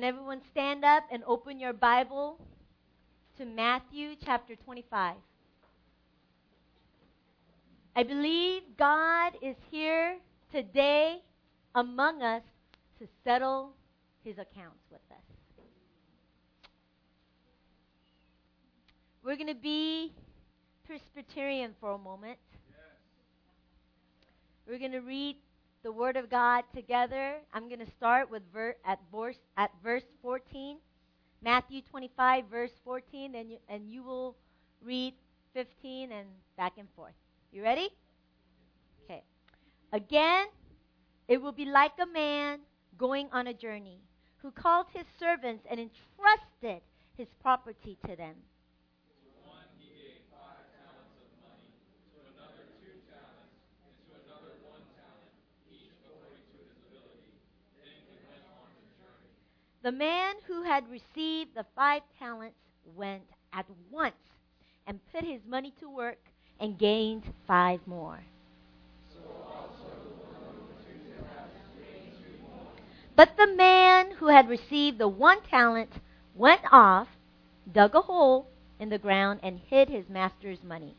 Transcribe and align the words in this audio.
And 0.00 0.06
everyone 0.06 0.40
stand 0.50 0.82
up 0.82 1.04
and 1.12 1.22
open 1.26 1.60
your 1.60 1.74
Bible 1.74 2.38
to 3.36 3.44
Matthew 3.44 4.14
chapter 4.24 4.56
25. 4.56 5.16
I 7.94 8.02
believe 8.02 8.62
God 8.78 9.34
is 9.42 9.56
here 9.70 10.16
today 10.50 11.18
among 11.74 12.22
us 12.22 12.40
to 12.98 13.06
settle 13.24 13.74
his 14.24 14.38
accounts 14.38 14.86
with 14.90 15.02
us. 15.10 15.18
We're 19.22 19.36
going 19.36 19.48
to 19.48 19.54
be 19.54 20.14
Presbyterian 20.86 21.74
for 21.78 21.90
a 21.90 21.98
moment. 21.98 22.38
We're 24.66 24.78
going 24.78 24.92
to 24.92 25.00
read 25.00 25.36
the 25.82 25.92
Word 25.92 26.16
of 26.16 26.28
God 26.30 26.64
together. 26.74 27.36
I'm 27.54 27.68
going 27.68 27.84
to 27.84 27.90
start 27.96 28.30
with 28.30 28.42
ver- 28.52 28.76
at, 28.84 28.98
verse, 29.12 29.38
at 29.56 29.70
verse 29.82 30.04
14, 30.22 30.76
Matthew 31.42 31.80
25, 31.90 32.44
verse 32.50 32.70
14, 32.84 33.34
and 33.34 33.50
you, 33.50 33.58
and 33.68 33.88
you 33.88 34.02
will 34.02 34.36
read 34.84 35.14
15 35.54 36.12
and 36.12 36.26
back 36.56 36.74
and 36.78 36.88
forth. 36.94 37.14
You 37.52 37.62
ready? 37.62 37.88
Okay. 39.04 39.22
Again, 39.92 40.46
it 41.28 41.40
will 41.40 41.52
be 41.52 41.64
like 41.64 41.92
a 42.00 42.06
man 42.06 42.60
going 42.98 43.28
on 43.32 43.46
a 43.46 43.54
journey 43.54 44.00
who 44.38 44.50
called 44.50 44.86
his 44.92 45.04
servants 45.18 45.64
and 45.70 45.80
entrusted 45.80 46.82
his 47.16 47.28
property 47.42 47.96
to 48.06 48.16
them. 48.16 48.34
The 59.82 59.92
man 59.92 60.34
who 60.46 60.62
had 60.62 60.90
received 60.90 61.54
the 61.54 61.64
five 61.74 62.02
talents 62.18 62.58
went 62.84 63.24
at 63.52 63.64
once 63.90 64.14
and 64.86 65.00
put 65.10 65.24
his 65.24 65.40
money 65.46 65.72
to 65.80 65.88
work 65.88 66.18
and 66.60 66.78
gained 66.78 67.24
five 67.46 67.86
more. 67.86 68.20
But 73.16 73.36
the 73.38 73.54
man 73.54 74.10
who 74.12 74.26
had 74.26 74.50
received 74.50 74.98
the 74.98 75.08
one 75.08 75.40
talent 75.42 75.92
went 76.34 76.60
off, 76.70 77.08
dug 77.70 77.94
a 77.94 78.02
hole 78.02 78.48
in 78.78 78.90
the 78.90 78.98
ground, 78.98 79.40
and 79.42 79.58
hid 79.58 79.88
his 79.88 80.08
master's 80.10 80.62
money. 80.62 80.94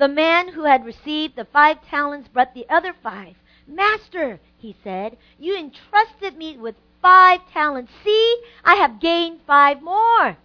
The 0.00 0.08
man 0.08 0.48
who 0.48 0.64
had 0.64 0.86
received 0.86 1.36
the 1.36 1.44
five 1.44 1.76
talents 1.90 2.26
brought 2.26 2.54
the 2.54 2.66
other 2.70 2.94
five. 3.02 3.34
Master, 3.66 4.40
he 4.56 4.74
said, 4.82 5.18
you 5.38 5.54
entrusted 5.54 6.38
me 6.38 6.56
with 6.56 6.74
five 7.02 7.40
talents. 7.52 7.92
See, 8.02 8.36
I 8.64 8.76
have 8.76 8.98
gained 8.98 9.40
five 9.46 9.82
more. 9.82 10.38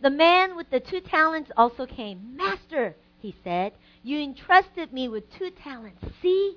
The 0.00 0.10
man 0.10 0.56
with 0.56 0.70
the 0.70 0.80
two 0.80 1.00
talents 1.00 1.52
also 1.56 1.86
came. 1.86 2.36
Master, 2.36 2.96
he 3.20 3.36
said, 3.44 3.74
you 4.02 4.18
entrusted 4.18 4.92
me 4.92 5.08
with 5.08 5.32
two 5.38 5.50
talents. 5.50 6.04
See, 6.20 6.56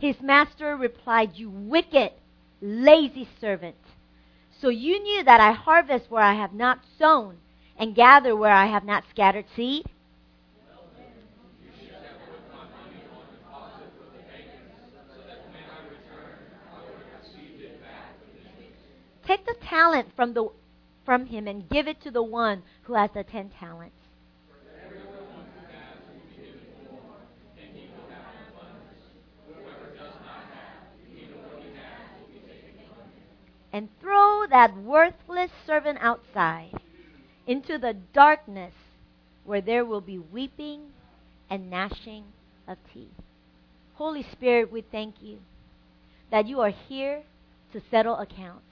His 0.00 0.22
master 0.22 0.76
replied, 0.76 1.36
You 1.36 1.50
wicked, 1.50 2.12
lazy 2.62 3.28
servant. 3.38 3.76
So 4.58 4.68
you 4.70 4.98
knew 5.02 5.22
that 5.24 5.40
I 5.40 5.52
harvest 5.52 6.10
where 6.10 6.22
I 6.22 6.32
have 6.32 6.54
not 6.54 6.80
sown 6.98 7.36
and 7.78 7.94
gather 7.94 8.34
where 8.34 8.52
I 8.52 8.66
have 8.66 8.84
not 8.84 9.04
scattered 9.10 9.44
seed? 9.54 9.84
Take 19.26 19.44
the 19.44 19.54
talent 19.62 20.08
from, 20.16 20.32
the, 20.32 20.48
from 21.04 21.26
him 21.26 21.46
and 21.46 21.68
give 21.68 21.86
it 21.86 22.00
to 22.02 22.10
the 22.10 22.22
one 22.22 22.62
who 22.82 22.94
has 22.94 23.10
the 23.14 23.22
ten 23.22 23.50
talents. 23.50 23.99
And 33.72 33.88
throw 34.00 34.46
that 34.48 34.76
worthless 34.76 35.50
servant 35.66 35.98
outside 36.00 36.72
into 37.46 37.78
the 37.78 37.94
darkness 38.12 38.74
where 39.44 39.60
there 39.60 39.84
will 39.84 40.00
be 40.00 40.18
weeping 40.18 40.80
and 41.48 41.70
gnashing 41.70 42.24
of 42.68 42.78
teeth. 42.92 43.08
Holy 43.94 44.24
Spirit, 44.32 44.72
we 44.72 44.82
thank 44.82 45.16
you 45.20 45.38
that 46.30 46.46
you 46.46 46.60
are 46.60 46.70
here 46.70 47.22
to 47.72 47.80
settle 47.90 48.16
accounts. 48.16 48.64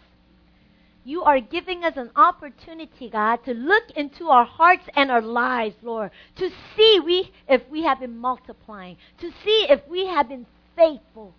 You 1.04 1.22
are 1.22 1.40
giving 1.40 1.84
us 1.84 1.94
an 1.96 2.10
opportunity, 2.16 3.08
God, 3.08 3.44
to 3.44 3.54
look 3.54 3.90
into 3.96 4.28
our 4.28 4.44
hearts 4.44 4.84
and 4.94 5.10
our 5.10 5.22
lives, 5.22 5.76
Lord, 5.82 6.10
to 6.36 6.50
see 6.76 7.00
we 7.04 7.32
if 7.48 7.62
we 7.70 7.84
have 7.84 8.00
been 8.00 8.18
multiplying, 8.18 8.96
to 9.20 9.30
see 9.44 9.66
if 9.70 9.80
we 9.88 10.06
have 10.06 10.28
been 10.28 10.46
faithful 10.76 11.34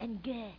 and 0.00 0.22
good 0.22 0.52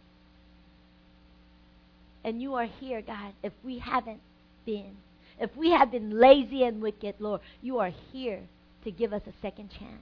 and 2.25 2.41
you 2.41 2.55
are 2.55 2.65
here, 2.65 3.03
God, 3.03 3.33
if 3.43 3.53
we 3.63 3.77
haven't 3.77 4.19
been. 4.65 4.97
If 5.39 5.55
we 5.55 5.69
have 5.71 5.91
been 5.91 6.19
lazy 6.19 6.63
and 6.63 6.81
wicked, 6.81 7.15
Lord, 7.19 7.41
you 7.61 7.77
are 7.77 7.91
here 8.11 8.41
to 8.83 8.91
give 8.91 9.13
us 9.13 9.21
a 9.27 9.41
second 9.43 9.69
chance. 9.69 10.01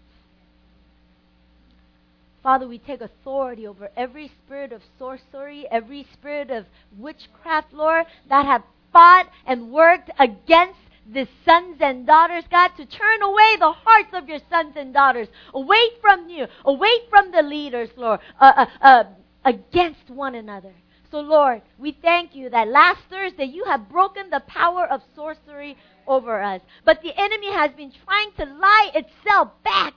Father, 2.42 2.68
we 2.68 2.78
take 2.78 3.02
authority 3.02 3.68
over 3.68 3.90
every 3.98 4.32
spirit 4.46 4.72
of 4.72 4.82
sorcery, 4.98 5.66
every 5.70 6.08
spirit 6.14 6.50
of 6.50 6.66
witchcraft, 6.98 7.74
Lord, 7.74 8.06
that 8.30 8.46
have 8.46 8.64
fought 8.94 9.28
and 9.46 9.72
worked 9.72 10.10
against 10.18 10.80
the 11.12 11.28
sons 11.46 11.78
and 11.82 12.08
daughters, 12.08 12.46
God, 12.50 12.70
to 12.78 12.86
turn 12.86 13.22
away 13.22 13.58
the 13.60 13.74
hearts 13.74 14.10
of 14.14 14.30
your 14.30 14.40
sons 14.50 14.74
and 14.78 14.94
daughters 14.94 15.28
away 15.54 15.90
from 16.00 16.30
you, 16.30 16.46
away 16.64 16.92
from 17.10 17.32
the 17.32 17.42
leaders, 17.42 17.90
Lord, 17.98 18.22
uh, 18.40 18.52
uh, 18.56 18.66
uh, 18.82 19.04
against 19.44 20.10
one 20.10 20.36
another. 20.36 20.74
So, 21.14 21.20
Lord, 21.20 21.62
we 21.78 21.96
thank 22.02 22.34
you 22.34 22.50
that 22.50 22.68
last 22.70 23.02
Thursday 23.08 23.44
you 23.44 23.66
have 23.66 23.88
broken 23.88 24.32
the 24.32 24.40
power 24.48 24.88
of 24.88 25.04
sorcery 25.16 25.78
over 26.08 26.42
us. 26.42 26.60
But 26.86 27.04
the 27.04 27.14
enemy 27.16 27.54
has 27.54 27.70
been 27.78 27.94
trying 28.04 28.32
to 28.38 28.46
lie 28.46 28.90
itself 28.96 29.50
back. 29.64 29.94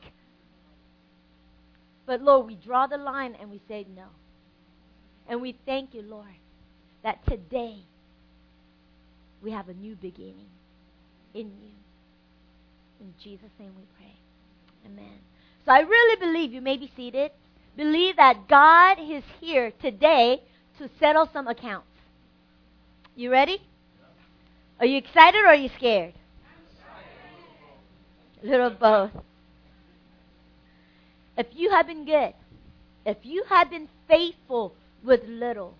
But, 2.05 2.21
Lord, 2.21 2.47
we 2.47 2.57
draw 2.57 2.87
the 2.87 2.99
line 2.99 3.35
and 3.41 3.51
we 3.51 3.63
say 3.67 3.87
no. 3.97 4.09
And 5.27 5.41
we 5.41 5.57
thank 5.65 5.95
you, 5.95 6.03
Lord, 6.03 6.27
that 7.03 7.27
today 7.27 7.79
we 9.43 9.53
have 9.53 9.71
a 9.71 9.75
new 9.75 9.97
beginning 9.97 10.51
in 11.33 11.47
you. 11.47 11.73
In 13.01 13.15
Jesus' 13.25 13.49
name 13.59 13.73
we 13.75 13.85
pray. 13.97 14.13
Amen. 14.85 15.19
So 15.65 15.73
I 15.73 15.79
really 15.81 16.21
believe 16.21 16.53
you 16.53 16.61
may 16.61 16.77
be 16.77 16.93
seated. 16.95 17.31
Believe 17.75 18.17
that 18.17 18.49
God 18.49 18.99
is 19.01 19.25
here 19.41 19.73
today 19.81 20.43
to 20.79 20.91
settle 21.01 21.29
some 21.33 21.49
accounts. 21.49 21.89
You 23.15 23.31
ready? 23.31 23.59
Are 24.79 24.87
you 24.87 24.99
excited 24.99 25.39
or 25.39 25.49
are 25.49 25.55
you 25.55 25.71
scared? 25.77 26.15
A 28.43 28.47
little 28.47 28.71
both. 28.71 29.11
If 31.39 31.47
you 31.53 31.71
have 31.71 31.87
been 31.87 32.05
good, 32.05 32.35
if 33.05 33.19
you 33.23 33.45
have 33.49 33.71
been 33.71 33.89
faithful 34.09 34.75
with 35.05 35.21
little, 35.27 35.75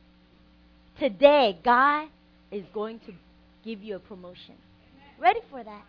today 0.99 1.59
God 1.65 2.09
is 2.51 2.65
going 2.73 3.01
to 3.01 3.13
give 3.65 3.83
you 3.83 3.97
a 3.97 3.99
promotion. 3.99 4.55
Ready 5.19 5.41
for 5.51 5.63
that? 5.63 5.85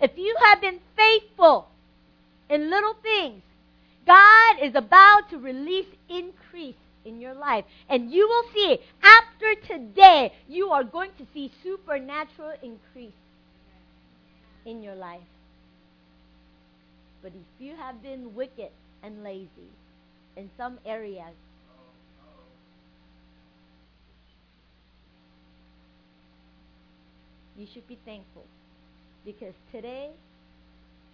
If 0.00 0.12
you 0.16 0.34
have 0.44 0.60
been 0.60 0.80
faithful 0.96 1.68
in 2.48 2.70
little 2.70 2.94
things, 3.02 3.42
God 4.06 4.56
is 4.62 4.74
about 4.74 5.28
to 5.30 5.38
release 5.38 5.86
increase 6.08 6.76
in 7.04 7.20
your 7.20 7.34
life. 7.34 7.64
And 7.88 8.10
you 8.10 8.26
will 8.28 8.52
see, 8.52 8.78
after 9.02 9.54
today, 9.66 10.32
you 10.48 10.70
are 10.70 10.84
going 10.84 11.10
to 11.18 11.26
see 11.32 11.50
supernatural 11.62 12.52
increase 12.62 13.12
in 14.66 14.82
your 14.82 14.94
life. 14.94 15.20
But 17.22 17.32
if 17.32 17.64
you 17.64 17.76
have 17.76 18.02
been 18.02 18.34
wicked 18.34 18.70
and 19.02 19.22
lazy 19.22 19.70
in 20.36 20.50
some 20.56 20.78
areas, 20.86 21.34
you 27.58 27.66
should 27.72 27.86
be 27.86 27.98
thankful 28.06 28.44
because 29.24 29.54
today 29.70 30.10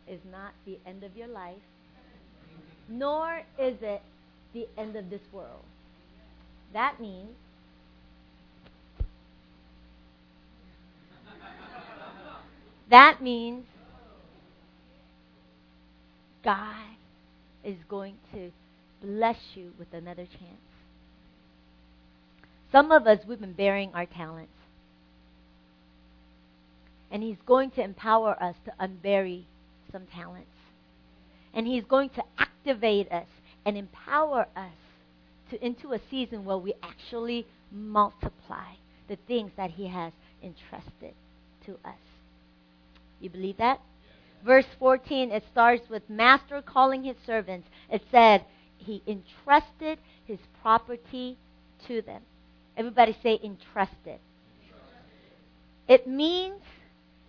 is 0.08 0.20
not 0.30 0.52
the 0.64 0.78
end 0.86 1.02
of 1.02 1.16
your 1.16 1.26
life, 1.26 1.56
nor 2.88 3.42
is 3.58 3.76
it 3.82 4.00
the 4.54 4.68
end 4.78 4.94
of 4.94 5.10
this 5.10 5.22
world. 5.32 5.64
That 6.72 7.00
means 7.00 7.30
that 12.90 13.22
means 13.22 13.64
God 16.44 16.96
is 17.64 17.76
going 17.88 18.14
to 18.32 18.52
bless 19.02 19.38
you 19.54 19.72
with 19.78 19.92
another 19.92 20.26
chance. 20.26 20.66
Some 22.70 22.92
of 22.92 23.06
us, 23.06 23.18
we've 23.26 23.40
been 23.40 23.52
bearing 23.52 23.90
our 23.94 24.06
talents. 24.06 24.52
And 27.10 27.22
He's 27.22 27.38
going 27.46 27.70
to 27.72 27.82
empower 27.82 28.40
us 28.42 28.54
to 28.64 28.72
unbury 28.80 29.44
some 29.90 30.06
talents. 30.14 30.48
And 31.54 31.66
He's 31.66 31.84
going 31.84 32.10
to 32.10 32.22
activate 32.38 33.10
us 33.10 33.26
and 33.64 33.76
empower 33.76 34.46
us 34.56 34.72
to, 35.50 35.64
into 35.64 35.92
a 35.92 36.00
season 36.10 36.44
where 36.44 36.58
we 36.58 36.74
actually 36.82 37.46
multiply 37.70 38.74
the 39.08 39.16
things 39.26 39.50
that 39.56 39.70
He 39.70 39.88
has 39.88 40.12
entrusted 40.42 41.14
to 41.66 41.72
us. 41.84 41.98
You 43.20 43.30
believe 43.30 43.56
that? 43.58 43.80
Verse 44.44 44.66
14, 44.78 45.32
it 45.32 45.44
starts 45.50 45.88
with 45.90 46.08
Master 46.08 46.62
calling 46.62 47.02
his 47.02 47.16
servants. 47.26 47.68
It 47.90 48.02
said, 48.10 48.44
He 48.76 49.02
entrusted 49.06 49.98
his 50.24 50.38
property 50.62 51.36
to 51.88 52.02
them. 52.02 52.22
Everybody 52.76 53.16
say 53.22 53.40
entrusted. 53.42 54.20
It 55.88 56.06
means 56.06 56.62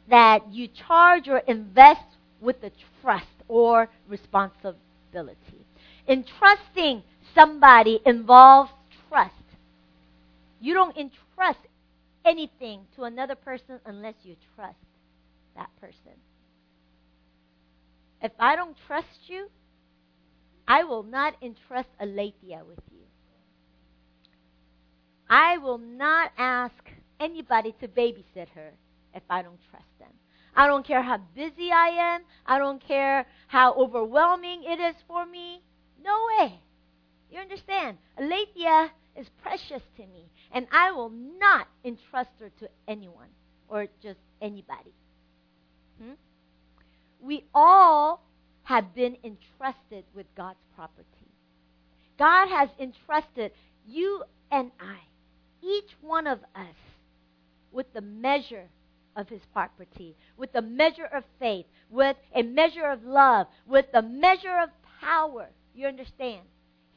that 0.10 0.52
you 0.52 0.68
charge 0.68 1.28
or 1.28 1.40
invest 1.40 2.06
with 2.42 2.62
the 2.62 2.72
trust 3.02 3.26
or 3.48 3.90
responsibility. 4.08 5.66
Entrusting 6.08 7.04
somebody 7.38 8.02
involves 8.06 8.72
trust. 9.08 9.32
You 10.60 10.74
don't 10.74 10.98
entrust 10.98 11.60
anything 12.26 12.82
to 12.96 13.04
another 13.04 13.36
person 13.36 13.80
unless 13.86 14.16
you 14.24 14.36
trust 14.56 14.78
that 15.56 15.70
person. 15.80 16.18
If 18.22 18.32
I 18.40 18.56
don't 18.56 18.76
trust 18.88 19.28
you, 19.28 19.50
I 20.68 20.84
will 20.84 21.04
not 21.04 21.36
entrust 21.42 21.90
Aletheia 22.02 22.64
with 22.68 22.80
you. 22.92 23.04
I 25.30 25.58
will 25.60 25.78
not 25.78 26.32
ask 26.38 26.74
anybody 27.20 27.76
to 27.80 27.88
babysit 27.88 28.50
her 28.56 28.74
if 29.14 29.24
I 29.30 29.44
don't 29.44 29.60
trust 29.70 29.86
them. 30.00 30.10
I 30.56 30.66
don't 30.66 30.86
care 30.86 31.04
how 31.04 31.20
busy 31.36 31.72
I 31.72 32.16
am. 32.16 32.22
I 32.46 32.58
don't 32.58 32.82
care 32.86 33.28
how 33.48 33.74
overwhelming 33.74 34.64
it 34.64 34.80
is 34.80 34.96
for 35.08 35.26
me. 35.26 35.62
No 36.04 36.16
way. 36.40 36.62
You 37.30 37.40
understand? 37.40 37.98
Aletheia 38.18 38.92
is 39.16 39.28
precious 39.42 39.82
to 39.98 40.02
me, 40.02 40.30
and 40.52 40.68
I 40.72 40.92
will 40.92 41.10
not 41.10 41.68
entrust 41.84 42.30
her 42.40 42.50
to 42.60 42.70
anyone 42.88 43.30
or 43.68 43.88
just 44.02 44.20
anybody. 44.42 44.94
Hmm? 46.02 46.14
We 47.20 47.46
all 47.54 48.24
have 48.64 48.94
been 48.94 49.18
entrusted 49.24 50.06
with 50.14 50.26
God's 50.36 50.60
property. 50.76 51.06
God 52.18 52.48
has 52.48 52.70
entrusted 52.80 53.52
you 53.88 54.24
and 54.52 54.72
I, 54.80 54.98
each 55.62 55.90
one 56.02 56.28
of 56.28 56.40
us, 56.56 56.76
with 57.72 57.92
the 57.94 58.02
measure 58.02 58.70
of 59.16 59.28
his 59.28 59.42
property, 59.52 60.16
with 60.38 60.52
the 60.54 60.62
measure 60.62 61.08
of 61.14 61.24
faith, 61.40 61.66
with 61.90 62.16
a 62.36 62.44
measure 62.44 62.86
of 62.86 63.04
love, 63.04 63.48
with 63.66 63.86
the 63.94 64.02
measure 64.02 64.58
of 64.62 64.70
power. 65.02 65.48
You 65.76 65.88
understand? 65.88 66.42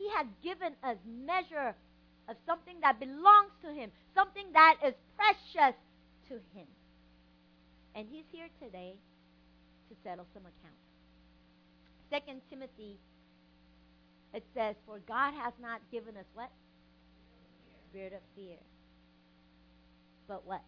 He 0.00 0.08
has 0.16 0.26
given 0.42 0.72
us 0.82 0.96
measure 1.04 1.76
of 2.26 2.36
something 2.46 2.76
that 2.80 2.98
belongs 2.98 3.52
to 3.62 3.68
him, 3.70 3.90
something 4.14 4.46
that 4.54 4.76
is 4.82 4.94
precious 5.14 5.76
to 6.28 6.34
him. 6.56 6.66
And 7.94 8.08
he's 8.10 8.24
here 8.32 8.48
today 8.62 8.94
to 9.90 9.94
settle 10.02 10.24
some 10.32 10.44
accounts. 10.44 10.80
Second 12.08 12.40
Timothy, 12.48 12.96
it 14.32 14.42
says, 14.54 14.74
For 14.86 15.00
God 15.06 15.34
has 15.34 15.52
not 15.60 15.82
given 15.92 16.16
us 16.16 16.24
what? 16.32 16.50
Spirit 17.90 18.14
of 18.14 18.20
fear. 18.34 18.56
But 20.26 20.46
what? 20.46 20.62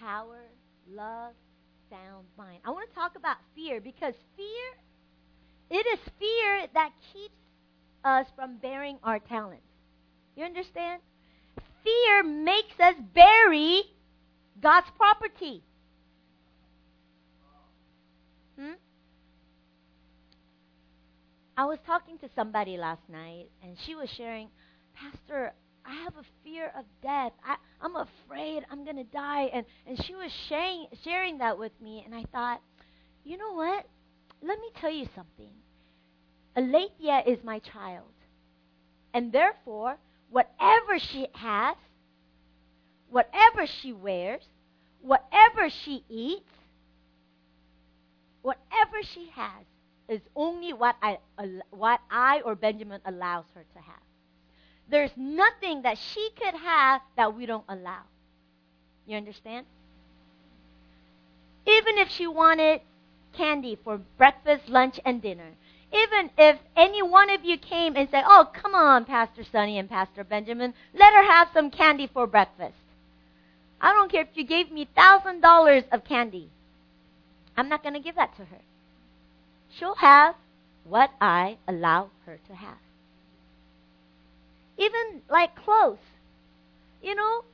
Power, 0.00 0.40
love, 0.90 1.34
sound 1.90 2.26
mind. 2.38 2.60
I 2.64 2.70
want 2.70 2.88
to 2.88 2.94
talk 2.94 3.16
about 3.16 3.36
fear 3.54 3.80
because 3.80 4.14
fear, 4.36 4.64
it 5.72 5.86
is 5.86 5.98
fear 6.18 6.66
that 6.74 6.90
keeps 7.12 7.34
us 8.04 8.26
from 8.36 8.58
bearing 8.58 8.98
our 9.02 9.18
talents. 9.18 9.64
You 10.36 10.44
understand? 10.44 11.00
Fear 11.82 12.24
makes 12.24 12.78
us 12.78 12.94
bury 13.14 13.82
God's 14.60 14.86
property. 14.96 15.62
Hmm? 18.58 18.72
I 21.56 21.64
was 21.64 21.78
talking 21.86 22.18
to 22.18 22.28
somebody 22.34 22.76
last 22.76 23.02
night, 23.08 23.46
and 23.62 23.76
she 23.86 23.94
was 23.94 24.10
sharing, 24.10 24.48
Pastor, 24.94 25.54
I 25.86 25.94
have 26.04 26.14
a 26.16 26.24
fear 26.44 26.70
of 26.78 26.84
death. 27.02 27.32
I, 27.46 27.56
I'm 27.80 27.96
afraid 27.96 28.64
I'm 28.70 28.84
going 28.84 28.96
to 28.96 29.04
die. 29.04 29.50
And, 29.52 29.64
and 29.86 30.02
she 30.04 30.14
was 30.14 30.30
sharing, 30.48 30.86
sharing 31.02 31.38
that 31.38 31.58
with 31.58 31.72
me, 31.80 32.02
and 32.04 32.14
I 32.14 32.24
thought, 32.30 32.60
you 33.24 33.38
know 33.38 33.52
what? 33.54 33.86
Let 34.42 34.60
me 34.60 34.70
tell 34.74 34.90
you 34.90 35.06
something. 35.14 35.50
Aletheia 36.56 37.22
is 37.26 37.42
my 37.44 37.60
child. 37.60 38.04
And 39.14 39.32
therefore, 39.32 39.96
whatever 40.30 40.98
she 40.98 41.28
has, 41.34 41.76
whatever 43.08 43.66
she 43.66 43.92
wears, 43.92 44.42
whatever 45.00 45.70
she 45.70 46.04
eats, 46.08 46.50
whatever 48.42 49.02
she 49.02 49.30
has 49.34 49.64
is 50.08 50.20
only 50.34 50.72
what 50.72 50.96
I, 51.02 51.18
what 51.70 52.00
I 52.10 52.40
or 52.44 52.54
Benjamin 52.56 53.00
allows 53.04 53.44
her 53.54 53.64
to 53.74 53.80
have. 53.80 54.02
There's 54.88 55.12
nothing 55.16 55.82
that 55.82 55.98
she 55.98 56.30
could 56.36 56.54
have 56.54 57.00
that 57.16 57.34
we 57.34 57.46
don't 57.46 57.64
allow. 57.68 58.02
You 59.06 59.16
understand? 59.16 59.66
Even 61.66 61.98
if 61.98 62.10
she 62.10 62.26
wanted 62.26 62.80
candy 63.32 63.78
for 63.82 63.98
breakfast, 64.18 64.68
lunch, 64.68 64.98
and 65.04 65.20
dinner, 65.22 65.52
even 65.92 66.30
if 66.38 66.58
any 66.76 67.02
one 67.02 67.30
of 67.30 67.44
you 67.44 67.58
came 67.58 67.96
and 67.96 68.08
said, 68.10 68.24
Oh, 68.26 68.48
come 68.52 68.74
on, 68.74 69.04
Pastor 69.04 69.44
Sonny 69.44 69.78
and 69.78 69.88
Pastor 69.88 70.24
Benjamin, 70.24 70.74
let 70.94 71.12
her 71.12 71.24
have 71.24 71.48
some 71.52 71.70
candy 71.70 72.08
for 72.12 72.26
breakfast. 72.26 72.74
I 73.80 73.92
don't 73.92 74.10
care 74.10 74.22
if 74.22 74.28
you 74.34 74.44
gave 74.44 74.70
me 74.70 74.88
$1,000 74.96 75.84
of 75.92 76.04
candy. 76.04 76.48
I'm 77.56 77.68
not 77.68 77.82
going 77.82 77.94
to 77.94 78.00
give 78.00 78.14
that 78.14 78.34
to 78.36 78.44
her. 78.44 78.60
She'll 79.76 79.96
have 79.96 80.36
what 80.84 81.10
I 81.20 81.58
allow 81.68 82.10
her 82.26 82.38
to 82.48 82.54
have. 82.54 82.78
Even 84.78 85.22
like 85.30 85.54
clothes. 85.56 85.98
You 87.02 87.14
know, 87.14 87.44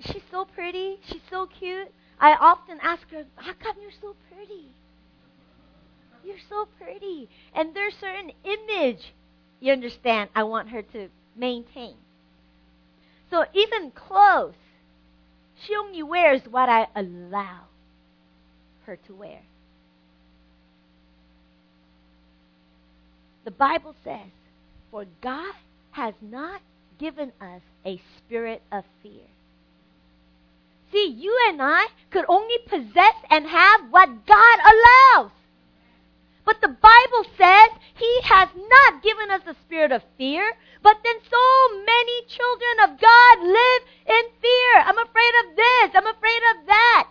she's 0.00 0.22
so 0.30 0.44
pretty, 0.44 0.98
she's 1.06 1.22
so 1.30 1.46
cute. 1.46 1.88
I 2.18 2.34
often 2.34 2.78
ask 2.82 3.08
her, 3.10 3.24
How 3.36 3.52
come 3.54 3.76
you're 3.80 3.92
so 4.00 4.14
pretty? 4.28 4.66
You're 6.24 6.36
so 6.48 6.68
pretty. 6.78 7.28
And 7.54 7.74
there's 7.74 7.94
certain 8.00 8.32
image, 8.44 9.12
you 9.60 9.72
understand, 9.72 10.30
I 10.34 10.42
want 10.44 10.70
her 10.70 10.82
to 10.82 11.08
maintain. 11.36 11.94
So 13.30 13.44
even 13.54 13.92
clothes, 13.92 14.54
she 15.64 15.74
only 15.76 16.02
wears 16.02 16.42
what 16.50 16.68
I 16.68 16.86
allow 16.96 17.60
her 18.86 18.96
to 19.06 19.14
wear. 19.14 19.40
The 23.44 23.50
Bible 23.50 23.94
says, 24.04 24.30
For 24.90 25.06
God 25.22 25.54
has 25.92 26.14
not 26.20 26.60
given 26.98 27.32
us 27.40 27.62
a 27.86 28.00
spirit 28.18 28.62
of 28.70 28.84
fear. 29.02 29.26
See, 30.92 31.06
you 31.06 31.36
and 31.48 31.62
I 31.62 31.86
could 32.10 32.24
only 32.28 32.58
possess 32.66 33.14
and 33.30 33.46
have 33.46 33.90
what 33.90 34.26
God 34.26 34.58
allows. 34.60 35.30
Not 38.70 39.02
given 39.02 39.30
us 39.30 39.42
a 39.46 39.54
spirit 39.66 39.92
of 39.92 40.02
fear, 40.16 40.52
but 40.82 40.96
then 41.04 41.16
so 41.30 41.76
many 41.84 42.22
children 42.26 42.76
of 42.84 43.00
God 43.00 43.38
live 43.40 43.82
in 44.06 44.24
fear. 44.40 44.72
I'm 44.84 44.98
afraid 44.98 45.34
of 45.44 45.56
this. 45.56 45.90
I'm 45.94 46.06
afraid 46.06 46.42
of 46.54 46.66
that. 46.66 47.08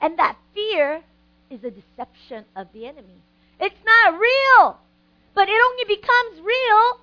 And 0.00 0.18
that 0.18 0.36
fear 0.54 1.02
is 1.50 1.60
a 1.64 1.70
deception 1.70 2.44
of 2.56 2.66
the 2.72 2.86
enemy. 2.86 3.22
It's 3.60 3.84
not 3.84 4.18
real, 4.18 4.78
but 5.34 5.48
it 5.48 5.60
only 5.70 5.84
becomes 5.84 6.40
real 6.44 7.00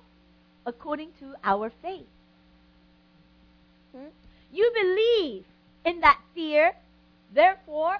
according 0.66 1.10
to 1.20 1.34
our 1.42 1.72
faith. 1.82 2.06
Hmm? 3.96 4.08
You 4.52 4.70
believe 4.74 5.44
in 5.84 6.00
that 6.00 6.20
fear, 6.34 6.72
therefore, 7.34 7.98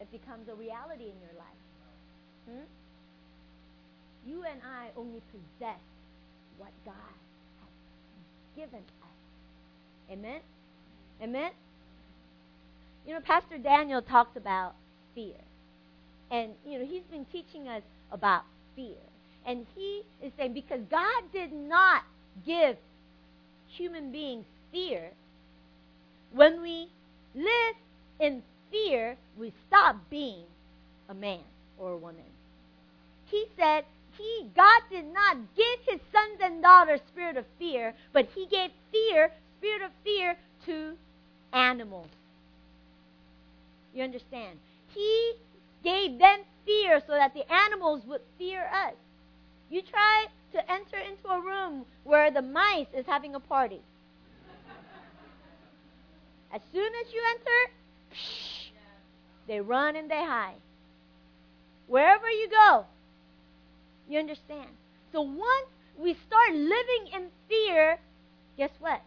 it 0.00 0.10
becomes 0.10 0.48
a 0.48 0.54
reality 0.54 1.04
in 1.04 1.18
your 1.20 1.36
life. 1.38 1.62
Hmm? 2.48 2.64
You 4.28 4.42
and 4.44 4.60
I 4.62 4.88
only 4.96 5.22
possess 5.30 5.80
what 6.58 6.70
God 6.84 6.94
has 7.60 8.56
given 8.56 8.80
us. 8.80 10.10
Amen? 10.10 10.40
Amen? 11.22 11.50
You 13.06 13.14
know, 13.14 13.20
Pastor 13.20 13.58
Daniel 13.58 14.02
talks 14.02 14.36
about 14.36 14.74
fear. 15.14 15.36
And, 16.30 16.52
you 16.66 16.78
know, 16.78 16.84
he's 16.84 17.04
been 17.10 17.24
teaching 17.26 17.68
us 17.68 17.82
about 18.10 18.42
fear. 18.74 18.96
And 19.46 19.64
he 19.76 20.02
is 20.22 20.32
saying 20.36 20.54
because 20.54 20.80
God 20.90 21.22
did 21.32 21.52
not 21.52 22.02
give 22.44 22.76
human 23.68 24.10
beings 24.10 24.44
fear, 24.72 25.10
when 26.32 26.60
we 26.60 26.88
live 27.34 27.76
in 28.18 28.42
fear, 28.70 29.16
we 29.38 29.52
stop 29.66 29.96
being 30.10 30.44
a 31.08 31.14
man 31.14 31.40
or 31.78 31.92
a 31.92 31.96
woman. 31.96 32.24
He 33.26 33.46
said 33.56 33.84
he 34.16 34.50
God 34.54 34.82
did 34.90 35.06
not 35.12 35.36
give 35.56 35.80
his 35.86 36.00
sons 36.12 36.40
and 36.42 36.62
daughters 36.62 37.00
spirit 37.08 37.36
of 37.36 37.44
fear, 37.58 37.94
but 38.12 38.28
he 38.34 38.46
gave 38.46 38.70
fear, 38.90 39.30
spirit 39.58 39.82
of 39.82 39.90
fear 40.04 40.36
to 40.66 40.96
animals. 41.52 42.08
You 43.94 44.04
understand? 44.04 44.58
He 44.94 45.32
gave 45.82 46.18
them 46.18 46.40
fear 46.64 47.00
so 47.06 47.12
that 47.12 47.34
the 47.34 47.50
animals 47.52 48.02
would 48.06 48.20
fear 48.38 48.62
us. 48.62 48.94
You 49.70 49.82
try 49.82 50.26
to 50.52 50.70
enter 50.70 50.98
into 50.98 51.28
a 51.28 51.40
room 51.40 51.84
where 52.04 52.30
the 52.30 52.42
mice 52.42 52.86
is 52.94 53.06
having 53.06 53.34
a 53.34 53.40
party. 53.40 53.80
As 56.52 56.60
soon 56.72 56.86
as 56.86 57.12
you 57.12 57.22
enter, 57.34 57.72
psh, 58.14 58.55
they 59.46 59.60
run 59.60 59.96
and 59.96 60.10
they 60.10 60.24
hide. 60.24 60.60
Wherever 61.86 62.28
you 62.28 62.48
go, 62.50 62.84
you 64.08 64.18
understand. 64.18 64.70
So 65.12 65.20
once 65.22 65.68
we 65.98 66.16
start 66.26 66.52
living 66.52 67.12
in 67.14 67.28
fear, 67.48 67.98
guess 68.56 68.70
what? 68.80 69.00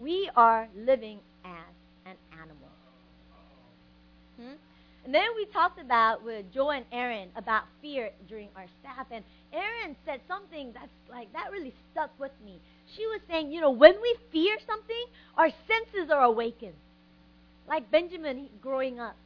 We 0.00 0.30
are 0.36 0.68
living 0.76 1.20
as 1.44 1.74
an 2.06 2.16
animal. 2.32 2.68
Hmm? 4.40 4.56
And 5.04 5.14
then 5.14 5.28
we 5.36 5.44
talked 5.46 5.78
about 5.78 6.24
with 6.24 6.46
Joe 6.52 6.70
and 6.70 6.86
Erin 6.90 7.28
about 7.36 7.64
fear 7.82 8.10
during 8.26 8.48
our 8.56 8.66
staff. 8.80 9.06
And 9.10 9.22
Erin 9.52 9.96
said 10.06 10.20
something 10.26 10.72
that's 10.72 10.88
like, 11.10 11.30
that 11.34 11.52
really 11.52 11.74
stuck 11.92 12.10
with 12.18 12.32
me. 12.44 12.58
She 12.96 13.06
was 13.06 13.20
saying, 13.28 13.52
you 13.52 13.60
know, 13.60 13.70
when 13.70 13.94
we 14.00 14.16
fear 14.32 14.56
something, 14.66 15.04
our 15.36 15.50
senses 15.68 16.10
are 16.10 16.22
awakened. 16.22 16.74
Like 17.68 17.90
Benjamin 17.90 18.48
growing 18.62 18.98
up, 18.98 19.16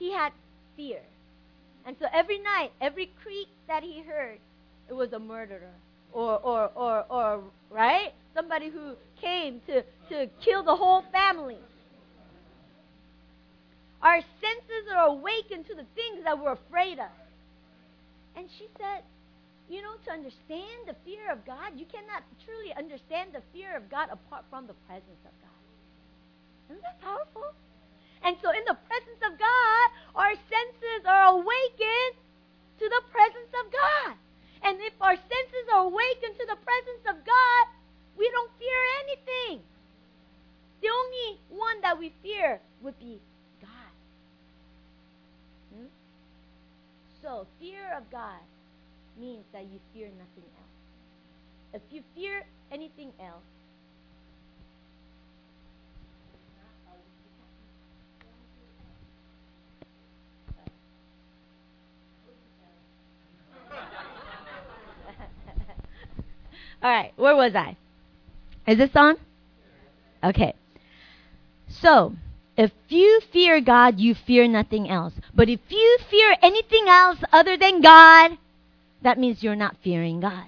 he 0.00 0.10
had 0.10 0.32
fear. 0.76 1.02
And 1.86 1.94
so 2.00 2.06
every 2.12 2.38
night, 2.40 2.72
every 2.80 3.10
creak 3.22 3.48
that 3.68 3.84
he 3.84 4.02
heard, 4.02 4.38
it 4.88 4.94
was 4.94 5.12
a 5.12 5.18
murderer. 5.18 5.74
Or, 6.12 6.38
or, 6.38 6.70
or, 6.74 7.04
or, 7.08 7.40
right? 7.70 8.12
Somebody 8.34 8.70
who 8.70 8.94
came 9.20 9.60
to, 9.68 9.82
to 10.08 10.28
kill 10.44 10.64
the 10.64 10.74
whole 10.74 11.04
family. 11.12 11.58
Our 14.02 14.20
senses 14.40 14.90
are 14.96 15.06
awakened 15.06 15.66
to 15.68 15.74
the 15.74 15.84
things 15.94 16.24
that 16.24 16.42
we're 16.42 16.52
afraid 16.52 16.98
of. 16.98 17.12
And 18.36 18.48
she 18.58 18.66
said, 18.78 19.02
you 19.68 19.82
know, 19.82 19.94
to 20.06 20.10
understand 20.10 20.88
the 20.88 20.96
fear 21.04 21.30
of 21.30 21.44
God, 21.44 21.76
you 21.76 21.84
cannot 21.84 22.24
truly 22.44 22.72
understand 22.76 23.30
the 23.32 23.42
fear 23.52 23.76
of 23.76 23.88
God 23.90 24.08
apart 24.10 24.44
from 24.50 24.66
the 24.66 24.74
presence 24.88 25.22
of 25.24 25.32
God. 25.42 26.70
Isn't 26.70 26.82
that 26.82 27.00
powerful? 27.02 27.52
And 28.24 28.36
so, 28.42 28.50
in 28.50 28.64
the 28.68 28.76
presence 28.86 29.22
of 29.24 29.38
God, 29.38 29.86
our 30.14 30.34
senses 30.34 31.02
are 31.06 31.32
awakened 31.40 32.16
to 32.78 32.88
the 32.88 33.02
presence 33.10 33.52
of 33.64 33.72
God. 33.72 34.16
And 34.62 34.78
if 34.80 34.92
our 35.00 35.16
senses 35.16 35.66
are 35.72 35.84
awakened 35.88 36.36
to 36.36 36.46
the 36.46 36.60
presence 36.60 37.04
of 37.08 37.24
God, 37.24 37.64
we 38.16 38.28
don't 38.30 38.52
fear 38.58 38.80
anything. 39.04 39.64
The 40.82 40.88
only 40.88 41.40
one 41.48 41.80
that 41.80 41.98
we 41.98 42.12
fear 42.22 42.60
would 42.82 42.98
be 42.98 43.20
God. 43.60 43.92
Hmm? 45.74 45.88
So, 47.22 47.46
fear 47.58 47.96
of 47.96 48.10
God 48.10 48.40
means 49.18 49.44
that 49.52 49.64
you 49.64 49.80
fear 49.92 50.08
nothing 50.08 50.44
else. 50.44 51.80
If 51.80 51.82
you 51.90 52.02
fear 52.14 52.44
anything 52.72 53.12
else, 53.20 53.44
All 66.82 66.90
right, 66.90 67.12
where 67.16 67.36
was 67.36 67.54
I? 67.54 67.76
Is 68.66 68.78
this 68.78 68.90
on? 68.94 69.16
Okay. 70.24 70.54
So, 71.68 72.14
if 72.56 72.72
you 72.88 73.20
fear 73.32 73.60
God, 73.60 74.00
you 74.00 74.14
fear 74.14 74.46
nothing 74.48 74.88
else. 74.88 75.14
But 75.34 75.48
if 75.48 75.60
you 75.68 75.98
fear 76.10 76.36
anything 76.42 76.88
else 76.88 77.18
other 77.32 77.56
than 77.56 77.80
God, 77.80 78.38
that 79.02 79.18
means 79.18 79.42
you're 79.42 79.56
not 79.56 79.76
fearing 79.82 80.20
God. 80.20 80.46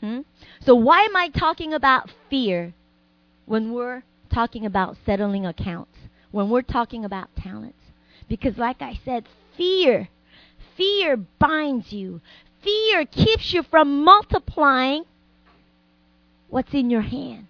Hmm? 0.00 0.20
So, 0.60 0.74
why 0.74 1.02
am 1.02 1.16
I 1.16 1.28
talking 1.28 1.72
about 1.72 2.10
fear 2.28 2.74
when 3.46 3.72
we're 3.72 4.02
talking 4.32 4.66
about 4.66 4.96
settling 5.04 5.46
accounts? 5.46 5.96
When 6.30 6.50
we're 6.50 6.62
talking 6.62 7.04
about 7.04 7.34
talents? 7.36 7.78
Because, 8.28 8.56
like 8.56 8.80
I 8.80 8.98
said, 9.04 9.26
fear, 9.56 10.08
fear 10.76 11.16
binds 11.16 11.92
you. 11.92 12.20
Fear 12.62 13.06
keeps 13.06 13.52
you 13.52 13.62
from 13.62 14.04
multiplying 14.04 15.04
what's 16.52 16.74
in 16.74 16.90
your 16.90 17.00
hand. 17.00 17.46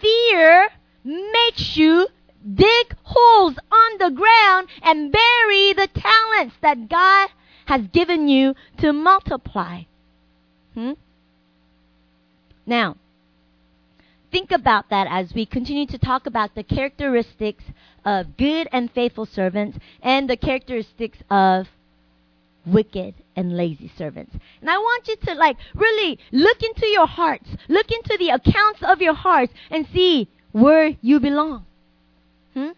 Fear 0.00 0.68
makes 1.04 1.76
you 1.76 2.08
dig 2.54 2.96
holes 3.02 3.56
on 3.70 3.98
the 3.98 4.10
ground 4.10 4.68
and 4.82 5.12
bury 5.12 5.72
the 5.74 5.88
talents 5.94 6.56
that 6.62 6.88
God 6.88 7.28
has 7.66 7.82
given 7.92 8.28
you 8.28 8.54
to 8.78 8.92
multiply. 8.92 9.82
Hmm? 10.74 10.92
Now, 12.64 12.96
think 14.30 14.50
about 14.50 14.88
that 14.88 15.06
as 15.10 15.34
we 15.34 15.44
continue 15.44 15.86
to 15.86 15.98
talk 15.98 16.26
about 16.26 16.54
the 16.54 16.62
characteristics 16.62 17.64
of 18.04 18.36
good 18.38 18.66
and 18.72 18.90
faithful 18.90 19.26
servants 19.26 19.78
and 20.02 20.28
the 20.28 20.36
characteristics 20.36 21.18
of 21.30 21.68
wicked 22.66 23.14
and 23.36 23.56
lazy 23.56 23.90
servants. 23.96 24.34
And 24.60 24.70
I 24.70 24.78
want 24.78 25.08
you 25.08 25.16
to 25.16 25.34
like 25.34 25.56
really 25.74 26.18
look 26.30 26.62
into 26.62 26.86
your 26.86 27.06
hearts, 27.06 27.48
look 27.68 27.90
into 27.90 28.16
the 28.18 28.30
accounts 28.30 28.80
of 28.82 29.00
your 29.00 29.14
hearts 29.14 29.52
and 29.70 29.86
see 29.92 30.28
where 30.52 30.96
you 31.00 31.20
belong. 31.20 31.64
Hmm? 32.54 32.70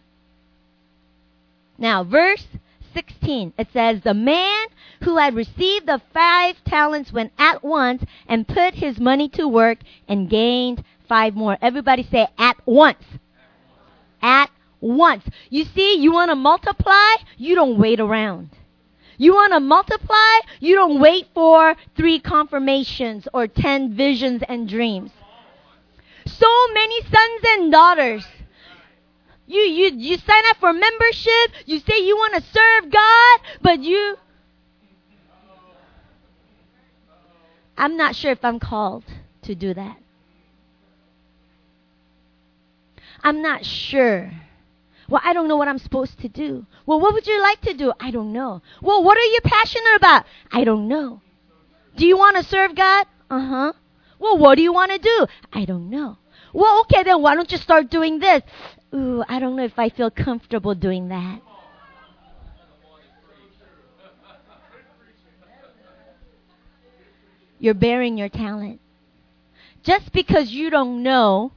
Now, 1.77 2.03
verse 2.03 2.45
16, 2.93 3.53
it 3.57 3.67
says, 3.73 4.01
The 4.01 4.13
man 4.13 4.67
who 5.03 5.17
had 5.17 5.35
received 5.35 5.85
the 5.85 6.01
five 6.13 6.55
talents 6.65 7.11
went 7.11 7.33
at 7.37 7.63
once 7.63 8.03
and 8.27 8.47
put 8.47 8.73
his 8.73 8.99
money 8.99 9.29
to 9.29 9.47
work 9.47 9.79
and 10.07 10.29
gained 10.29 10.83
five 11.07 11.35
more. 11.35 11.57
Everybody 11.61 12.07
say, 12.09 12.27
at 12.37 12.57
once. 12.65 13.03
At 14.21 14.49
once. 14.79 15.23
You 15.49 15.65
see, 15.65 15.97
you 15.97 16.13
want 16.13 16.31
to 16.31 16.35
multiply, 16.35 17.15
you 17.37 17.55
don't 17.55 17.77
wait 17.77 17.99
around. 17.99 18.49
You 19.17 19.33
want 19.33 19.53
to 19.53 19.59
multiply, 19.59 20.39
you 20.59 20.75
don't 20.75 20.99
wait 20.99 21.27
for 21.33 21.75
three 21.95 22.19
confirmations 22.19 23.27
or 23.33 23.47
ten 23.47 23.95
visions 23.95 24.43
and 24.47 24.67
dreams. 24.67 25.11
So 26.25 26.47
many 26.73 27.01
sons 27.01 27.41
and 27.47 27.71
daughters 27.71 28.25
you, 29.47 29.61
you, 29.61 29.91
you 29.95 30.17
sign 30.17 30.43
up 30.49 30.57
for 30.57 30.73
membership. 30.73 31.51
You 31.65 31.79
say 31.79 31.99
you 31.99 32.15
want 32.15 32.35
to 32.35 32.41
serve 32.41 32.91
God, 32.91 33.39
but 33.61 33.79
you. 33.81 34.17
I'm 37.77 37.97
not 37.97 38.15
sure 38.15 38.31
if 38.31 38.43
I'm 38.43 38.59
called 38.59 39.03
to 39.43 39.53
do 39.53 39.73
that. 39.73 39.97
I'm 43.21 43.41
not 43.41 43.65
sure 43.65 44.31
Well, 45.09 45.21
I 45.23 45.33
don't 45.33 45.47
know 45.47 45.57
what 45.57 45.67
I'm 45.67 45.77
supposed 45.77 46.19
to 46.21 46.29
do. 46.29 46.65
Well, 46.85 46.99
what 46.99 47.13
would 47.13 47.27
you 47.27 47.39
like 47.41 47.61
to 47.61 47.73
do? 47.73 47.93
I 47.99 48.11
don't 48.11 48.33
know. 48.33 48.61
Well, 48.81 49.03
what 49.03 49.17
are 49.17 49.21
you 49.21 49.39
passionate 49.43 49.95
about? 49.97 50.25
I 50.51 50.63
don't 50.63 50.87
know. 50.87 51.21
Do 51.95 52.05
you 52.05 52.17
want 52.17 52.37
to 52.37 52.43
serve 52.43 52.75
God? 52.75 53.05
Uh 53.29 53.47
huh. 53.47 53.73
Well, 54.19 54.37
what 54.37 54.55
do 54.55 54.61
you 54.61 54.73
want 54.73 54.91
to 54.91 54.97
do? 54.97 55.27
I 55.53 55.65
don't 55.65 55.89
know. 55.89 56.17
Well, 56.53 56.81
okay, 56.81 57.03
then 57.03 57.21
why 57.21 57.35
don't 57.35 57.51
you 57.51 57.57
start 57.57 57.89
doing 57.89 58.19
this? 58.19 58.41
Ooh, 58.93 59.23
I 59.27 59.39
don't 59.39 59.55
know 59.55 59.65
if 59.65 59.77
I 59.77 59.89
feel 59.89 60.09
comfortable 60.09 60.73
doing 60.73 61.09
that. 61.09 61.41
You're 67.59 67.73
bearing 67.73 68.17
your 68.17 68.29
talent. 68.29 68.79
Just 69.83 70.11
because 70.11 70.51
you 70.51 70.69
don't 70.69 71.03
know 71.03 71.51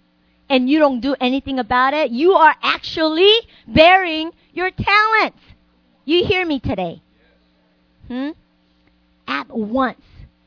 and 0.49 0.69
you 0.69 0.78
don't 0.78 1.00
do 1.00 1.14
anything 1.21 1.59
about 1.59 1.95
it, 1.95 2.11
you 2.11 2.33
are 2.33 2.55
actually 2.62 3.33
bearing 3.67 4.31
your 4.52 4.71
talents. 4.71 5.38
You 6.05 6.25
hear 6.25 6.47
me 6.47 6.59
today? 6.59 7.02
Hmm? 8.09 8.31
At 9.26 9.55
once. 9.55 10.00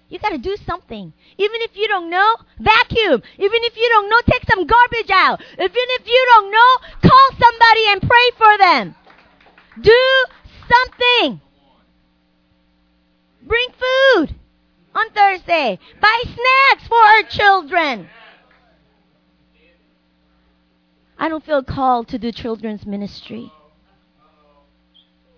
You 0.10 0.20
got 0.20 0.30
to 0.30 0.38
do 0.38 0.58
something. 0.66 1.14
Even 1.38 1.62
if 1.62 1.72
you 1.76 1.88
don't 1.88 2.10
know, 2.10 2.36
vacuum. 2.60 3.22
Even 3.38 3.60
if 3.64 3.78
you 3.78 3.90
don't 3.90 4.10
know, 4.10 4.20
take 4.30 4.44
some 4.50 4.68
garbage 4.68 5.10
out. 5.10 5.42
Even 5.54 5.70
if 5.72 6.06
you 6.06 6.28
don't 6.34 6.52
know, 6.52 7.10
call 7.10 7.30
somebody 7.40 7.86
and 7.88 8.02
pray 8.02 8.32
for 8.38 8.58
them. 8.58 8.96
Do 9.82 10.26
something. 10.68 11.42
Bring 13.44 13.68
food 13.70 14.36
on 14.94 15.10
Thursday. 15.12 15.80
Buy 16.02 16.24
snacks 16.24 16.88
for 16.88 16.98
our 16.98 17.24
children. 17.24 18.10
I 21.22 21.30
don't 21.30 21.46
feel 21.46 21.62
called 21.62 22.08
to 22.08 22.18
do 22.18 22.32
children's 22.32 22.84
ministry. 22.84 23.52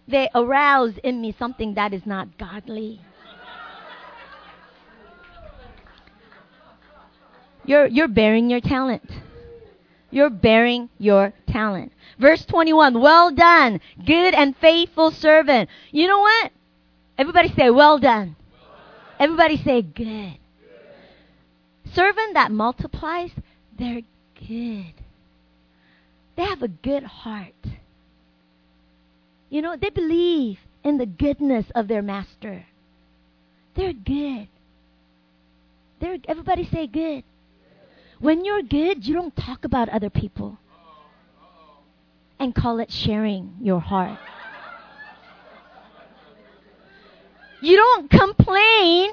They 0.07 0.29
arouse 0.33 0.93
in 1.03 1.19
me 1.19 1.35
something 1.37 1.73
that 1.73 1.93
is 1.93 2.05
not 2.05 2.37
godly. 2.37 3.01
You're, 7.65 7.87
you're 7.87 8.07
bearing 8.07 8.49
your 8.49 8.61
talent. 8.61 9.11
You're 10.09 10.29
bearing 10.29 10.89
your 10.99 11.33
talent. 11.47 11.91
Verse 12.17 12.45
21, 12.45 13.01
well 13.01 13.31
done, 13.31 13.81
good 14.05 14.33
and 14.33 14.55
faithful 14.55 15.11
servant. 15.11 15.69
You 15.91 16.07
know 16.07 16.19
what? 16.19 16.53
Everybody 17.17 17.53
say, 17.57 17.69
well 17.69 17.99
done. 17.99 18.37
Everybody 19.19 19.57
say, 19.57 19.81
good. 19.81 20.37
Servant 21.93 22.35
that 22.35 22.53
multiplies, 22.53 23.31
they're 23.77 24.03
good. 24.47 25.02
They 26.35 26.43
have 26.43 26.63
a 26.63 26.67
good 26.67 27.03
heart. 27.03 27.53
You 29.49 29.61
know, 29.61 29.75
they 29.75 29.89
believe 29.89 30.59
in 30.83 30.97
the 30.97 31.05
goodness 31.05 31.65
of 31.75 31.87
their 31.87 32.01
master. 32.01 32.65
They're 33.75 33.93
good. 33.93 34.47
They're, 35.99 36.17
everybody 36.27 36.67
say 36.71 36.87
good. 36.87 37.23
When 38.19 38.45
you're 38.45 38.61
good, 38.61 39.05
you 39.05 39.13
don't 39.13 39.35
talk 39.35 39.65
about 39.65 39.89
other 39.89 40.09
people 40.09 40.57
and 42.39 42.53
call 42.53 42.79
it 42.79 42.91
sharing 42.91 43.53
your 43.61 43.79
heart. 43.79 44.19
You 47.61 47.77
don't 47.77 48.09
complain 48.09 49.11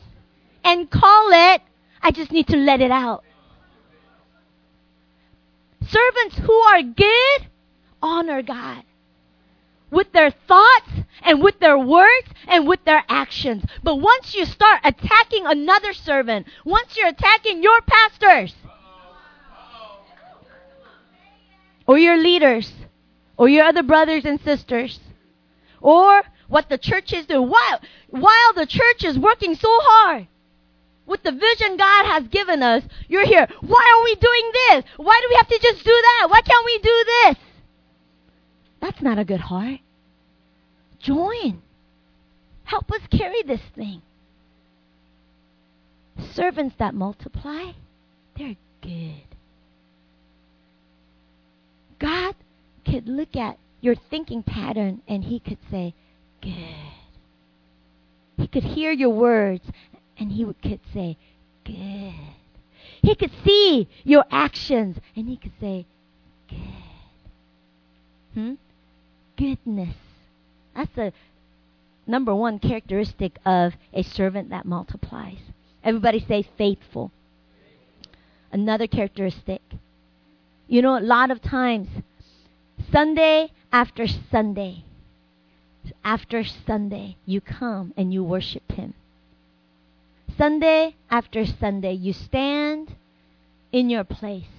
and 0.65 0.91
call 0.91 1.29
it, 1.33 1.63
I 2.03 2.11
just 2.11 2.33
need 2.33 2.49
to 2.49 2.57
let 2.57 2.81
it 2.81 2.91
out. 2.91 3.25
Servants 5.91 6.39
who 6.39 6.53
are 6.53 6.83
good 6.83 7.47
honor 8.03 8.43
God 8.43 8.85
with 9.91 10.13
their 10.13 10.31
thoughts 10.31 10.91
and 11.23 11.43
with 11.43 11.59
their 11.59 11.79
words 11.79 12.29
and 12.47 12.67
with 12.67 12.85
their 12.85 13.03
actions. 13.09 13.65
But 13.83 13.97
once 13.97 14.35
you 14.35 14.45
start 14.45 14.81
attacking 14.85 15.47
another 15.47 15.93
servant, 15.93 16.47
once 16.65 16.97
you're 16.97 17.09
attacking 17.09 17.63
your 17.63 17.81
pastors, 17.83 18.55
or 21.91 21.99
your 21.99 22.17
leaders 22.17 22.73
or 23.37 23.49
your 23.49 23.65
other 23.65 23.83
brothers 23.83 24.25
and 24.25 24.41
sisters 24.43 25.01
or 25.81 26.23
what 26.47 26.69
the 26.69 26.79
church 26.79 27.13
is 27.13 27.27
doing 27.27 27.49
while, 27.49 27.81
while 28.11 28.53
the 28.55 28.65
church 28.65 29.03
is 29.03 29.19
working 29.19 29.57
so 29.57 29.69
hard 29.69 30.29
with 31.11 31.23
the 31.25 31.33
vision 31.33 31.77
God 31.77 32.07
has 32.07 32.29
given 32.29 32.63
us, 32.63 32.85
you're 33.09 33.27
here. 33.27 33.47
Why 33.61 33.95
are 33.97 34.05
we 34.05 34.15
doing 34.15 34.53
this? 34.53 34.85
Why 34.97 35.21
do 35.21 35.27
we 35.29 35.37
have 35.37 35.49
to 35.49 35.59
just 35.61 35.85
do 35.85 35.91
that? 35.91 36.29
Why 36.31 36.41
can't 36.41 36.65
we 36.65 36.79
do 36.79 37.05
this? 37.07 37.37
That's 38.81 39.03
not 39.03 39.19
a 39.19 39.25
good 39.25 39.41
heart. 39.41 39.81
Join. 41.01 41.61
Help 42.63 42.91
us 42.93 43.01
carry 43.11 43.43
this 43.43 43.61
thing. 43.75 44.03
Servants 46.33 46.77
that 46.79 46.95
multiply, 46.95 47.73
they're 48.39 48.57
good. 48.81 49.25
God 51.99 52.37
could 52.87 53.09
look 53.09 53.35
at 53.35 53.59
your 53.81 53.97
thinking 54.11 54.45
pattern 54.45 55.03
and 55.09 55.25
He 55.25 55.41
could 55.41 55.59
say, 55.71 55.93
Good. 56.41 56.77
He 58.37 58.47
could 58.47 58.63
hear 58.65 58.93
your 58.93 59.11
words 59.11 59.65
and 60.21 60.31
He 60.31 60.45
could 60.45 60.81
say, 60.93 61.17
Good. 61.65 62.15
He 63.03 63.15
could 63.15 63.33
see 63.45 63.89
your 64.05 64.25
actions 64.31 64.99
and 65.17 65.29
He 65.29 65.37
could 65.37 65.53
say, 65.61 65.87
Good. 66.49 66.59
Hmm? 68.35 68.55
Goodness. 69.37 69.97
That's 70.77 70.95
the 70.95 71.13
number 72.07 72.35
one 72.35 72.59
characteristic 72.61 73.39
of 73.45 73.73
a 73.93 74.03
servant 74.03 74.51
that 74.51 74.67
multiplies. 74.67 75.39
Everybody 75.83 76.25
say 76.29 76.47
faithful. 76.57 77.11
Another 78.53 78.87
characteristic 78.87 79.63
you 80.71 80.83
know, 80.83 80.97
a 80.97 81.01
lot 81.01 81.33
of 81.33 81.43
times, 81.43 81.89
Sunday 82.93 83.51
after 83.73 84.07
Sunday, 84.07 84.85
after 86.05 86.45
Sunday, 86.45 87.17
you 87.27 87.41
come 87.41 87.93
and 87.97 88.15
you 88.15 88.23
worship 88.23 88.71
Him. 88.71 88.95
Sunday 90.41 90.97
after 91.11 91.45
Sunday, 91.45 91.93
you 91.93 92.15
stand 92.15 92.97
in 93.73 93.91
your 93.91 94.05
place. 94.05 94.57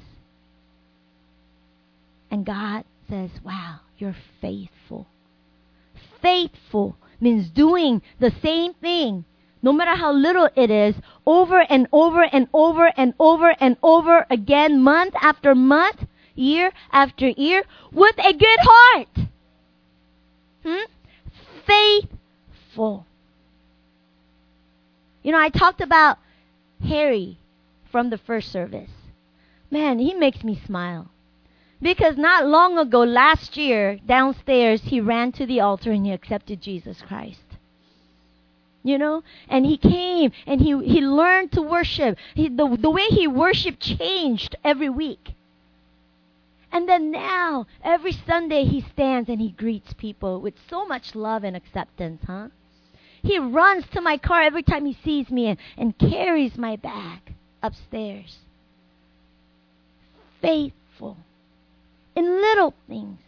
And 2.30 2.46
God 2.46 2.84
says, 3.10 3.32
Wow, 3.44 3.80
you're 3.98 4.16
faithful. 4.40 5.08
Faithful 6.22 6.98
means 7.20 7.50
doing 7.50 8.04
the 8.20 8.32
same 8.44 8.76
thing 8.76 9.26
no 9.64 9.74
matter 9.74 9.96
how 9.96 10.14
little 10.14 10.50
it 10.56 10.70
is, 10.70 10.94
over 11.26 11.60
and 11.60 11.88
over 11.92 12.24
and 12.32 12.48
over 12.54 12.92
and 12.96 13.16
over 13.20 13.56
and 13.60 13.76
over 13.82 14.26
again, 14.30 14.82
month 14.82 15.16
after 15.20 15.56
month, 15.56 16.06
year 16.36 16.72
after 16.92 17.30
year, 17.30 17.64
with 17.92 18.16
a 18.20 18.34
good 18.34 18.60
heart. 18.62 19.28
Hmm? 20.64 20.86
Faithful. 21.66 23.08
You 25.24 25.32
know, 25.32 25.40
I 25.40 25.50
talked 25.50 25.82
about 25.82 26.18
Harry 26.88 27.38
from 27.92 28.10
the 28.10 28.18
first 28.18 28.52
service. 28.52 28.90
Man, 29.70 30.00
he 30.00 30.14
makes 30.14 30.44
me 30.44 30.60
smile. 30.66 31.10
Because 31.82 32.18
not 32.18 32.46
long 32.46 32.78
ago, 32.78 33.00
last 33.00 33.58
year, 33.58 34.00
downstairs, 34.06 34.82
he 34.84 35.02
ran 35.02 35.32
to 35.34 35.46
the 35.46 35.60
altar 35.60 35.92
and 35.92 36.06
he 36.06 36.12
accepted 36.12 36.62
Jesus 36.62 37.02
Christ. 37.02 37.42
You 38.84 38.98
know? 38.98 39.24
And 39.48 39.66
he 39.66 39.78
came 39.78 40.32
and 40.46 40.62
he 40.62 40.78
he 40.86 41.02
learned 41.02 41.52
to 41.54 41.62
worship. 41.62 42.18
He, 42.36 42.50
the, 42.50 42.78
the 42.80 42.90
way 42.90 43.06
he 43.10 43.28
worshiped 43.28 43.80
changed 43.80 44.56
every 44.64 44.90
week. 44.90 45.34
And 46.72 46.88
then 46.88 47.12
now 47.12 47.68
every 47.84 48.14
sunday 48.14 48.64
he 48.64 48.82
stands 48.82 49.30
and 49.30 49.42
he 49.42 49.50
greets 49.52 49.94
people 49.94 50.40
with 50.40 50.54
so 50.70 50.86
much 50.86 51.16
love 51.16 51.44
and 51.44 51.56
acceptance 51.56 52.22
huh 52.26 52.48
he 53.24 53.38
runs 53.38 53.86
to 53.94 54.02
my 54.02 54.18
car 54.18 54.42
every 54.42 54.64
time 54.64 54.86
he 54.86 54.98
sees 55.04 55.30
me 55.30 55.48
and, 55.48 55.58
and 55.78 55.98
carries 55.98 56.58
my 56.58 56.76
bag 56.76 57.20
upstairs 57.62 58.38
faithful 60.42 61.18
in 62.16 62.26
little 62.42 62.74
things 62.88 63.20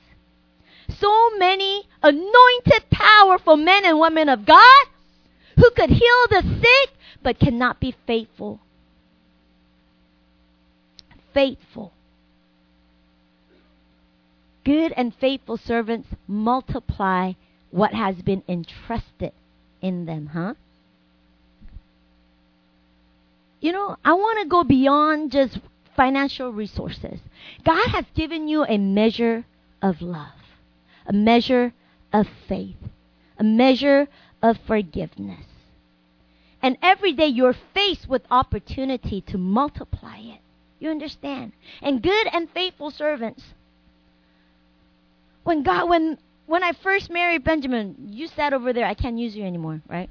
so 0.99 1.29
many 1.37 1.83
anointed 2.01 2.89
powerful 2.91 3.55
men 3.55 3.85
and 3.85 3.99
women 3.99 4.27
of 4.29 4.45
god 4.45 4.87
who 5.55 5.69
could 5.71 5.89
heal 5.89 6.27
the 6.29 6.41
sick 6.61 6.97
but 7.23 7.39
cannot 7.39 7.79
be 7.79 7.95
faithful. 8.05 8.59
Faithful. 11.33 11.91
Good 14.63 14.93
and 14.95 15.13
faithful 15.15 15.57
servants 15.57 16.09
multiply 16.27 17.33
what 17.71 17.93
has 17.93 18.15
been 18.21 18.43
entrusted 18.47 19.31
in 19.83 20.05
them, 20.05 20.31
huh? 20.33 20.55
You 23.61 23.71
know, 23.71 23.95
I 24.03 24.13
want 24.13 24.39
to 24.41 24.47
go 24.47 24.63
beyond 24.63 25.31
just 25.31 25.59
financial 25.95 26.51
resources. 26.51 27.19
God 27.63 27.87
has 27.89 28.05
given 28.15 28.47
you 28.47 28.65
a 28.65 28.79
measure 28.79 29.45
of 29.81 30.01
love. 30.01 30.33
a 31.05 31.13
measure 31.13 31.73
of 32.11 32.27
faith, 32.47 32.77
a 33.37 33.43
measure 33.43 34.07
of 34.41 34.57
forgiveness. 34.65 35.45
And 36.61 36.77
every 36.81 37.13
day 37.13 37.27
you're 37.27 37.55
faced 37.73 38.07
with 38.07 38.21
opportunity 38.31 39.21
to 39.21 39.37
multiply 39.37 40.17
it. 40.17 40.39
You 40.79 40.89
understand? 40.89 41.53
And 41.81 42.01
good 42.01 42.27
and 42.31 42.49
faithful 42.49 42.91
servants. 42.91 43.43
When 45.43 45.63
God, 45.63 45.89
when 45.89 46.17
when 46.45 46.63
I 46.63 46.73
first 46.73 47.09
married 47.09 47.43
Benjamin, 47.43 47.95
you 48.09 48.27
sat 48.27 48.53
over 48.53 48.73
there. 48.73 48.85
I 48.85 48.93
can't 48.93 49.17
use 49.17 49.35
you 49.35 49.43
anymore, 49.43 49.81
right? 49.87 50.09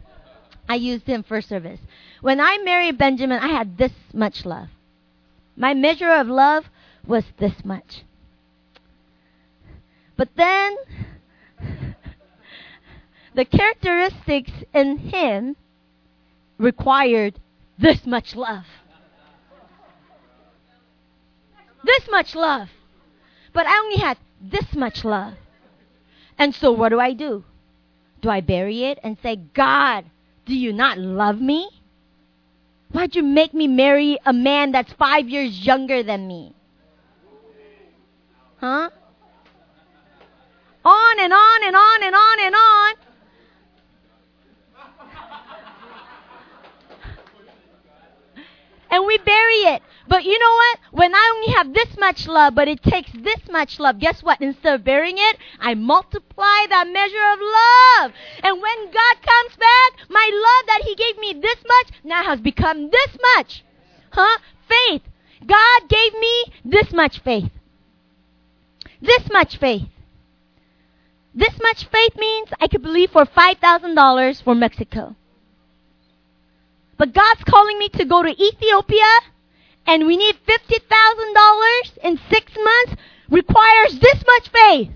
I 0.69 0.77
used 0.77 1.07
him 1.07 1.23
for 1.23 1.41
service. 1.41 1.81
When 2.21 2.41
I 2.41 2.59
married 2.65 2.99
Benjamin, 2.99 3.39
I 3.39 3.49
had 3.49 3.77
this 3.77 3.93
much 4.13 4.45
love. 4.45 4.69
My 5.57 5.75
measure 5.75 6.13
of 6.13 6.29
love 6.29 6.65
was 7.07 7.25
this 7.39 7.65
much. 7.65 8.05
But 10.17 10.29
then, 10.37 10.77
the 13.35 13.45
characteristics 13.45 14.53
in 14.73 14.99
him 14.99 15.57
required 16.59 17.39
this 17.79 18.07
much 18.07 18.35
love. 18.35 18.65
This 21.85 22.09
much 22.11 22.35
love. 22.35 22.69
But 23.53 23.67
I 23.67 23.79
only 23.79 23.97
had 23.97 24.17
this 24.41 24.75
much 24.75 25.05
love. 25.05 25.35
And 26.39 26.55
so 26.55 26.73
what 26.73 26.91
do 26.91 27.01
I 27.01 27.13
do? 27.13 27.45
Do 28.21 28.31
I 28.31 28.41
bury 28.41 28.85
it 28.85 28.99
and 29.03 29.17
say, 29.23 29.37
God, 29.37 30.05
do 30.47 30.55
you 30.55 30.73
not 30.73 30.99
love 30.99 31.41
me? 31.41 31.69
Why'd 32.93 33.15
you 33.17 33.23
make 33.23 33.55
me 33.55 33.67
marry 33.69 34.19
a 34.25 34.33
man 34.33 34.73
that's 34.73 34.93
five 34.93 35.29
years 35.29 35.67
younger 35.67 36.03
than 36.03 36.29
me? 36.29 36.55
Huh? 38.59 38.91
On 40.85 41.21
and 41.21 41.33
on 41.33 41.65
and 41.65 41.77
on 41.77 42.03
and 42.03 42.15
on 42.15 42.41
and 42.41 42.55
on. 42.55 42.95
and 48.91 49.07
we 49.07 49.19
bury 49.19 49.75
it. 49.75 49.83
But 50.09 50.25
you 50.25 50.39
know 50.39 50.55
what? 50.55 50.79
When 50.93 51.15
I 51.15 51.33
only 51.35 51.53
have 51.55 51.73
this 51.73 51.97
much 51.99 52.27
love, 52.27 52.55
but 52.55 52.69
it 52.69 52.83
takes 52.83 53.11
this 53.13 53.41
much 53.51 53.79
love, 53.79 53.99
guess 53.99 54.23
what? 54.23 54.41
Instead 54.41 54.75
of 54.75 54.85
bearing 54.85 55.17
it, 55.17 55.37
I 55.61 55.75
multiply 55.75 56.67
that 56.69 56.89
measure 56.89 57.33
of 57.33 57.39
love. 57.41 58.13
And 58.43 58.61
when 58.61 58.87
God 58.87 59.17
comes 59.23 59.57
back, 59.57 60.09
my 60.09 60.31
love 60.33 60.67
that 60.67 60.83
He 60.85 60.95
gave 60.95 61.19
me 61.19 61.41
this 61.41 61.59
much 61.67 62.01
now 62.05 62.25
has 62.25 62.41
become 62.41 62.91
this 62.91 63.17
much. 63.37 63.65
Huh? 64.11 64.39
Faith. 64.69 65.03
God 65.47 65.89
gave 65.89 66.15
me 66.15 66.45
this 66.65 66.93
much 66.93 67.21
faith. 67.21 67.51
This 69.01 69.29
much 69.31 69.59
faith. 69.59 69.89
This 71.35 71.59
much 71.61 71.87
faith 71.87 72.15
means 72.17 72.49
I 72.61 72.69
could 72.69 72.83
believe 72.83 73.11
for 73.11 73.25
$5,000 73.25 74.43
for 74.43 74.55
Mexico. 74.55 75.17
But 76.99 77.15
God's 77.15 77.43
calling 77.45 77.79
me 77.79 77.89
to 77.91 78.05
go 78.05 78.23
to 78.23 78.31
Ethiopia 78.31 79.07
and 79.87 80.07
we 80.07 80.17
need 80.17 80.37
$50,000 80.47 81.99
in 82.05 82.21
six 82.31 82.53
months 82.57 83.03
requires 83.31 83.99
this 83.99 84.23
much 84.27 84.49
faith. 84.51 84.91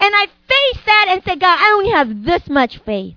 And 0.00 0.14
I 0.14 0.26
face 0.26 0.84
that 0.86 1.06
and 1.08 1.22
say, 1.24 1.36
God, 1.36 1.58
I 1.60 1.72
only 1.76 1.90
have 1.90 2.24
this 2.24 2.48
much 2.48 2.78
faith. 2.84 3.16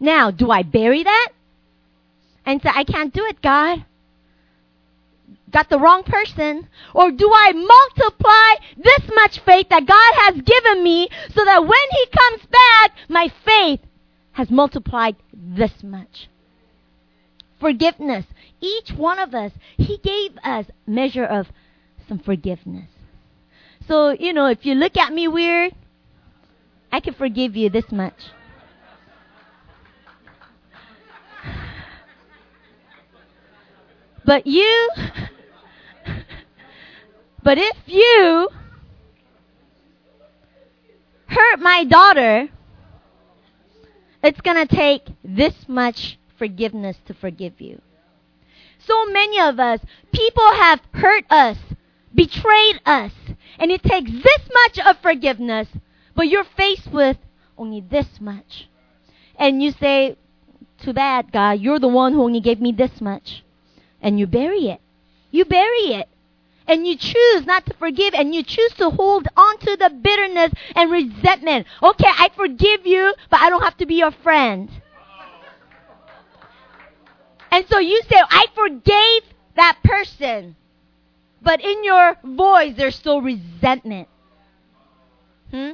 Now, 0.00 0.30
do 0.30 0.50
I 0.50 0.62
bury 0.62 1.02
that? 1.02 1.28
And 2.46 2.62
say, 2.62 2.70
I 2.72 2.84
can't 2.84 3.12
do 3.12 3.24
it, 3.26 3.42
God. 3.42 3.84
Got 5.50 5.70
the 5.70 5.78
wrong 5.78 6.02
person. 6.04 6.68
Or 6.94 7.10
do 7.10 7.30
I 7.32 7.52
multiply 7.52 8.66
this 8.76 9.10
much 9.14 9.40
faith 9.40 9.68
that 9.70 9.86
God 9.86 10.12
has 10.22 10.40
given 10.42 10.84
me 10.84 11.08
so 11.34 11.44
that 11.44 11.62
when 11.62 11.88
He 11.90 12.06
comes 12.06 12.46
back, 12.46 12.92
my 13.08 13.32
faith 13.44 13.80
has 14.32 14.50
multiplied 14.50 15.16
this 15.32 15.82
much. 15.82 16.28
Forgiveness. 17.60 18.24
Each 18.60 18.90
one 18.90 19.18
of 19.18 19.34
us, 19.34 19.52
He 19.76 19.98
gave 19.98 20.36
us 20.42 20.66
measure 20.86 21.24
of 21.24 21.48
some 22.08 22.18
forgiveness. 22.18 22.90
So, 23.86 24.10
you 24.10 24.32
know, 24.32 24.46
if 24.46 24.66
you 24.66 24.74
look 24.74 24.96
at 24.96 25.12
me 25.12 25.28
weird, 25.28 25.74
I 26.92 27.00
can 27.00 27.14
forgive 27.14 27.56
you 27.56 27.70
this 27.70 27.90
much. 27.90 28.14
But 34.24 34.46
you, 34.46 34.90
but 37.42 37.56
if 37.56 37.76
you 37.86 38.50
hurt 41.26 41.60
my 41.60 41.84
daughter, 41.84 42.48
it's 44.22 44.40
going 44.42 44.66
to 44.66 44.76
take 44.76 45.02
this 45.24 45.54
much 45.66 46.18
forgiveness 46.36 46.98
to 47.06 47.14
forgive 47.14 47.60
you. 47.60 47.80
So 48.88 49.04
many 49.06 49.38
of 49.38 49.60
us, 49.60 49.80
people 50.12 50.50
have 50.54 50.80
hurt 50.92 51.24
us, 51.28 51.58
betrayed 52.14 52.80
us, 52.86 53.12
and 53.58 53.70
it 53.70 53.82
takes 53.82 54.10
this 54.10 54.48
much 54.52 54.78
of 54.78 54.96
forgiveness, 55.02 55.68
but 56.14 56.28
you're 56.28 56.44
faced 56.56 56.90
with 56.90 57.18
only 57.58 57.82
this 57.82 58.18
much. 58.18 58.66
And 59.38 59.62
you 59.62 59.72
say, 59.72 60.16
to 60.78 60.94
that 60.94 61.32
God, 61.32 61.60
you're 61.60 61.78
the 61.78 61.86
one 61.86 62.14
who 62.14 62.22
only 62.22 62.40
gave 62.40 62.60
me 62.60 62.72
this 62.72 63.00
much. 63.02 63.44
And 64.00 64.18
you 64.18 64.26
bury 64.26 64.68
it. 64.68 64.80
You 65.30 65.44
bury 65.44 65.92
it 65.92 66.08
and 66.68 66.86
you 66.86 66.96
choose 66.96 67.46
not 67.46 67.66
to 67.66 67.74
forgive 67.74 68.14
and 68.14 68.34
you 68.34 68.42
choose 68.42 68.72
to 68.74 68.90
hold 68.90 69.26
on 69.36 69.58
to 69.58 69.76
the 69.76 69.90
bitterness 69.90 70.52
and 70.76 70.90
resentment. 70.90 71.66
Okay, 71.82 72.06
I 72.06 72.30
forgive 72.36 72.86
you, 72.86 73.14
but 73.30 73.40
I 73.40 73.50
don't 73.50 73.62
have 73.62 73.76
to 73.78 73.86
be 73.86 73.96
your 73.96 74.10
friend. 74.10 74.70
And 77.50 77.66
so 77.68 77.78
you 77.78 78.00
say, 78.10 78.16
I 78.30 78.46
forgave 78.54 79.22
that 79.56 79.78
person. 79.82 80.56
But 81.40 81.60
in 81.60 81.84
your 81.84 82.16
voice, 82.24 82.74
there's 82.76 82.96
still 82.96 83.20
resentment. 83.20 84.08
Hmm? 85.50 85.70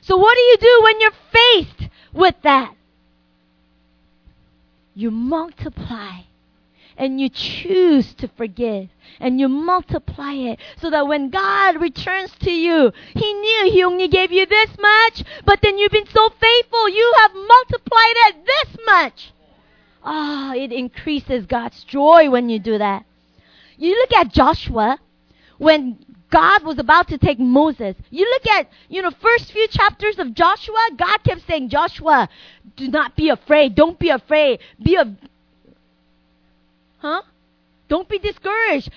So 0.00 0.16
what 0.16 0.34
do 0.34 0.40
you 0.40 0.56
do 0.60 0.80
when 0.84 1.00
you're 1.00 1.10
faced 1.32 1.90
with 2.12 2.34
that? 2.42 2.74
You 4.94 5.10
multiply 5.10 6.20
and 6.96 7.20
you 7.20 7.28
choose 7.28 8.14
to 8.14 8.28
forgive 8.28 8.88
and 9.18 9.40
you 9.40 9.48
multiply 9.48 10.32
it 10.32 10.60
so 10.80 10.90
that 10.90 11.06
when 11.06 11.30
God 11.30 11.80
returns 11.80 12.32
to 12.40 12.52
you, 12.52 12.92
He 13.14 13.32
knew 13.32 13.70
He 13.72 13.82
only 13.82 14.08
gave 14.08 14.30
you 14.30 14.46
this 14.46 14.70
much, 14.78 15.24
but 15.44 15.60
then 15.62 15.78
you've 15.78 15.90
been 15.92 16.06
so 16.06 16.28
faithful, 16.28 16.88
you 16.88 17.14
have 17.22 17.32
multiplied 17.34 18.14
it 18.28 18.36
this 18.46 18.76
much. 18.86 19.32
Ah, 20.04 20.50
oh, 20.50 20.58
it 20.58 20.72
increases 20.72 21.46
God's 21.46 21.82
joy 21.84 22.28
when 22.30 22.48
you 22.48 22.58
do 22.58 22.78
that. 22.78 23.04
You 23.76 23.96
look 23.96 24.12
at 24.12 24.32
Joshua 24.32 24.98
when 25.58 25.98
God 26.30 26.64
was 26.64 26.78
about 26.78 27.08
to 27.08 27.18
take 27.18 27.38
Moses. 27.38 27.96
You 28.10 28.28
look 28.28 28.46
at, 28.54 28.68
you 28.88 29.02
know, 29.02 29.10
first 29.10 29.52
few 29.52 29.66
chapters 29.68 30.18
of 30.18 30.34
Joshua, 30.34 30.88
God 30.96 31.18
kept 31.24 31.46
saying, 31.46 31.70
Joshua, 31.70 32.28
do 32.76 32.88
not 32.88 33.16
be 33.16 33.30
afraid. 33.30 33.74
Don't 33.74 33.98
be 33.98 34.10
afraid. 34.10 34.58
Be 34.82 34.96
a, 34.96 35.16
Huh? 36.98 37.20
Don't 37.88 38.08
be 38.08 38.18
discouraged. 38.18 38.90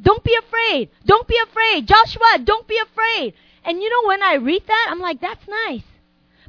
Don't 0.00 0.24
be 0.24 0.34
afraid. 0.34 0.88
Don't 1.04 1.28
be 1.28 1.38
afraid. 1.42 1.86
Joshua, 1.86 2.38
don't 2.42 2.66
be 2.66 2.78
afraid. 2.78 3.34
And 3.64 3.82
you 3.82 3.90
know, 3.90 4.08
when 4.08 4.22
I 4.22 4.36
read 4.36 4.62
that, 4.66 4.88
I'm 4.90 4.98
like, 4.98 5.20
that's 5.20 5.46
nice. 5.46 5.82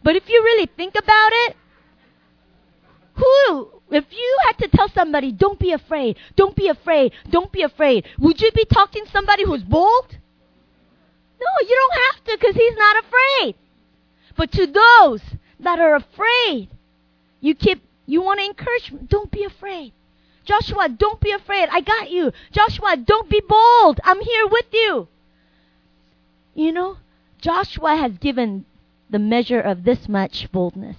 But 0.03 0.15
if 0.15 0.29
you 0.29 0.41
really 0.41 0.67
think 0.77 0.95
about 0.95 1.29
it, 1.33 1.57
who, 3.19 3.69
if 3.91 4.05
you 4.11 4.37
had 4.45 4.57
to 4.59 4.67
tell 4.69 4.89
somebody, 4.89 5.31
don't 5.31 5.59
be 5.59 5.71
afraid, 5.71 6.17
don't 6.35 6.55
be 6.55 6.67
afraid, 6.67 7.13
don't 7.29 7.51
be 7.51 7.63
afraid, 7.63 8.05
would 8.17 8.41
you 8.41 8.51
be 8.51 8.65
talking 8.65 9.05
to 9.05 9.11
somebody 9.11 9.43
who's 9.45 9.63
bold? 9.63 10.17
No, 11.39 11.67
you 11.67 11.75
don't 11.75 12.01
have 12.05 12.23
to 12.25 12.37
because 12.39 12.55
he's 12.55 12.77
not 12.77 13.03
afraid. 13.03 13.55
But 14.35 14.51
to 14.53 14.67
those 14.67 15.21
that 15.59 15.79
are 15.79 15.95
afraid, 15.95 16.69
you 17.41 17.55
keep, 17.55 17.81
you 18.05 18.21
want 18.21 18.39
to 18.39 18.45
encourage, 18.45 18.93
don't 19.07 19.31
be 19.31 19.43
afraid. 19.43 19.93
Joshua, 20.45 20.89
don't 20.89 21.19
be 21.21 21.31
afraid. 21.31 21.69
I 21.71 21.81
got 21.81 22.09
you. 22.09 22.31
Joshua, 22.51 22.97
don't 22.97 23.29
be 23.29 23.41
bold. 23.47 23.99
I'm 24.03 24.19
here 24.19 24.47
with 24.47 24.65
you. 24.73 25.07
You 26.55 26.71
know, 26.71 26.97
Joshua 27.39 27.95
has 27.95 28.17
given 28.17 28.65
the 29.09 29.19
measure 29.19 29.61
of 29.61 29.83
this 29.83 30.09
much 30.09 30.51
boldness. 30.51 30.97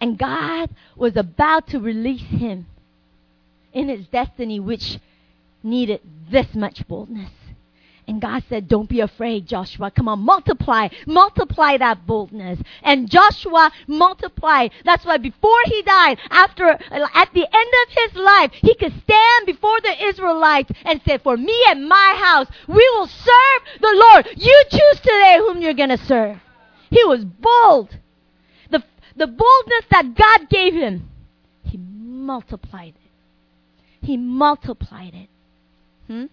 And 0.00 0.18
God 0.18 0.70
was 0.94 1.16
about 1.16 1.68
to 1.68 1.80
release 1.80 2.22
him 2.22 2.66
in 3.72 3.88
his 3.88 4.06
destiny, 4.08 4.60
which 4.60 4.98
needed 5.62 6.00
this 6.30 6.54
much 6.54 6.86
boldness. 6.86 7.30
And 8.08 8.20
God 8.20 8.44
said, 8.48 8.68
Don't 8.68 8.88
be 8.88 9.00
afraid, 9.00 9.46
Joshua. 9.46 9.90
Come 9.90 10.08
on, 10.08 10.20
multiply, 10.20 10.88
multiply 11.06 11.76
that 11.78 12.06
boldness. 12.06 12.60
And 12.82 13.10
Joshua 13.10 13.72
multiplied. 13.88 14.70
That's 14.84 15.04
why 15.04 15.16
before 15.16 15.58
he 15.64 15.82
died, 15.82 16.18
after, 16.30 16.68
at 16.68 17.32
the 17.34 17.48
end 17.52 17.70
of 17.82 18.12
his 18.12 18.14
life, 18.14 18.52
he 18.52 18.74
could 18.76 18.92
stand 19.02 19.46
before 19.46 19.80
the 19.80 20.04
Israelites 20.06 20.70
and 20.84 21.00
say, 21.06 21.18
For 21.18 21.36
me 21.36 21.60
and 21.68 21.88
my 21.88 22.14
house, 22.22 22.46
we 22.68 22.88
will 22.94 23.08
serve 23.08 23.80
the 23.80 23.94
Lord. 23.94 24.28
You 24.36 24.64
choose 24.70 25.00
today 25.00 25.36
whom 25.38 25.60
you're 25.60 25.74
going 25.74 25.88
to 25.88 25.98
serve. 25.98 26.38
He 26.90 27.04
was 27.04 27.24
bold. 27.24 27.98
The, 29.16 29.26
boldness 29.26 29.84
that 29.90 30.14
God 30.14 30.48
gave 30.50 30.74
him, 30.74 31.08
he 31.62 31.78
multiplied 31.78 32.94
it. 32.94 34.06
He 34.06 34.16
multiplied 34.16 35.14
it. 35.14 35.28
Hmm? 36.06 36.24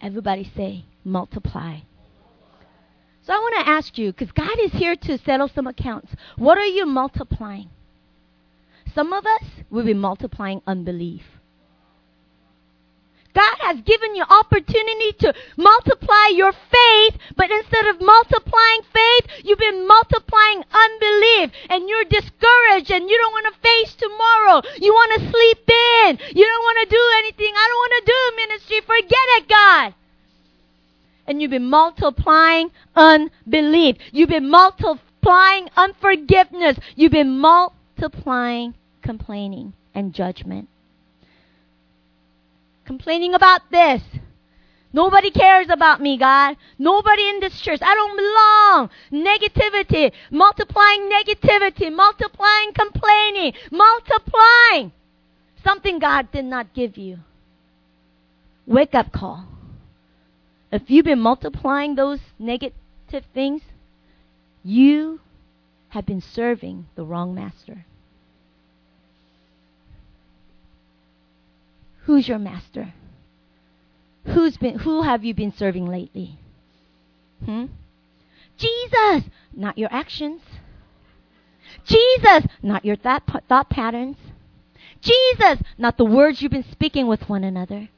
Everybody 0.00 0.50
say, 0.56 0.84
multiply. 1.04 1.78
So 3.24 3.32
I 3.32 3.36
want 3.36 3.64
to 3.64 3.70
ask 3.70 3.98
you, 3.98 4.12
because 4.12 4.32
God 4.32 4.58
is 4.60 4.72
here 4.72 4.96
to 4.96 5.18
settle 5.18 5.48
some 5.54 5.66
accounts. 5.66 6.12
What 6.36 6.58
are 6.58 6.66
you 6.66 6.86
multiplying? 6.86 7.68
Some 8.94 9.12
of 9.12 9.24
us 9.24 9.44
will 9.70 9.84
be 9.84 9.94
multiplying 9.94 10.60
unbelief. 10.66 11.22
God 13.34 13.56
has 13.60 13.80
given 13.80 14.14
you 14.14 14.24
opportunity 14.28 15.12
to 15.20 15.32
multiply 15.56 16.36
your 16.36 16.52
faith, 16.52 17.16
but 17.36 17.50
instead 17.50 17.86
of 17.86 18.00
multiplying 18.00 18.82
faith, 18.92 19.44
you've 19.44 19.58
been 19.58 19.88
multiplying 19.88 20.62
unbelief 20.68 21.50
and 21.70 21.88
you're 21.88 22.04
discouraged 22.04 22.90
and 22.90 23.08
you 23.08 23.16
don't 23.16 23.32
want 23.32 23.48
to 23.48 23.60
face 23.60 23.94
tomorrow. 23.94 24.60
You 24.76 24.92
want 24.92 25.12
to 25.16 25.30
sleep 25.30 25.64
in. 25.64 26.36
You 26.36 26.44
don't 26.44 26.64
want 26.64 26.78
to 26.84 26.94
do 26.94 27.04
anything. 27.18 27.52
I 27.56 27.66
don't 27.68 27.82
want 27.82 27.94
to 27.96 28.12
do 28.12 28.20
ministry. 28.36 28.80
Forget 28.84 29.26
it, 29.40 29.48
God. 29.48 29.94
And 31.26 31.40
you've 31.40 31.50
been 31.52 31.70
multiplying 31.70 32.70
unbelief. 32.94 33.96
You've 34.12 34.28
been 34.28 34.50
multiplying 34.50 35.68
unforgiveness. 35.76 36.78
You've 36.96 37.12
been 37.12 37.38
multiplying 37.38 38.74
complaining 39.02 39.72
and 39.94 40.12
judgment 40.12 40.68
complaining 42.92 43.32
about 43.32 43.62
this. 43.70 44.02
Nobody 44.92 45.30
cares 45.30 45.68
about 45.70 46.02
me, 46.02 46.18
God. 46.18 46.58
Nobody 46.78 47.26
in 47.26 47.40
this 47.40 47.58
church. 47.58 47.80
I 47.80 47.94
don't 47.94 48.16
belong. 48.22 48.90
Negativity, 49.10 50.12
multiplying 50.30 51.08
negativity, 51.08 51.90
multiplying 51.90 52.72
complaining, 52.74 53.54
multiplying 53.70 54.92
something 55.64 55.98
God 55.98 56.30
did 56.32 56.44
not 56.44 56.74
give 56.74 56.98
you. 56.98 57.20
Wake 58.66 58.94
up 58.94 59.10
call. 59.10 59.46
If 60.70 60.82
you've 60.88 61.06
been 61.06 61.20
multiplying 61.20 61.94
those 61.94 62.20
negative 62.38 63.24
things, 63.32 63.62
you 64.62 65.20
have 65.88 66.04
been 66.04 66.20
serving 66.20 66.88
the 66.94 67.04
wrong 67.04 67.34
master. 67.34 67.86
Who's 72.04 72.26
your 72.26 72.38
master? 72.38 72.94
Who's 74.26 74.56
been 74.56 74.78
who 74.78 75.02
have 75.02 75.24
you 75.24 75.34
been 75.34 75.52
serving 75.52 75.86
lately? 75.86 76.38
Hmm? 77.44 77.66
Jesus, 78.56 79.24
not 79.52 79.78
your 79.78 79.92
actions. 79.92 80.40
Jesus, 81.84 82.46
not 82.62 82.84
your 82.84 82.96
thought, 82.96 83.22
thought 83.48 83.70
patterns. 83.70 84.16
Jesus, 85.00 85.62
not 85.78 85.96
the 85.96 86.04
words 86.04 86.40
you've 86.40 86.52
been 86.52 86.70
speaking 86.70 87.08
with 87.08 87.28
one 87.28 87.42
another. 87.42 87.88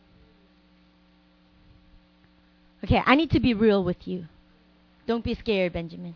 Okay, 2.83 3.03
I 3.05 3.15
need 3.15 3.31
to 3.31 3.41
be 3.41 3.53
real 3.53 3.83
with 3.83 4.07
you. 4.07 4.27
Don't 5.07 5.25
be 5.25 5.35
scared, 5.35 5.73
Benjamin. 5.73 6.15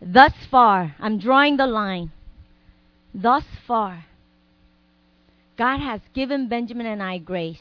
Thus 0.00 0.32
far, 0.50 0.94
I'm 1.00 1.18
drawing 1.18 1.56
the 1.56 1.66
line 1.66 2.12
thus 3.16 3.44
far, 3.66 4.04
God 5.56 5.78
has 5.78 6.00
given 6.14 6.48
Benjamin 6.48 6.86
and 6.86 7.02
I 7.02 7.18
grace 7.18 7.58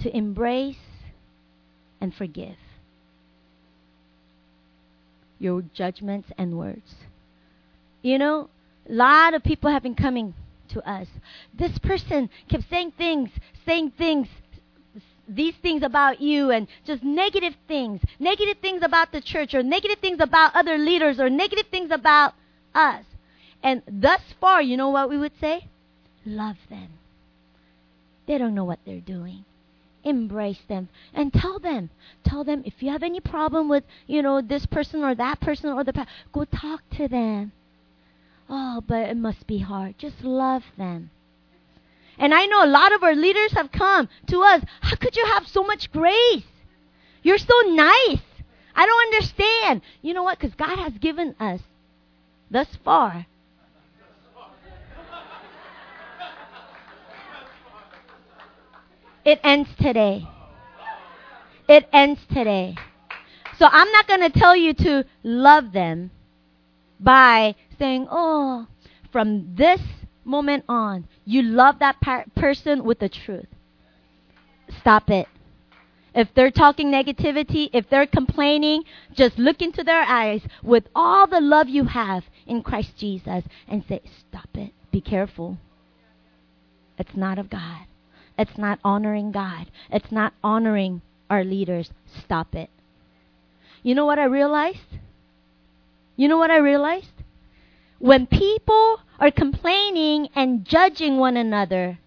to 0.00 0.16
embrace 0.16 0.76
and 2.00 2.14
forgive 2.14 2.56
your 5.38 5.62
judgments 5.74 6.28
and 6.38 6.56
words. 6.56 6.94
You 8.02 8.18
know, 8.18 8.48
a 8.88 8.92
lot 8.92 9.34
of 9.34 9.42
people 9.42 9.70
have 9.70 9.82
been 9.82 9.94
coming 9.94 10.34
to 10.70 10.80
us. 10.88 11.06
This 11.58 11.78
person 11.78 12.30
kept 12.48 12.68
saying 12.70 12.92
things, 12.96 13.30
saying 13.66 13.92
things, 13.98 14.28
these 15.28 15.54
things 15.62 15.82
about 15.82 16.20
you 16.20 16.50
and 16.50 16.66
just 16.86 17.02
negative 17.02 17.54
things, 17.68 18.00
negative 18.18 18.58
things 18.60 18.82
about 18.82 19.12
the 19.12 19.20
church 19.20 19.54
or 19.54 19.62
negative 19.62 19.98
things 19.98 20.20
about 20.20 20.54
other 20.54 20.78
leaders 20.78 21.20
or 21.20 21.28
negative 21.28 21.66
things 21.70 21.90
about 21.90 22.34
us. 22.74 23.04
And 23.62 23.82
thus 23.90 24.20
far, 24.40 24.60
you 24.60 24.76
know 24.76 24.90
what 24.90 25.08
we 25.08 25.18
would 25.18 25.38
say? 25.40 25.68
Love 26.26 26.56
them. 26.68 26.88
They 28.26 28.38
don't 28.38 28.54
know 28.54 28.64
what 28.64 28.80
they're 28.84 29.00
doing. 29.00 29.44
Embrace 30.02 30.60
them 30.68 30.88
and 31.14 31.32
tell 31.32 31.58
them. 31.58 31.90
Tell 32.24 32.44
them 32.44 32.62
if 32.66 32.82
you 32.82 32.90
have 32.90 33.02
any 33.02 33.20
problem 33.20 33.68
with, 33.68 33.84
you 34.06 34.22
know, 34.22 34.42
this 34.42 34.66
person 34.66 35.02
or 35.02 35.14
that 35.14 35.40
person 35.40 35.70
or 35.70 35.82
the 35.82 36.06
go 36.32 36.44
talk 36.44 36.82
to 36.96 37.08
them. 37.08 37.52
Oh, 38.48 38.82
but 38.86 39.08
it 39.08 39.16
must 39.16 39.46
be 39.46 39.58
hard. 39.58 39.98
Just 39.98 40.22
love 40.22 40.62
them. 40.76 41.10
And 42.18 42.34
I 42.34 42.46
know 42.46 42.64
a 42.64 42.66
lot 42.66 42.92
of 42.92 43.02
our 43.02 43.14
leaders 43.14 43.52
have 43.52 43.72
come 43.72 44.08
to 44.28 44.42
us. 44.42 44.62
How 44.82 44.96
could 44.96 45.16
you 45.16 45.24
have 45.26 45.48
so 45.48 45.64
much 45.64 45.90
grace? 45.90 46.44
You're 47.22 47.38
so 47.38 47.54
nice. 47.66 48.20
I 48.76 48.86
don't 48.86 49.14
understand. 49.14 49.80
You 50.02 50.14
know 50.14 50.22
what? 50.22 50.38
Because 50.38 50.54
God 50.54 50.78
has 50.78 50.92
given 50.98 51.34
us 51.40 51.60
thus 52.50 52.68
far. 52.84 53.26
It 59.24 59.40
ends 59.42 59.70
today. 59.80 60.28
It 61.68 61.88
ends 61.92 62.20
today. 62.32 62.76
So 63.58 63.66
I'm 63.70 63.90
not 63.90 64.06
going 64.06 64.20
to 64.20 64.38
tell 64.38 64.54
you 64.54 64.74
to 64.74 65.04
love 65.22 65.72
them 65.72 66.10
by 67.00 67.54
saying, 67.78 68.06
oh, 68.10 68.66
from 69.10 69.54
this 69.54 69.80
moment 70.24 70.64
on, 70.68 71.08
you 71.24 71.42
love 71.42 71.78
that 71.78 72.00
par- 72.00 72.26
person 72.36 72.84
with 72.84 72.98
the 72.98 73.08
truth. 73.08 73.46
Stop 74.80 75.08
it. 75.08 75.26
If 76.14 76.28
they're 76.34 76.50
talking 76.50 76.90
negativity, 76.90 77.70
if 77.72 77.88
they're 77.88 78.06
complaining, 78.06 78.84
just 79.14 79.38
look 79.38 79.60
into 79.60 79.82
their 79.82 80.02
eyes 80.02 80.42
with 80.62 80.84
all 80.94 81.26
the 81.26 81.40
love 81.40 81.68
you 81.68 81.84
have 81.84 82.24
in 82.46 82.62
Christ 82.62 82.96
Jesus 82.96 83.44
and 83.68 83.84
say, 83.88 84.00
Stop 84.28 84.48
it. 84.54 84.72
Be 84.92 85.00
careful. 85.00 85.58
It's 86.98 87.16
not 87.16 87.38
of 87.38 87.50
God. 87.50 87.86
It's 88.38 88.58
not 88.58 88.78
honoring 88.84 89.32
God. 89.32 89.66
It's 89.90 90.10
not 90.10 90.32
honoring 90.42 91.02
our 91.30 91.44
leaders. 91.44 91.90
Stop 92.24 92.54
it. 92.54 92.70
You 93.82 93.94
know 93.94 94.06
what 94.06 94.18
I 94.18 94.24
realized? 94.24 94.98
You 96.16 96.28
know 96.28 96.38
what 96.38 96.50
I 96.50 96.58
realized? 96.58 97.12
When 97.98 98.26
people 98.26 99.00
are 99.18 99.30
complaining 99.30 100.28
and 100.34 100.64
judging 100.64 101.16
one 101.18 101.36
another, 101.36 101.98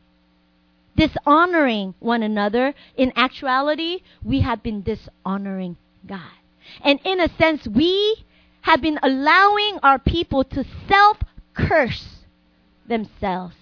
dishonoring 0.96 1.94
one 2.00 2.24
another, 2.24 2.74
in 2.96 3.14
actuality, 3.16 4.00
we 4.24 4.42
have 4.42 4.64
been 4.64 4.82
dishonoring 4.82 5.78
God. 6.06 6.32
And 6.84 7.00
in 7.06 7.20
a 7.20 7.30
sense, 7.38 7.68
we 7.68 8.26
have 8.68 8.82
been 8.82 9.00
allowing 9.02 9.80
our 9.82 9.98
people 9.98 10.44
to 10.44 10.66
self 10.90 11.18
curse 11.54 12.06
themselves. 12.86 13.56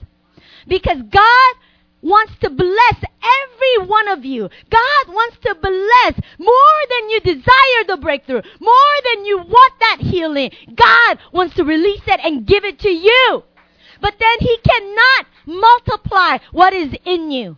Because 0.68 0.98
God 0.98 1.54
wants 2.02 2.34
to 2.42 2.50
bless 2.50 2.98
every 2.98 3.88
one 3.88 4.08
of 4.08 4.26
you. 4.26 4.50
God 4.72 5.06
wants 5.08 5.38
to 5.44 5.54
bless 5.62 6.26
more 6.40 6.80
than 6.90 7.10
you 7.12 7.20
desire 7.20 7.84
the 7.88 7.98
breakthrough, 8.02 8.42
more 8.60 8.96
than 9.14 9.26
you 9.26 9.38
want 9.38 9.74
that 9.80 9.98
healing. 10.00 10.50
God 10.74 11.20
wants 11.32 11.56
to 11.58 11.64
release 11.64 12.02
it 12.08 12.20
and 12.24 12.48
give 12.48 12.66
it 12.66 12.80
to 12.80 12.90
you. 12.90 13.44
But 14.02 14.16
then 14.20 14.38
He 14.40 14.58
cannot 14.58 15.28
multiply 15.46 16.40
what 16.52 16.74
is 16.74 16.96
in 17.06 17.30
you. 17.30 17.58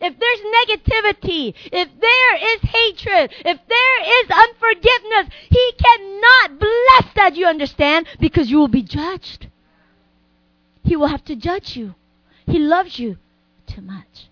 If 0.00 0.18
there's 0.18 0.40
negativity, 0.58 1.54
if 1.72 1.88
there 2.00 2.34
is 2.54 2.60
hatred, 2.62 3.32
if 3.44 3.58
there 3.68 4.22
is 4.22 4.30
unforgiveness, 4.30 5.34
He 5.48 5.72
cannot 5.78 6.58
bless 6.58 7.14
that, 7.16 7.36
you 7.36 7.46
understand? 7.46 8.06
Because 8.18 8.50
you 8.50 8.58
will 8.58 8.68
be 8.68 8.82
judged. 8.82 9.48
He 10.82 10.96
will 10.96 11.08
have 11.08 11.24
to 11.26 11.36
judge 11.36 11.76
you. 11.76 11.94
He 12.46 12.58
loves 12.58 12.98
you 12.98 13.18
too 13.66 13.82
much. 13.82 14.28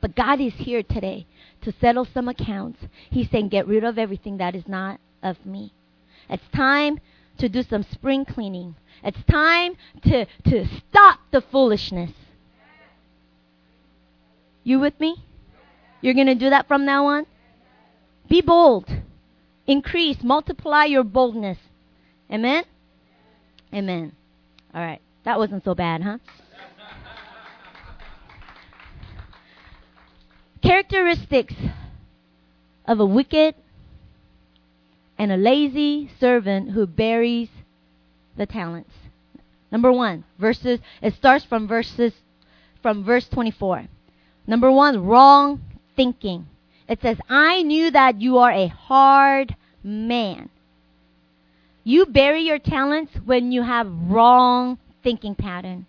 But 0.00 0.16
God 0.16 0.40
is 0.40 0.54
here 0.54 0.82
today 0.82 1.26
to 1.62 1.72
settle 1.80 2.04
some 2.04 2.28
accounts. 2.28 2.80
He's 3.10 3.30
saying, 3.30 3.48
get 3.48 3.66
rid 3.66 3.84
of 3.84 3.96
everything 3.96 4.38
that 4.38 4.54
is 4.54 4.68
not 4.68 5.00
of 5.22 5.46
me. 5.46 5.72
It's 6.28 6.46
time 6.54 7.00
to 7.38 7.48
do 7.48 7.62
some 7.62 7.84
spring 7.84 8.24
cleaning. 8.24 8.74
It's 9.02 9.22
time 9.24 9.76
to, 10.02 10.26
to 10.44 10.66
stop 10.66 11.20
the 11.30 11.40
foolishness. 11.40 12.10
You 14.64 14.80
with 14.80 14.98
me? 14.98 15.22
You're 16.00 16.14
going 16.14 16.26
to 16.26 16.34
do 16.34 16.50
that 16.50 16.66
from 16.66 16.84
now 16.84 17.06
on? 17.06 17.26
Be 18.28 18.40
bold. 18.40 18.88
Increase, 19.66 20.22
multiply 20.22 20.84
your 20.84 21.04
boldness. 21.04 21.58
Amen? 22.32 22.64
Amen. 23.72 24.12
All 24.74 24.80
right. 24.80 25.00
That 25.24 25.38
wasn't 25.38 25.64
so 25.64 25.74
bad, 25.74 26.02
huh? 26.02 26.18
Characteristics 30.62 31.54
of 32.86 33.00
a 33.00 33.06
wicked 33.06 33.54
and 35.18 35.30
a 35.30 35.36
lazy 35.36 36.10
servant 36.18 36.70
who 36.70 36.86
buries 36.86 37.48
the 38.36 38.46
talents. 38.46 38.92
Number 39.70 39.92
one, 39.92 40.24
verses, 40.38 40.80
it 41.02 41.14
starts 41.14 41.44
from 41.44 41.68
verses, 41.68 42.12
from 42.82 43.04
verse 43.04 43.28
24. 43.28 43.88
Number 44.46 44.70
one, 44.70 45.06
wrong 45.06 45.62
thinking. 45.96 46.46
It 46.88 47.00
says, 47.00 47.16
I 47.28 47.62
knew 47.62 47.90
that 47.90 48.20
you 48.20 48.38
are 48.38 48.52
a 48.52 48.68
hard 48.68 49.56
man. 49.82 50.50
You 51.82 52.06
bury 52.06 52.42
your 52.42 52.58
talents 52.58 53.12
when 53.24 53.52
you 53.52 53.62
have 53.62 53.90
wrong 53.90 54.78
thinking 55.02 55.34
pattern. 55.34 55.86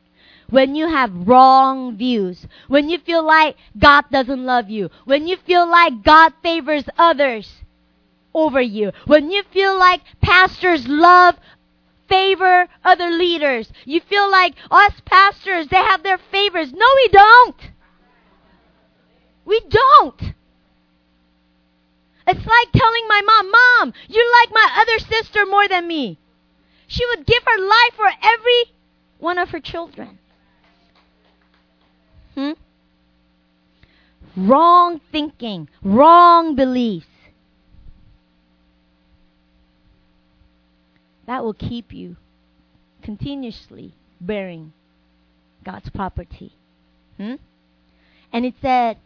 When 0.49 0.75
you 0.75 0.87
have 0.87 1.27
wrong 1.27 1.97
views. 1.97 2.45
When 2.67 2.89
you 2.89 2.99
feel 2.99 3.25
like 3.25 3.55
God 3.77 4.05
doesn't 4.11 4.45
love 4.45 4.69
you. 4.69 4.89
When 5.05 5.27
you 5.27 5.37
feel 5.37 5.69
like 5.69 6.03
God 6.03 6.33
favors 6.43 6.83
others 6.97 7.49
over 8.33 8.61
you. 8.61 8.91
When 9.05 9.31
you 9.31 9.43
feel 9.51 9.77
like 9.77 10.01
pastors 10.21 10.87
love 10.87 11.35
favor 12.07 12.67
other 12.83 13.09
leaders. 13.09 13.71
You 13.85 14.01
feel 14.01 14.29
like 14.29 14.53
us 14.69 14.93
pastors, 15.05 15.67
they 15.67 15.77
have 15.77 16.03
their 16.03 16.19
favors. 16.31 16.71
No, 16.71 16.85
we 16.95 17.07
don't. 17.09 17.55
We 19.45 19.61
don't. 19.69 20.33
It's 22.27 22.45
like 22.45 22.71
telling 22.73 23.07
my 23.07 23.21
mom, 23.25 23.51
Mom, 23.51 23.93
you 24.07 24.31
like 24.41 24.49
my 24.51 24.81
other 24.81 24.99
sister 24.99 25.45
more 25.45 25.67
than 25.67 25.87
me. 25.87 26.17
She 26.87 27.05
would 27.05 27.25
give 27.25 27.43
her 27.45 27.59
life 27.59 27.93
for 27.95 28.09
every 28.23 28.73
one 29.19 29.37
of 29.37 29.49
her 29.49 29.59
children. 29.59 30.17
Hmm? 32.33 32.51
Wrong 34.35 34.99
thinking, 35.11 35.69
wrong 35.83 36.55
beliefs. 36.55 37.07
That 41.27 41.43
will 41.43 41.53
keep 41.53 41.93
you 41.93 42.17
continuously 43.01 43.93
bearing 44.19 44.73
God's 45.63 45.89
property. 45.89 46.53
Hmm? 47.17 47.35
And 48.33 48.45
it 48.45 48.55
said, 48.61 48.97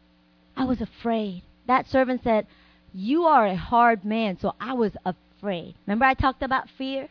I 0.59 0.65
was 0.65 0.81
afraid. 0.81 1.43
That 1.67 1.87
servant 1.87 2.21
said, 2.21 2.45
You 2.93 3.23
are 3.23 3.47
a 3.47 3.55
hard 3.55 4.03
man, 4.03 4.37
so 4.41 4.55
I 4.59 4.73
was 4.73 4.91
afraid. 5.05 5.75
Remember, 5.87 6.03
I 6.03 6.13
talked 6.13 6.43
about 6.43 6.67
fear? 6.77 7.07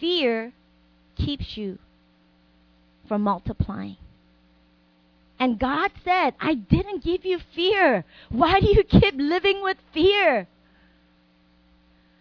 Fear 0.00 0.52
keeps 1.14 1.56
you 1.56 1.78
from 3.06 3.22
multiplying. 3.22 3.96
And 5.38 5.56
God 5.56 5.92
said, 6.04 6.34
I 6.40 6.54
didn't 6.54 7.04
give 7.04 7.24
you 7.24 7.38
fear. 7.54 8.04
Why 8.28 8.58
do 8.58 8.66
you 8.66 8.82
keep 8.82 9.14
living 9.16 9.62
with 9.62 9.76
fear? 9.94 10.48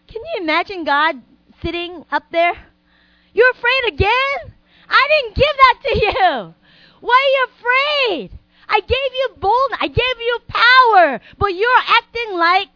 Can 0.07 0.21
you 0.21 0.43
imagine 0.43 0.84
God 0.84 1.15
sitting 1.63 2.05
up 2.12 2.25
there? 2.31 2.53
You're 3.34 3.51
afraid 3.51 3.93
again? 3.93 4.53
I 4.88 5.07
didn't 5.10 5.36
give 5.36 5.55
that 5.57 5.79
to 5.84 5.99
you. 5.99 6.53
Why 6.99 7.17
are 7.17 7.34
you 7.34 7.47
afraid? 8.19 8.39
I 8.71 8.79
gave 8.79 9.13
you 9.13 9.29
boldness. 9.38 9.79
I 9.81 9.88
gave 9.88 9.97
you 10.19 10.39
power. 10.47 11.21
But 11.38 11.47
you're 11.47 11.69
acting 11.88 12.38
like. 12.38 12.69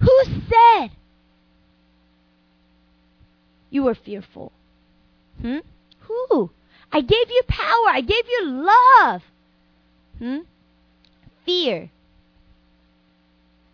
Who 0.00 0.22
said 0.48 0.90
you 3.70 3.82
were 3.82 3.96
fearful? 3.96 4.52
Hmm? 5.40 5.58
Who? 6.02 6.50
I 6.92 7.00
gave 7.00 7.28
you 7.28 7.42
power. 7.48 7.88
I 7.88 8.00
gave 8.00 8.24
you 8.28 8.44
love. 8.44 9.22
Hmm? 10.18 10.38
Fear. 11.44 11.90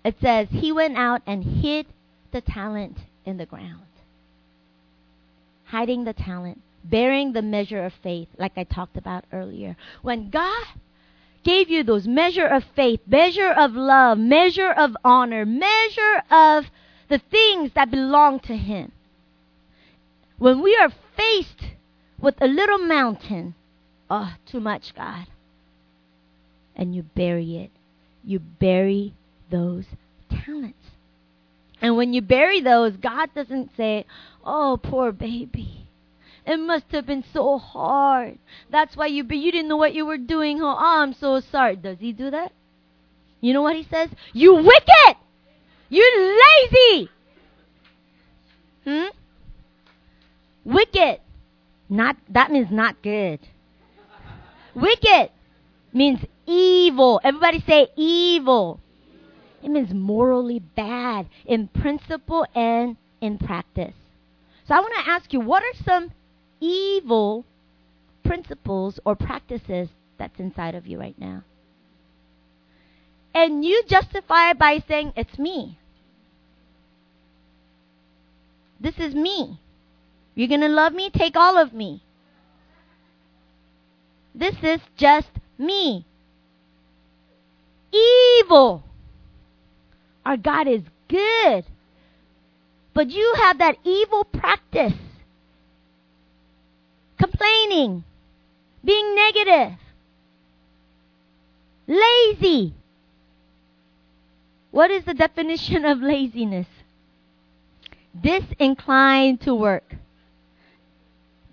It 0.04 0.16
says 0.22 0.48
he 0.50 0.72
went 0.72 0.96
out 0.96 1.20
and 1.26 1.44
hid 1.44 1.86
the 2.32 2.40
talent 2.40 2.98
in 3.26 3.36
the 3.36 3.46
ground. 3.46 3.82
Hiding 5.66 6.04
the 6.04 6.12
talent, 6.14 6.60
bearing 6.84 7.32
the 7.32 7.42
measure 7.42 7.84
of 7.84 7.92
faith, 8.02 8.28
like 8.38 8.52
I 8.56 8.64
talked 8.64 8.96
about 8.96 9.24
earlier. 9.32 9.76
When 10.02 10.30
God 10.30 10.66
gave 11.42 11.68
you 11.70 11.82
those 11.82 12.06
measure 12.06 12.46
of 12.46 12.64
faith, 12.76 13.00
measure 13.06 13.50
of 13.50 13.72
love, 13.72 14.18
measure 14.18 14.70
of 14.70 14.96
honor, 15.04 15.44
measure 15.44 16.22
of 16.30 16.66
the 17.08 17.20
things 17.30 17.72
that 17.74 17.90
belong 17.90 18.40
to 18.40 18.56
Him. 18.56 18.92
When 20.38 20.62
we 20.62 20.76
are 20.76 20.90
faced 21.16 21.64
with 22.18 22.34
a 22.40 22.46
little 22.46 22.78
mountain, 22.78 23.54
oh, 24.10 24.34
too 24.46 24.60
much, 24.60 24.94
God, 24.94 25.26
and 26.74 26.94
you 26.94 27.02
bury 27.02 27.56
it, 27.58 27.70
you 28.24 28.38
bury 28.38 29.14
those 29.50 29.84
talents. 30.30 30.78
And 31.80 31.96
when 31.96 32.14
you 32.14 32.22
bury 32.22 32.60
those, 32.60 32.96
God 32.96 33.28
doesn't 33.34 33.70
say, 33.76 34.06
Oh, 34.44 34.78
poor 34.82 35.12
baby. 35.12 35.83
It 36.46 36.58
must 36.58 36.86
have 36.90 37.06
been 37.06 37.24
so 37.32 37.58
hard. 37.58 38.38
That's 38.70 38.96
why 38.96 39.06
you 39.06 39.24
but 39.24 39.38
you 39.38 39.50
didn't 39.50 39.68
know 39.68 39.76
what 39.76 39.94
you 39.94 40.04
were 40.04 40.18
doing. 40.18 40.60
Oh, 40.60 40.76
I'm 40.78 41.14
so 41.14 41.40
sorry. 41.40 41.76
Does 41.76 41.98
he 42.00 42.12
do 42.12 42.30
that? 42.30 42.52
You 43.40 43.52
know 43.52 43.62
what 43.62 43.76
he 43.76 43.86
says? 43.90 44.10
You 44.32 44.54
wicked! 44.54 45.16
You 45.88 46.40
lazy! 46.72 47.10
Hmm? 48.84 49.06
Wicked. 50.64 51.20
Not 51.88 52.16
that 52.28 52.50
means 52.50 52.68
not 52.70 53.02
good. 53.02 53.40
Wicked 54.74 55.30
means 55.92 56.20
evil. 56.46 57.20
Everybody 57.22 57.62
say 57.66 57.88
evil. 57.96 58.80
It 59.62 59.70
means 59.70 59.94
morally 59.94 60.58
bad 60.58 61.26
in 61.46 61.68
principle 61.68 62.46
and 62.54 62.96
in 63.20 63.38
practice. 63.38 63.94
So 64.66 64.74
I 64.74 64.80
want 64.80 64.92
to 65.04 65.10
ask 65.10 65.32
you, 65.32 65.40
what 65.40 65.62
are 65.62 65.84
some 65.84 66.10
evil 66.64 67.44
principles 68.24 68.98
or 69.04 69.14
practices 69.14 69.88
that's 70.18 70.38
inside 70.40 70.74
of 70.74 70.86
you 70.86 70.98
right 70.98 71.18
now? 71.18 71.42
And 73.34 73.64
you 73.64 73.82
justify 73.88 74.50
it 74.50 74.58
by 74.58 74.82
saying, 74.86 75.12
it's 75.16 75.38
me. 75.38 75.78
This 78.80 78.94
is 78.98 79.14
me. 79.14 79.58
You're 80.34 80.48
going 80.48 80.60
to 80.60 80.68
love 80.68 80.92
me? 80.92 81.10
Take 81.10 81.36
all 81.36 81.60
of 81.60 81.72
me. 81.72 82.02
This 84.34 84.54
is 84.62 84.80
just 84.96 85.30
me. 85.58 86.04
Evil. 87.92 88.82
Our 90.24 90.36
God 90.36 90.66
is 90.68 90.82
good. 91.08 91.64
But 92.94 93.10
you 93.10 93.34
have 93.42 93.58
that 93.58 93.76
evil 93.84 94.24
practice. 94.24 94.94
Complaining. 97.18 98.04
Being 98.84 99.14
negative. 99.14 99.78
Lazy. 101.86 102.74
What 104.70 104.90
is 104.90 105.04
the 105.04 105.14
definition 105.14 105.84
of 105.84 106.00
laziness? 106.00 106.66
Disinclined 108.20 109.40
to 109.42 109.54
work. 109.54 109.94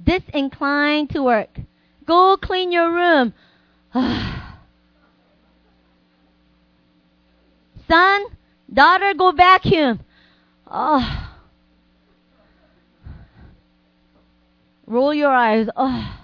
Disinclined 0.04 1.12
to 1.12 1.22
work. 1.24 1.60
Go 2.06 2.38
clean 2.38 2.72
your 2.72 2.92
room. 2.92 3.34
Son, 7.88 8.26
Daughter, 8.74 9.14
go 9.14 9.32
vacuum. 9.32 10.00
Oh. 10.66 11.28
Roll 14.92 15.14
your 15.14 15.32
eyes. 15.32 15.70
Oh. 15.78 16.20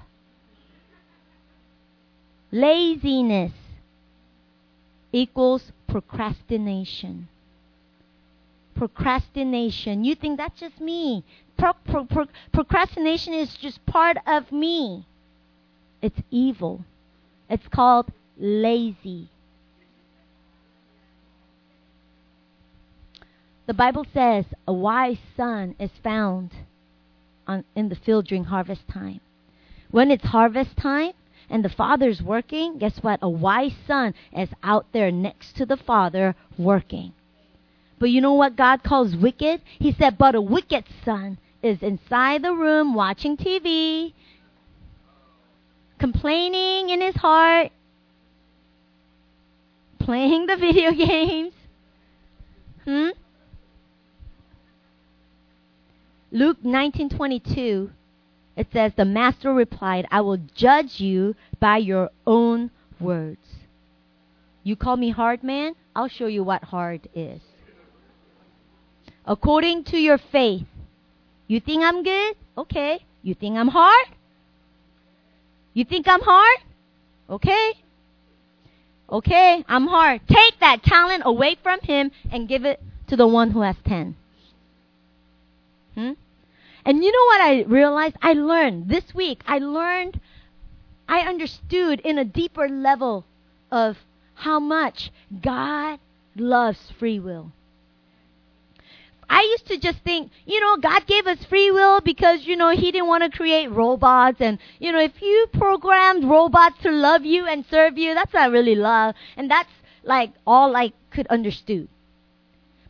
Laziness 2.52 3.54
equals 5.14 5.72
procrastination. 5.88 7.30
Procrastination. 8.76 10.04
You 10.04 10.16
think 10.16 10.36
that's 10.38 10.60
just 10.60 10.82
me. 10.82 11.24
Pro- 11.58 11.80
pro- 11.86 12.04
pro- 12.04 12.28
procrastination 12.52 13.34
is 13.34 13.56
just 13.56 13.86
part 13.86 14.18
of 14.28 14.52
me. 14.52 15.06
It's 16.02 16.20
evil. 16.30 16.84
It's 17.50 17.70
called 17.70 18.12
lazy. 18.38 19.30
The 23.66 23.74
Bible 23.74 24.06
says 24.14 24.44
a 24.68 24.74
wise 24.74 25.20
son 25.38 25.76
is 25.80 25.92
found 26.04 26.52
on, 27.48 27.64
in 27.76 27.90
the 27.90 27.96
field 27.96 28.28
during 28.28 28.44
harvest 28.46 28.88
time. 28.88 29.22
When 29.90 30.12
it's 30.12 30.26
harvest 30.26 30.78
time 30.78 31.14
and 31.50 31.64
the 31.64 31.70
father's 31.70 32.22
working, 32.22 32.78
guess 32.78 32.98
what? 33.02 33.20
A 33.22 33.30
wise 33.30 33.76
son 33.88 34.14
is 34.36 34.50
out 34.64 34.86
there 34.92 35.12
next 35.12 35.56
to 35.58 35.66
the 35.66 35.78
father 35.78 36.36
working. 36.58 37.14
But 38.00 38.10
you 38.10 38.22
know 38.22 38.34
what 38.34 38.56
God 38.56 38.84
calls 38.84 39.16
wicked? 39.16 39.62
He 39.80 39.94
said, 39.94 40.18
but 40.18 40.36
a 40.36 40.42
wicked 40.42 40.86
son 41.04 41.40
is 41.64 41.82
inside 41.82 42.44
the 42.44 42.54
room 42.54 42.94
watching 42.94 43.38
TV, 43.38 44.14
complaining 46.00 46.90
in 46.90 47.02
his 47.02 47.16
heart, 47.16 47.72
playing 50.00 50.46
the 50.46 50.56
video 50.60 50.92
games. 50.92 51.54
Hmm? 52.86 53.10
Luke 56.32 56.58
19:22 56.64 57.92
it 58.58 58.68
says 58.74 58.92
the 58.96 59.06
master 59.06 59.54
replied, 59.54 60.08
"I 60.10 60.22
will 60.22 60.38
judge 60.38 61.00
you 61.00 61.36
by 61.60 61.78
your 61.78 62.10
own 62.26 62.72
words." 63.00 63.48
You 64.64 64.76
call 64.76 64.98
me 64.98 65.12
hard 65.12 65.44
man? 65.44 65.76
I'll 65.96 66.08
show 66.08 66.26
you 66.26 66.44
what 66.44 66.64
hard 66.64 67.08
is. 67.14 67.42
According 69.26 69.84
to 69.86 69.98
your 69.98 70.18
faith. 70.18 70.68
You 71.48 71.60
think 71.60 71.84
I'm 71.84 72.04
good? 72.04 72.36
Okay. 72.58 73.06
You 73.22 73.34
think 73.36 73.58
I'm 73.58 73.70
hard? 73.70 74.08
You 75.74 75.86
think 75.86 76.08
I'm 76.08 76.22
hard? 76.22 76.60
Okay. 77.30 77.74
Okay, 79.10 79.64
I'm 79.70 79.88
hard. 79.88 80.22
Take 80.28 80.60
that 80.60 80.84
talent 80.84 81.24
away 81.26 81.56
from 81.62 81.80
him 81.82 82.12
and 82.32 82.48
give 82.48 82.66
it 82.66 82.82
to 83.08 83.16
the 83.16 83.28
one 83.28 83.52
who 83.52 83.62
has 83.62 83.78
ten. 83.86 84.16
Hmm? 85.98 86.12
And 86.86 87.04
you 87.04 87.12
know 87.12 87.26
what 87.26 87.42
I 87.42 87.64
realized? 87.64 88.18
I 88.22 88.34
learned 88.34 88.88
this 88.88 89.16
week, 89.16 89.42
I 89.48 89.58
learned, 89.58 90.20
I 91.10 91.22
understood 91.22 92.02
in 92.02 92.20
a 92.20 92.24
deeper 92.24 92.70
level 92.70 93.26
of 93.72 93.98
how 94.36 94.60
much 94.60 95.12
God 95.42 96.00
loves 96.36 96.80
free 97.00 97.20
will. 97.20 97.52
I 99.28 99.42
used 99.42 99.66
to 99.68 99.80
just 99.80 99.98
think, 100.04 100.32
you 100.46 100.62
know, 100.62 100.78
God 100.78 101.08
gave 101.08 101.26
us 101.26 101.44
free 101.46 101.72
will 101.72 102.00
because, 102.00 102.46
you 102.46 102.56
know, 102.56 102.70
He 102.70 102.92
didn't 102.92 103.08
want 103.08 103.24
to 103.24 103.36
create 103.36 103.72
robots. 103.72 104.40
And, 104.40 104.60
you 104.80 104.92
know, 104.92 105.00
if 105.00 105.20
you 105.20 105.48
programmed 105.52 106.26
robots 106.26 106.82
to 106.84 106.92
love 106.92 107.26
you 107.26 107.48
and 107.48 107.66
serve 107.70 107.98
you, 107.98 108.14
that's 108.14 108.34
not 108.34 108.52
really 108.52 108.76
love. 108.76 109.16
And 109.36 109.50
that's 109.50 109.74
like 110.04 110.32
all 110.46 110.76
I 110.76 110.94
could 111.10 111.28
understand. 111.28 111.90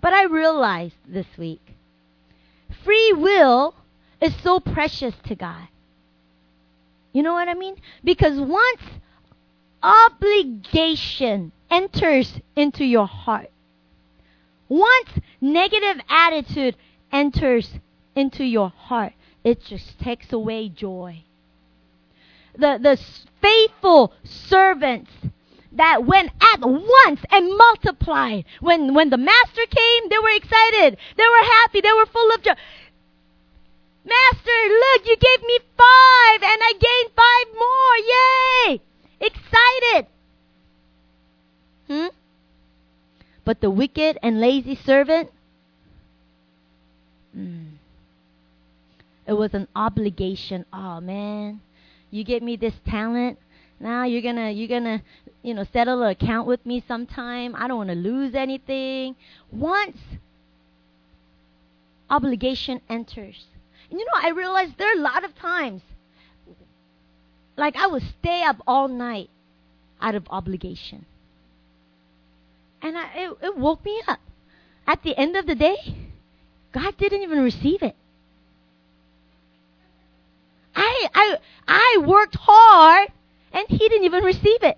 But 0.01 0.13
I 0.13 0.25
realized 0.25 0.97
this 1.07 1.25
week 1.37 1.66
free 2.87 3.11
will 3.17 3.75
is 4.21 4.33
so 4.37 4.61
precious 4.61 5.13
to 5.25 5.35
God. 5.35 5.67
You 7.11 7.21
know 7.21 7.33
what 7.33 7.49
I 7.49 7.53
mean? 7.53 7.75
Because 8.01 8.39
once 8.39 8.81
obligation 9.83 11.51
enters 11.69 12.39
into 12.55 12.85
your 12.85 13.05
heart, 13.05 13.51
once 14.69 15.09
negative 15.41 16.01
attitude 16.07 16.77
enters 17.11 17.73
into 18.15 18.45
your 18.45 18.69
heart, 18.69 19.11
it 19.43 19.61
just 19.65 19.99
takes 19.99 20.31
away 20.31 20.69
joy. 20.69 21.23
The, 22.57 22.79
the 22.81 22.97
faithful 23.41 24.13
servants 24.23 25.11
that 25.77 26.05
went 26.05 26.31
at 26.41 26.59
once 26.61 27.21
and 27.31 27.57
multiplied. 27.57 28.45
When, 28.59 28.93
when 28.93 29.09
the 29.09 29.17
master 29.17 29.61
came, 29.69 30.09
they 30.09 30.17
were 30.17 30.35
excited. 30.35 30.97
They 31.15 31.23
were 31.23 31.45
happy. 31.45 31.81
They 31.81 31.93
were 31.93 32.05
full 32.07 32.31
of 32.33 32.41
joy. 32.41 32.53
Master, 34.03 34.59
look, 34.69 35.05
you 35.05 35.17
gave 35.17 35.43
me 35.45 35.59
five 35.77 36.41
and 36.43 36.61
I 36.63 36.73
gained 36.79 37.11
five 37.15 37.47
more. 37.59 37.97
Yay! 38.13 38.81
Excited. 39.19 40.07
Hmm? 41.87 42.07
But 43.43 43.61
the 43.61 43.69
wicked 43.69 44.17
and 44.21 44.41
lazy 44.41 44.75
servant, 44.75 45.31
mm, 47.35 47.71
it 49.25 49.33
was 49.33 49.53
an 49.53 49.67
obligation. 49.75 50.65
Oh 50.71 50.99
man, 50.99 51.61
you 52.11 52.23
gave 52.23 52.41
me 52.41 52.57
this 52.57 52.73
talent. 52.85 53.39
Now 53.79 54.05
you're 54.05 54.21
gonna 54.21 54.51
you're 54.51 54.67
gonna 54.67 55.03
you 55.43 55.53
know 55.53 55.65
settle 55.71 56.01
an 56.03 56.09
account 56.09 56.47
with 56.47 56.65
me 56.65 56.83
sometime. 56.87 57.55
I 57.55 57.67
don't 57.67 57.77
want 57.77 57.89
to 57.89 57.95
lose 57.95 58.33
anything. 58.35 59.15
Once 59.51 59.97
obligation 62.09 62.81
enters, 62.89 63.45
and 63.89 63.99
you 63.99 64.05
know 64.05 64.13
I 64.15 64.29
realized 64.29 64.77
there 64.77 64.89
are 64.89 64.97
a 64.97 65.01
lot 65.01 65.23
of 65.23 65.35
times 65.35 65.81
like 67.57 67.75
I 67.75 67.87
would 67.87 68.03
stay 68.19 68.43
up 68.43 68.61
all 68.67 68.87
night 68.87 69.29
out 69.99 70.15
of 70.15 70.27
obligation. 70.29 71.05
And 72.81 72.97
I, 72.97 73.07
it, 73.15 73.37
it 73.41 73.57
woke 73.57 73.83
me 73.83 74.01
up. 74.07 74.19
At 74.85 75.03
the 75.03 75.19
end 75.19 75.35
of 75.35 75.47
the 75.47 75.55
day, 75.55 75.75
God 76.71 76.95
didn't 76.97 77.23
even 77.23 77.39
receive 77.39 77.81
it. 77.81 77.95
I, 80.75 81.07
I, 81.13 81.37
I 81.67 82.03
worked 82.05 82.37
hard 82.39 83.09
and 83.57 83.67
He 83.69 83.89
didn't 83.89 84.05
even 84.05 84.23
receive 84.23 84.61
it. 84.61 84.77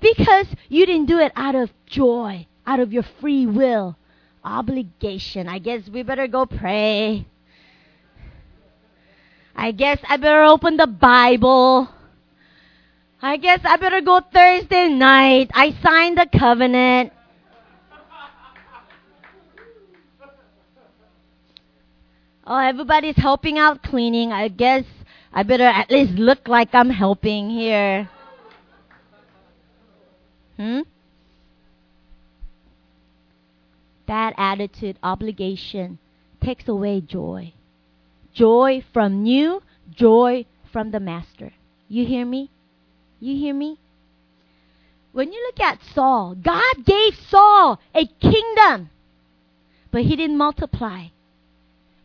Because 0.00 0.46
you 0.68 0.86
didn't 0.86 1.06
do 1.06 1.18
it 1.18 1.32
out 1.34 1.54
of 1.54 1.70
joy, 1.86 2.46
out 2.66 2.78
of 2.78 2.92
your 2.92 3.04
free 3.20 3.46
will, 3.46 3.96
obligation. 4.44 5.48
I 5.48 5.58
guess 5.58 5.88
we 5.88 6.02
better 6.02 6.28
go 6.28 6.46
pray. 6.46 7.26
I 9.56 9.72
guess 9.72 9.98
I 10.08 10.16
better 10.18 10.44
open 10.44 10.76
the 10.76 10.86
Bible. 10.86 11.88
I 13.22 13.38
guess 13.38 13.60
I 13.64 13.76
better 13.76 14.00
go 14.02 14.20
Thursday 14.20 14.88
night. 14.88 15.50
I 15.54 15.76
signed 15.82 16.18
the 16.18 16.26
covenant. 16.38 17.12
Oh, 22.46 22.58
everybody's 22.58 23.16
helping 23.16 23.58
out 23.58 23.82
cleaning. 23.82 24.32
I 24.32 24.48
guess 24.48 24.84
I 25.36 25.42
better 25.42 25.64
at 25.64 25.90
least 25.90 26.12
look 26.12 26.46
like 26.46 26.68
I'm 26.72 26.90
helping 26.90 27.50
here. 27.50 28.08
Hmm? 30.56 30.82
Bad 34.06 34.34
attitude, 34.38 34.96
obligation 35.02 35.98
takes 36.40 36.68
away 36.68 37.00
joy. 37.00 37.52
Joy 38.32 38.84
from 38.92 39.26
you, 39.26 39.60
joy 39.90 40.46
from 40.72 40.92
the 40.92 41.00
master. 41.00 41.52
You 41.88 42.06
hear 42.06 42.24
me? 42.24 42.50
You 43.18 43.36
hear 43.36 43.54
me? 43.54 43.80
When 45.10 45.32
you 45.32 45.42
look 45.46 45.58
at 45.58 45.80
Saul, 45.94 46.36
God 46.36 46.84
gave 46.84 47.14
Saul 47.28 47.80
a 47.92 48.06
kingdom, 48.06 48.90
but 49.90 50.02
he 50.02 50.14
didn't 50.14 50.38
multiply. 50.38 51.06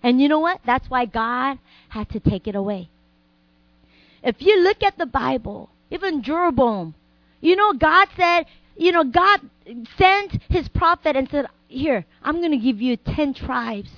And 0.02 0.20
you 0.20 0.28
know 0.30 0.40
what? 0.40 0.62
That's 0.66 0.90
why 0.90 1.06
God 1.06 1.60
had 1.90 2.10
to 2.10 2.20
take 2.20 2.48
it 2.48 2.56
away. 2.56 2.90
If 4.24 4.38
you 4.40 4.62
look 4.62 4.84
at 4.84 4.98
the 4.98 5.06
Bible, 5.06 5.70
even 5.92 6.24
Jeroboam, 6.24 6.96
you 7.42 7.56
know, 7.56 7.74
God 7.74 8.08
said, 8.18 8.46
you 8.76 8.92
know, 8.92 9.04
God 9.04 9.42
sent 9.98 10.42
his 10.50 10.68
prophet 10.70 11.16
and 11.16 11.30
said, 11.30 11.48
Here, 11.68 12.06
I'm 12.24 12.38
going 12.38 12.52
to 12.52 12.58
give 12.58 12.82
you 12.82 12.98
10 12.98 13.34
tribes. 13.34 13.92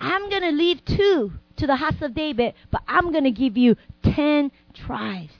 I'm 0.00 0.28
going 0.30 0.42
to 0.42 0.50
leave 0.50 0.84
two 0.84 1.32
to 1.56 1.66
the 1.66 1.76
house 1.76 2.00
of 2.00 2.14
David, 2.14 2.54
but 2.70 2.82
I'm 2.88 3.12
going 3.12 3.24
to 3.24 3.30
give 3.30 3.56
you 3.56 3.76
10 4.02 4.50
tribes. 4.74 5.32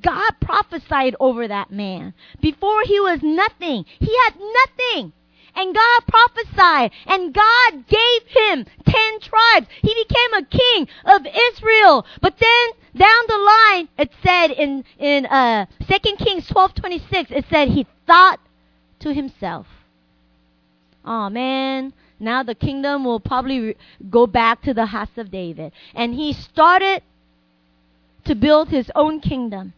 God 0.00 0.32
prophesied 0.40 1.14
over 1.20 1.46
that 1.46 1.70
man. 1.70 2.14
Before 2.40 2.82
he 2.84 2.98
was 3.00 3.20
nothing, 3.22 3.84
he 3.98 4.16
had 4.24 4.34
nothing. 4.38 5.12
And 5.54 5.74
God 5.74 6.02
prophesied, 6.08 6.92
and 7.06 7.34
God 7.34 7.86
gave 7.86 8.22
him 8.26 8.66
ten 8.86 9.20
tribes. 9.20 9.66
He 9.82 9.94
became 9.94 10.34
a 10.34 10.46
king 10.46 10.88
of 11.04 11.26
Israel. 11.26 12.06
But 12.20 12.38
then 12.38 12.68
down 12.96 13.24
the 13.28 13.38
line, 13.38 13.88
it 13.98 14.10
said 14.24 14.50
in 14.50 14.84
in 14.98 15.26
uh, 15.26 15.66
Second 15.86 16.16
Kings 16.18 16.46
twelve 16.48 16.74
twenty 16.74 16.98
six, 17.10 17.30
it 17.30 17.44
said 17.50 17.68
he 17.68 17.86
thought 18.06 18.40
to 19.00 19.12
himself, 19.12 19.66
"Oh 21.04 21.28
man, 21.28 21.92
now 22.18 22.42
the 22.42 22.54
kingdom 22.54 23.04
will 23.04 23.20
probably 23.20 23.60
re- 23.60 23.76
go 24.10 24.26
back 24.26 24.62
to 24.62 24.74
the 24.74 24.86
house 24.86 25.16
of 25.16 25.30
David." 25.30 25.72
And 25.94 26.14
he 26.14 26.32
started 26.32 27.02
to 28.24 28.34
build 28.34 28.68
his 28.68 28.90
own 28.94 29.20
kingdom. 29.20 29.74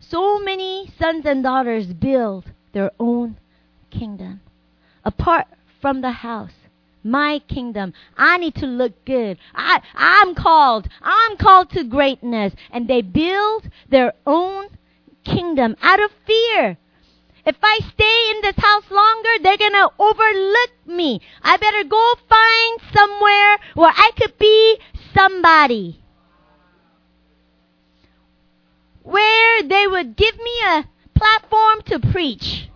So 0.00 0.38
many 0.38 0.90
sons 0.98 1.24
and 1.24 1.42
daughters 1.42 1.86
build 1.92 2.46
their 2.72 2.90
own 2.98 3.36
kingdom 3.90 4.40
apart 5.04 5.46
from 5.80 6.00
the 6.00 6.10
house. 6.10 6.52
My 7.02 7.40
kingdom. 7.48 7.94
I 8.16 8.36
need 8.36 8.54
to 8.56 8.66
look 8.66 9.04
good. 9.06 9.38
I, 9.54 9.80
I'm 9.94 10.34
called. 10.34 10.86
I'm 11.00 11.38
called 11.38 11.70
to 11.70 11.84
greatness. 11.84 12.52
And 12.70 12.86
they 12.88 13.00
build 13.00 13.70
their 13.88 14.12
own 14.26 14.66
kingdom 15.24 15.76
out 15.80 16.02
of 16.02 16.10
fear. 16.26 16.76
If 17.46 17.56
I 17.62 17.80
stay 17.94 18.30
in 18.32 18.42
this 18.42 18.62
house 18.62 18.84
longer, 18.90 19.30
they're 19.42 19.56
gonna 19.56 19.88
overlook 19.98 20.70
me. 20.86 21.20
I 21.42 21.56
better 21.56 21.84
go 21.84 22.14
find 22.28 22.80
somewhere 22.94 23.58
where 23.74 23.92
I 23.96 24.10
could 24.18 24.36
be 24.38 24.78
somebody. 25.14 26.02
Where 29.02 29.62
they 29.62 29.86
would 29.86 30.16
give 30.16 30.36
me 30.36 30.52
a 30.68 30.84
platform 31.20 31.82
to 31.86 32.12
preach. 32.12 32.68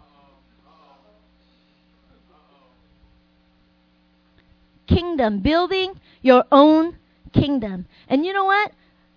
Kingdom, 4.87 5.41
building 5.41 5.99
your 6.21 6.45
own 6.53 6.99
kingdom. 7.33 7.87
And 8.09 8.25
you 8.27 8.33
know 8.35 8.45
what? 8.45 8.73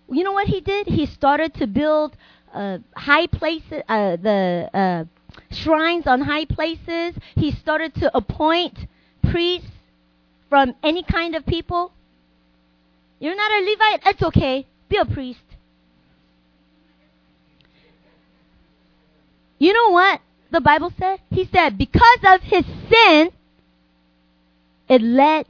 You 0.09 0.23
know 0.23 0.32
what 0.32 0.47
he 0.47 0.61
did? 0.61 0.88
He 0.88 1.05
started 1.05 1.53
to 1.55 1.67
build 1.67 2.15
uh, 2.53 2.78
high 2.95 3.28
places, 3.28 3.82
uh, 3.89 4.15
the 4.15 4.69
uh, 4.73 5.03
shrines 5.51 6.07
on 6.07 6.21
high 6.21 6.45
places. 6.45 7.15
He 7.36 7.51
started 7.51 7.93
to 7.95 8.15
appoint 8.15 8.88
priests 9.30 9.67
from 10.49 10.73
any 10.82 11.03
kind 11.03 11.36
of 11.36 11.45
people. 11.45 11.91
You're 13.19 13.36
not 13.36 13.51
a 13.51 13.59
Levite? 13.65 14.01
It's 14.05 14.23
okay. 14.23 14.65
Be 14.88 14.97
a 14.97 15.05
priest. 15.05 15.46
You 19.59 19.73
know 19.73 19.91
what 19.91 20.21
the 20.51 20.61
Bible 20.61 20.91
said? 20.97 21.19
He 21.29 21.45
said, 21.45 21.77
because 21.77 22.19
of 22.25 22.41
his 22.41 22.65
sin, 22.89 23.31
it 24.87 25.01
led 25.01 25.47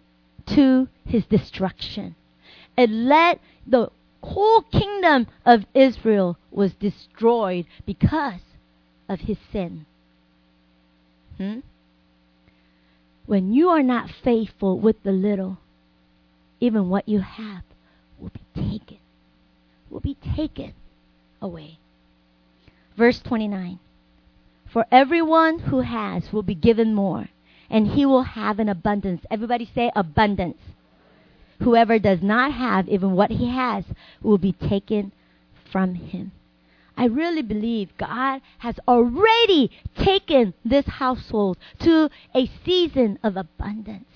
to 0.48 0.88
his 1.06 1.26
destruction. 1.26 2.16
It 2.78 2.90
led 2.90 3.40
the 3.66 3.90
whole 4.24 4.62
kingdom 4.62 5.28
of 5.46 5.66
Israel 5.74 6.38
was 6.52 6.74
destroyed 6.74 7.66
because 7.86 8.42
of 9.10 9.22
his 9.22 9.38
sin. 9.52 9.86
Hmm? 11.38 11.60
When 13.26 13.54
you 13.54 13.70
are 13.70 13.84
not 13.84 14.10
faithful 14.24 14.80
with 14.80 15.04
the 15.04 15.12
little, 15.12 15.58
even 16.60 16.90
what 16.90 17.08
you 17.08 17.20
have 17.20 17.64
will 18.18 18.30
be 18.30 18.62
taken. 18.62 18.98
Will 19.90 20.00
be 20.00 20.18
taken 20.36 20.74
away. 21.42 21.78
Verse 22.96 23.20
29. 23.20 23.80
For 24.78 24.86
everyone 24.92 25.58
who 25.58 25.80
has 25.80 26.32
will 26.32 26.44
be 26.44 26.54
given 26.54 26.94
more, 26.94 27.30
and 27.68 27.88
he 27.88 28.06
will 28.06 28.22
have 28.22 28.60
an 28.60 28.70
abundance. 28.70 29.26
Everybody 29.32 29.68
say 29.74 29.92
abundance. 29.96 30.60
Whoever 31.64 31.98
does 31.98 32.22
not 32.22 32.54
have 32.54 32.88
even 32.88 33.14
what 33.14 33.32
he 33.32 33.50
has 33.50 33.86
will 34.22 34.38
be 34.38 34.52
taken 34.52 35.14
from 35.72 35.96
him. 35.96 36.32
I 36.98 37.06
really 37.06 37.44
believe 37.44 37.96
God 37.98 38.42
has 38.58 38.80
already 38.88 39.70
taken 39.96 40.56
this 40.66 40.88
household 40.88 41.58
to 41.80 42.10
a 42.34 42.50
season 42.66 43.20
of 43.24 43.38
abundance. 43.38 44.10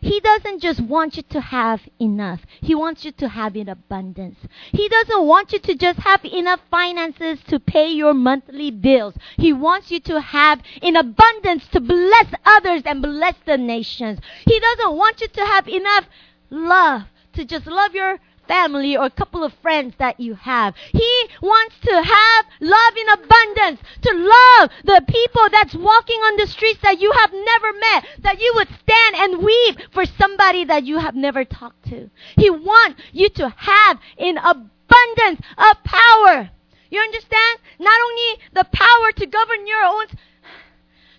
He 0.00 0.18
doesn't 0.20 0.60
just 0.60 0.80
want 0.80 1.16
you 1.16 1.22
to 1.30 1.40
have 1.40 1.82
enough. 2.00 2.40
He 2.60 2.74
wants 2.74 3.04
you 3.04 3.12
to 3.12 3.28
have 3.28 3.56
in 3.56 3.68
abundance. 3.68 4.38
He 4.72 4.88
doesn't 4.88 5.26
want 5.26 5.52
you 5.52 5.58
to 5.60 5.74
just 5.74 6.00
have 6.00 6.24
enough 6.24 6.60
finances 6.70 7.38
to 7.48 7.60
pay 7.60 7.92
your 7.92 8.14
monthly 8.14 8.70
bills. 8.70 9.14
He 9.36 9.52
wants 9.52 9.90
you 9.90 10.00
to 10.00 10.20
have 10.20 10.60
in 10.82 10.96
abundance 10.96 11.68
to 11.68 11.80
bless 11.80 12.26
others 12.44 12.82
and 12.84 13.00
bless 13.00 13.36
the 13.46 13.56
nations. 13.56 14.18
He 14.44 14.58
doesn't 14.58 14.96
want 14.96 15.20
you 15.20 15.28
to 15.28 15.44
have 15.46 15.68
enough 15.68 16.06
love 16.50 17.02
to 17.34 17.44
just 17.44 17.66
love 17.66 17.94
your 17.94 18.18
family 18.46 18.96
or 18.96 19.06
a 19.06 19.10
couple 19.10 19.44
of 19.44 19.52
friends 19.62 19.94
that 19.98 20.20
you 20.20 20.34
have. 20.34 20.74
He 20.92 21.26
wants 21.42 21.76
to 21.82 22.02
have 22.02 22.44
love 22.60 22.94
in 22.96 23.08
abundance, 23.08 23.80
to 24.02 24.12
love 24.12 24.70
the 24.84 25.02
people 25.08 25.48
that's 25.50 25.74
walking 25.74 26.20
on 26.20 26.36
the 26.36 26.46
streets 26.46 26.80
that 26.82 27.00
you 27.00 27.12
have 27.12 27.32
never 27.32 27.72
met, 27.72 28.06
that 28.20 28.40
you 28.40 28.52
would 28.56 28.68
stand 28.68 29.16
and 29.16 29.44
weep 29.44 29.78
for 29.92 30.04
somebody 30.04 30.64
that 30.64 30.84
you 30.84 30.98
have 30.98 31.14
never 31.14 31.44
talked 31.44 31.84
to. 31.88 32.10
He 32.36 32.50
wants 32.50 33.00
you 33.12 33.28
to 33.30 33.48
have 33.48 33.98
in 34.16 34.38
abundance 34.38 35.40
of 35.58 35.82
power. 35.84 36.50
You 36.90 37.00
understand? 37.00 37.58
Not 37.78 38.00
only 38.00 38.38
the 38.52 38.64
power 38.72 39.12
to 39.16 39.26
govern 39.26 39.66
your 39.66 39.82
own, 39.82 40.06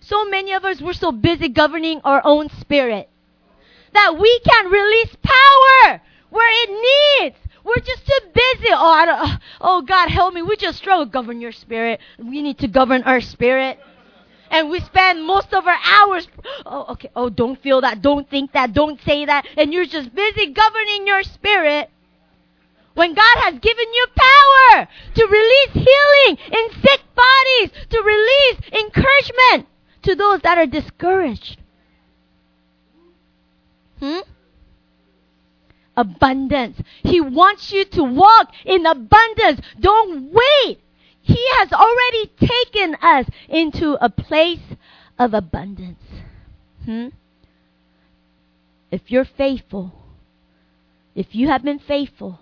so 0.00 0.24
many 0.24 0.52
of 0.52 0.64
us, 0.64 0.80
we're 0.80 0.92
so 0.92 1.12
busy 1.12 1.48
governing 1.48 2.00
our 2.04 2.22
own 2.24 2.48
spirit 2.60 3.08
that 3.92 4.18
we 4.18 4.40
can 4.40 4.70
release 4.70 5.16
power 5.22 6.00
where 6.30 6.48
it 6.50 7.22
needs. 7.22 7.36
We're 7.64 7.82
just 7.82 8.06
too 8.06 8.28
busy. 8.32 8.68
Oh, 8.70 8.90
I 8.90 9.06
don't, 9.06 9.40
oh 9.60 9.82
God, 9.82 10.08
help 10.08 10.34
me. 10.34 10.42
We 10.42 10.56
just 10.56 10.78
struggle. 10.78 11.04
Govern 11.06 11.40
your 11.40 11.52
spirit. 11.52 12.00
We 12.18 12.42
need 12.42 12.58
to 12.58 12.68
govern 12.68 13.02
our 13.02 13.20
spirit. 13.20 13.78
And 14.50 14.70
we 14.70 14.80
spend 14.80 15.24
most 15.24 15.52
of 15.52 15.66
our 15.66 15.78
hours, 15.84 16.28
oh, 16.64 16.86
okay, 16.90 17.10
oh, 17.16 17.28
don't 17.28 17.60
feel 17.60 17.80
that, 17.80 18.00
don't 18.00 18.30
think 18.30 18.52
that, 18.52 18.72
don't 18.72 19.00
say 19.02 19.24
that, 19.24 19.44
and 19.56 19.72
you're 19.72 19.86
just 19.86 20.14
busy 20.14 20.52
governing 20.52 21.06
your 21.06 21.24
spirit. 21.24 21.90
When 22.94 23.12
God 23.12 23.36
has 23.38 23.58
given 23.58 23.92
you 23.92 24.06
power 24.14 24.88
to 25.14 25.26
release 25.26 25.72
healing 25.72 26.38
in 26.46 26.80
sick 26.80 27.00
bodies, 27.14 27.70
to 27.90 28.02
release 28.02 28.84
encouragement 28.84 29.66
to 30.02 30.14
those 30.14 30.40
that 30.42 30.58
are 30.58 30.66
discouraged. 30.66 31.58
Hmm? 33.98 34.20
Abundance. 35.96 36.80
He 37.02 37.20
wants 37.20 37.72
you 37.72 37.84
to 37.84 38.04
walk 38.04 38.52
in 38.64 38.86
abundance. 38.86 39.60
Don't 39.80 40.32
wait. 40.32 40.80
He 41.22 41.44
has 41.58 41.72
already 41.72 42.30
taken 42.38 42.94
us 43.02 43.26
into 43.48 43.96
a 44.04 44.08
place 44.08 44.76
of 45.18 45.34
abundance. 45.34 46.02
Hmm? 46.84 47.08
If 48.90 49.10
you're 49.10 49.24
faithful, 49.24 49.92
if 51.14 51.34
you 51.34 51.48
have 51.48 51.64
been 51.64 51.80
faithful, 51.80 52.38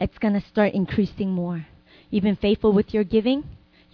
it's 0.00 0.18
going 0.18 0.34
to 0.34 0.46
start 0.48 0.74
increasing 0.74 1.30
more. 1.30 1.66
You've 2.10 2.24
been 2.24 2.36
faithful 2.36 2.72
with 2.72 2.92
your 2.92 3.04
giving, 3.04 3.44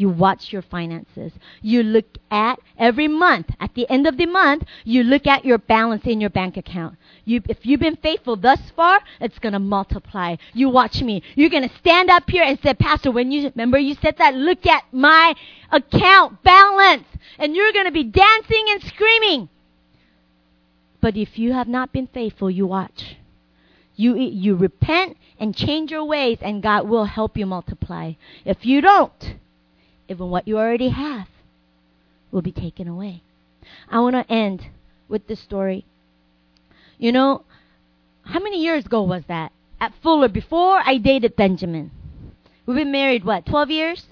you 0.02 0.08
watch 0.08 0.52
your 0.52 0.62
finances. 0.62 1.32
You 1.62 1.84
look 1.84 2.18
at 2.28 2.58
every 2.76 3.06
month, 3.06 3.46
at 3.60 3.72
the 3.74 3.88
end 3.88 4.08
of 4.08 4.16
the 4.16 4.26
month, 4.26 4.64
you 4.82 5.04
look 5.04 5.28
at 5.28 5.44
your 5.44 5.58
balance 5.58 6.02
in 6.06 6.20
your 6.20 6.28
bank 6.28 6.56
account. 6.56 6.98
You, 7.24 7.40
if 7.48 7.64
you've 7.64 7.78
been 7.78 7.94
faithful 7.94 8.34
thus 8.34 8.58
far, 8.74 8.98
it's 9.20 9.38
going 9.38 9.52
to 9.52 9.60
multiply. 9.60 10.34
You 10.54 10.70
watch 10.70 11.00
me. 11.02 11.22
You're 11.36 11.50
going 11.50 11.68
to 11.68 11.76
stand 11.76 12.10
up 12.10 12.28
here 12.28 12.42
and 12.42 12.58
say, 12.60 12.74
Pastor, 12.74 13.12
when 13.12 13.30
you, 13.30 13.52
remember 13.54 13.78
you 13.78 13.94
said 14.02 14.16
that, 14.18 14.34
look 14.34 14.66
at 14.66 14.82
my 14.90 15.36
account 15.70 16.42
balance. 16.42 17.06
And 17.38 17.54
you're 17.54 17.72
going 17.72 17.86
to 17.86 17.92
be 17.92 18.02
dancing 18.02 18.64
and 18.70 18.82
screaming. 18.82 19.50
But 21.00 21.16
if 21.16 21.38
you 21.38 21.52
have 21.52 21.68
not 21.68 21.92
been 21.92 22.08
faithful, 22.08 22.50
you 22.50 22.66
watch. 22.66 23.18
You, 23.94 24.16
you 24.16 24.56
repent 24.56 25.16
and 25.38 25.54
change 25.54 25.92
your 25.92 26.04
ways, 26.04 26.38
and 26.40 26.60
God 26.60 26.88
will 26.88 27.04
help 27.04 27.36
you 27.36 27.46
multiply. 27.46 28.14
If 28.44 28.66
you 28.66 28.80
don't, 28.80 29.36
even 30.08 30.30
what 30.30 30.46
you 30.46 30.58
already 30.58 30.90
have 30.90 31.28
will 32.30 32.42
be 32.42 32.52
taken 32.52 32.88
away. 32.88 33.22
I 33.88 34.00
want 34.00 34.16
to 34.16 34.32
end 34.32 34.62
with 35.08 35.26
this 35.26 35.40
story. 35.40 35.84
You 36.98 37.12
know, 37.12 37.44
how 38.24 38.40
many 38.40 38.62
years 38.62 38.86
ago 38.86 39.02
was 39.02 39.22
that? 39.28 39.52
At 39.80 39.92
Fuller, 40.02 40.28
before 40.28 40.80
I 40.84 40.98
dated 40.98 41.36
Benjamin. 41.36 41.90
We've 42.66 42.76
been 42.76 42.92
married, 42.92 43.24
what, 43.24 43.46
12 43.46 43.70
years? 43.70 44.04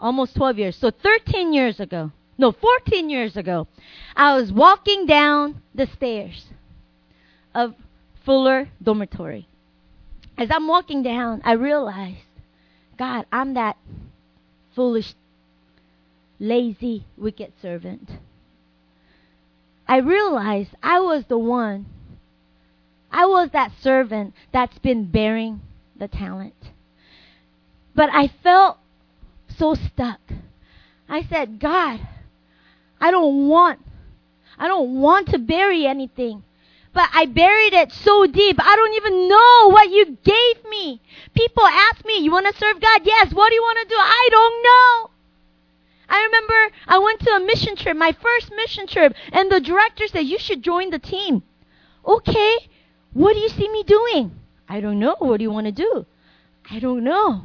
Almost 0.00 0.36
12 0.36 0.58
years. 0.58 0.76
So 0.76 0.90
13 0.90 1.52
years 1.52 1.80
ago. 1.80 2.12
No, 2.38 2.52
14 2.52 3.08
years 3.08 3.36
ago. 3.36 3.66
I 4.14 4.34
was 4.36 4.52
walking 4.52 5.06
down 5.06 5.62
the 5.74 5.86
stairs 5.86 6.46
of 7.54 7.74
Fuller 8.24 8.68
Dormitory. 8.82 9.48
As 10.36 10.48
I'm 10.50 10.66
walking 10.66 11.02
down, 11.02 11.40
I 11.44 11.52
realized, 11.52 12.18
God, 12.98 13.26
I'm 13.32 13.54
that 13.54 13.76
foolish, 14.74 15.14
lazy, 16.38 17.04
wicked 17.16 17.52
servant. 17.60 18.10
I 19.86 19.98
realized 19.98 20.70
I 20.82 21.00
was 21.00 21.24
the 21.28 21.38
one. 21.38 21.86
I 23.10 23.26
was 23.26 23.50
that 23.52 23.72
servant 23.80 24.34
that's 24.52 24.78
been 24.78 25.10
bearing 25.10 25.60
the 25.98 26.08
talent. 26.08 26.54
But 27.94 28.08
I 28.12 28.32
felt 28.42 28.78
so 29.58 29.74
stuck. 29.74 30.20
I 31.08 31.24
said, 31.24 31.60
God, 31.60 32.00
I 33.00 33.10
don't 33.10 33.48
want, 33.48 33.80
I 34.58 34.66
don't 34.66 35.00
want 35.00 35.28
to 35.28 35.38
bury 35.38 35.86
anything 35.86 36.42
but 36.92 37.08
I 37.12 37.26
buried 37.26 37.72
it 37.72 37.90
so 37.92 38.26
deep. 38.26 38.56
I 38.60 38.76
don't 38.76 38.94
even 38.94 39.28
know 39.28 39.70
what 39.70 39.90
you 39.90 40.18
gave 40.22 40.70
me. 40.70 41.00
People 41.34 41.64
ask 41.64 42.04
me, 42.04 42.18
you 42.18 42.30
want 42.30 42.46
to 42.52 42.58
serve 42.58 42.80
God? 42.80 43.00
Yes. 43.04 43.32
What 43.32 43.48
do 43.48 43.54
you 43.54 43.62
want 43.62 43.78
to 43.82 43.94
do? 43.94 43.98
I 43.98 44.28
don't 44.30 44.62
know. 44.62 45.10
I 46.08 46.24
remember 46.24 46.76
I 46.86 46.98
went 46.98 47.20
to 47.20 47.30
a 47.30 47.40
mission 47.40 47.76
trip, 47.76 47.96
my 47.96 48.12
first 48.12 48.52
mission 48.54 48.86
trip, 48.86 49.14
and 49.32 49.50
the 49.50 49.60
director 49.60 50.06
said, 50.06 50.26
you 50.26 50.38
should 50.38 50.62
join 50.62 50.90
the 50.90 50.98
team. 50.98 51.42
Okay. 52.06 52.56
What 53.14 53.34
do 53.34 53.38
you 53.38 53.48
see 53.48 53.68
me 53.70 53.82
doing? 53.84 54.32
I 54.68 54.80
don't 54.80 54.98
know. 54.98 55.16
What 55.18 55.38
do 55.38 55.44
you 55.44 55.50
want 55.50 55.66
to 55.66 55.72
do? 55.72 56.06
I 56.70 56.78
don't 56.78 57.04
know. 57.04 57.42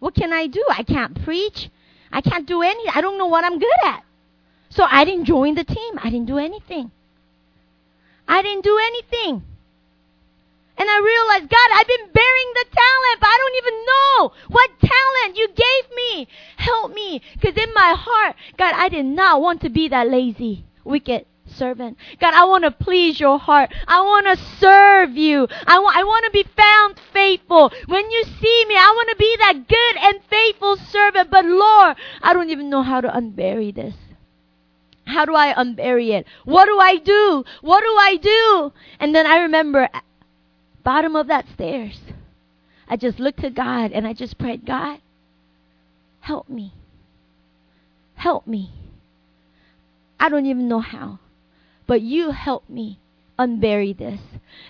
What 0.00 0.14
can 0.14 0.32
I 0.32 0.46
do? 0.46 0.64
I 0.70 0.82
can't 0.82 1.22
preach. 1.24 1.70
I 2.10 2.20
can't 2.20 2.46
do 2.46 2.62
any. 2.62 2.88
I 2.88 3.00
don't 3.00 3.18
know 3.18 3.26
what 3.26 3.44
I'm 3.44 3.58
good 3.58 3.80
at. 3.84 4.04
So 4.70 4.84
I 4.88 5.04
didn't 5.04 5.24
join 5.24 5.54
the 5.54 5.64
team. 5.64 5.98
I 6.02 6.10
didn't 6.10 6.26
do 6.26 6.38
anything. 6.38 6.90
I 8.28 8.42
didn't 8.42 8.64
do 8.64 8.78
anything. 8.78 9.42
And 10.78 10.88
I 10.88 10.98
realized, 11.00 11.50
God, 11.50 11.68
I've 11.72 11.88
been 11.88 12.12
bearing 12.12 12.50
the 12.54 12.66
talent, 12.70 13.20
but 13.20 13.26
I 13.26 13.38
don't 13.38 13.56
even 13.56 13.84
know 13.84 14.32
what 14.48 14.70
talent 14.80 15.36
you 15.36 15.48
gave 15.48 15.96
me. 15.96 16.28
Help 16.56 16.94
me. 16.94 17.20
Because 17.34 17.56
in 17.56 17.74
my 17.74 17.96
heart, 17.98 18.36
God, 18.56 18.74
I 18.76 18.88
did 18.88 19.06
not 19.06 19.40
want 19.40 19.62
to 19.62 19.70
be 19.70 19.88
that 19.88 20.08
lazy, 20.08 20.64
wicked 20.84 21.26
servant. 21.46 21.96
God, 22.20 22.34
I 22.34 22.44
want 22.44 22.62
to 22.62 22.70
please 22.70 23.18
your 23.18 23.38
heart. 23.40 23.72
I 23.88 24.02
want 24.02 24.26
to 24.26 24.44
serve 24.60 25.16
you. 25.16 25.48
I 25.66 25.80
want, 25.80 25.96
I 25.96 26.04
want 26.04 26.24
to 26.26 26.30
be 26.30 26.44
found 26.56 27.00
faithful. 27.12 27.72
When 27.86 28.08
you 28.10 28.22
see 28.24 28.64
me, 28.68 28.76
I 28.76 28.92
want 28.94 29.08
to 29.10 29.16
be 29.16 29.36
that 29.38 29.66
good 29.66 29.96
and 29.96 30.22
faithful 30.30 30.76
servant. 30.76 31.30
But 31.30 31.44
Lord, 31.44 31.96
I 32.22 32.32
don't 32.32 32.50
even 32.50 32.70
know 32.70 32.82
how 32.82 33.00
to 33.00 33.08
unbury 33.08 33.74
this. 33.74 33.94
How 35.08 35.24
do 35.24 35.34
I 35.34 35.54
unbury 35.54 36.10
it? 36.10 36.26
What 36.44 36.66
do 36.66 36.78
I 36.78 36.96
do? 36.98 37.44
What 37.62 37.80
do 37.80 37.86
I 37.86 38.18
do? 38.20 38.72
And 39.00 39.14
then 39.14 39.26
I 39.26 39.38
remember 39.38 39.88
bottom 40.84 41.16
of 41.16 41.28
that 41.28 41.46
stairs. 41.54 41.98
I 42.86 42.96
just 42.96 43.18
looked 43.18 43.40
to 43.40 43.50
God 43.50 43.92
and 43.92 44.06
I 44.06 44.12
just 44.12 44.38
prayed, 44.38 44.66
God, 44.66 45.00
help 46.20 46.48
me. 46.48 46.74
Help 48.16 48.46
me. 48.46 48.70
I 50.20 50.28
don't 50.28 50.46
even 50.46 50.68
know 50.68 50.80
how, 50.80 51.20
but 51.86 52.02
you 52.02 52.32
help 52.32 52.68
me 52.68 52.98
unbury 53.38 53.96
this. 53.96 54.20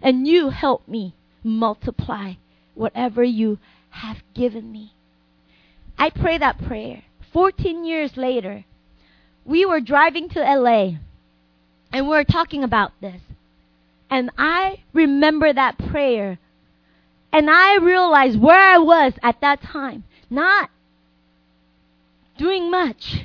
And 0.00 0.28
you 0.28 0.50
help 0.50 0.86
me 0.86 1.14
multiply 1.42 2.34
whatever 2.74 3.24
you 3.24 3.58
have 3.90 4.18
given 4.34 4.70
me. 4.70 4.92
I 5.98 6.10
pray 6.10 6.38
that 6.38 6.64
prayer. 6.64 7.02
14 7.32 7.84
years 7.84 8.16
later, 8.16 8.64
we 9.44 9.64
were 9.64 9.80
driving 9.80 10.28
to 10.30 10.40
LA 10.40 10.98
and 11.92 12.06
we 12.06 12.10
were 12.10 12.24
talking 12.24 12.64
about 12.64 12.92
this. 13.00 13.20
And 14.10 14.30
I 14.38 14.82
remember 14.92 15.52
that 15.52 15.78
prayer. 15.78 16.38
And 17.32 17.50
I 17.50 17.76
realized 17.76 18.40
where 18.40 18.60
I 18.60 18.78
was 18.78 19.12
at 19.22 19.40
that 19.40 19.62
time. 19.62 20.04
Not 20.30 20.70
doing 22.38 22.70
much. 22.70 23.24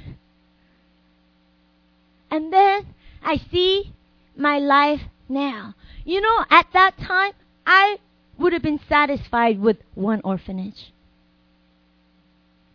And 2.32 2.52
then 2.52 2.88
I 3.24 3.38
see 3.52 3.94
my 4.36 4.60
life 4.60 5.02
now. 5.30 5.76
You 6.04 6.22
know, 6.22 6.46
at 6.50 6.68
that 6.74 6.98
time, 6.98 7.34
I 7.66 7.98
would 8.38 8.54
have 8.54 8.64
been 8.64 8.80
satisfied 8.90 9.60
with 9.60 9.78
one 9.94 10.22
orphanage. 10.24 10.92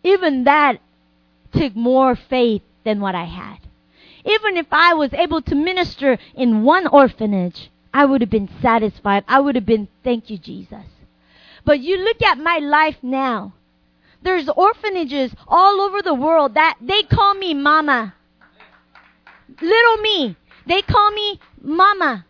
Even 0.03 0.45
that 0.45 0.79
took 1.53 1.75
more 1.75 2.15
faith 2.15 2.61
than 2.89 2.99
what 2.99 3.13
I 3.13 3.25
had. 3.25 3.59
Even 4.25 4.57
if 4.57 4.65
I 4.71 4.95
was 4.95 5.13
able 5.13 5.43
to 5.43 5.53
minister 5.53 6.17
in 6.33 6.63
one 6.63 6.87
orphanage, 6.87 7.69
I 7.93 8.03
would 8.05 8.21
have 8.21 8.31
been 8.31 8.49
satisfied. 8.61 9.23
I 9.27 9.39
would 9.39 9.53
have 9.53 9.65
been, 9.65 9.87
thank 10.03 10.31
you, 10.31 10.39
Jesus. 10.39 10.85
But 11.63 11.81
you 11.81 11.97
look 11.97 12.21
at 12.23 12.39
my 12.39 12.57
life 12.57 12.97
now. 13.03 13.53
There's 14.23 14.49
orphanages 14.49 15.35
all 15.47 15.81
over 15.81 16.01
the 16.01 16.15
world 16.15 16.55
that 16.55 16.77
they 16.81 17.03
call 17.03 17.35
me 17.35 17.53
mama. 17.53 18.15
Little 19.61 19.97
me. 19.97 20.35
They 20.65 20.81
call 20.81 21.11
me 21.11 21.39
mama. 21.61 22.25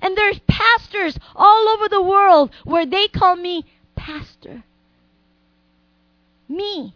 And 0.00 0.16
there's 0.16 0.38
pastors 0.46 1.18
all 1.34 1.68
over 1.68 1.88
the 1.88 2.02
world 2.02 2.50
where 2.64 2.86
they 2.86 3.08
call 3.08 3.34
me 3.34 3.64
pastor. 3.96 4.62
Me. 6.48 6.94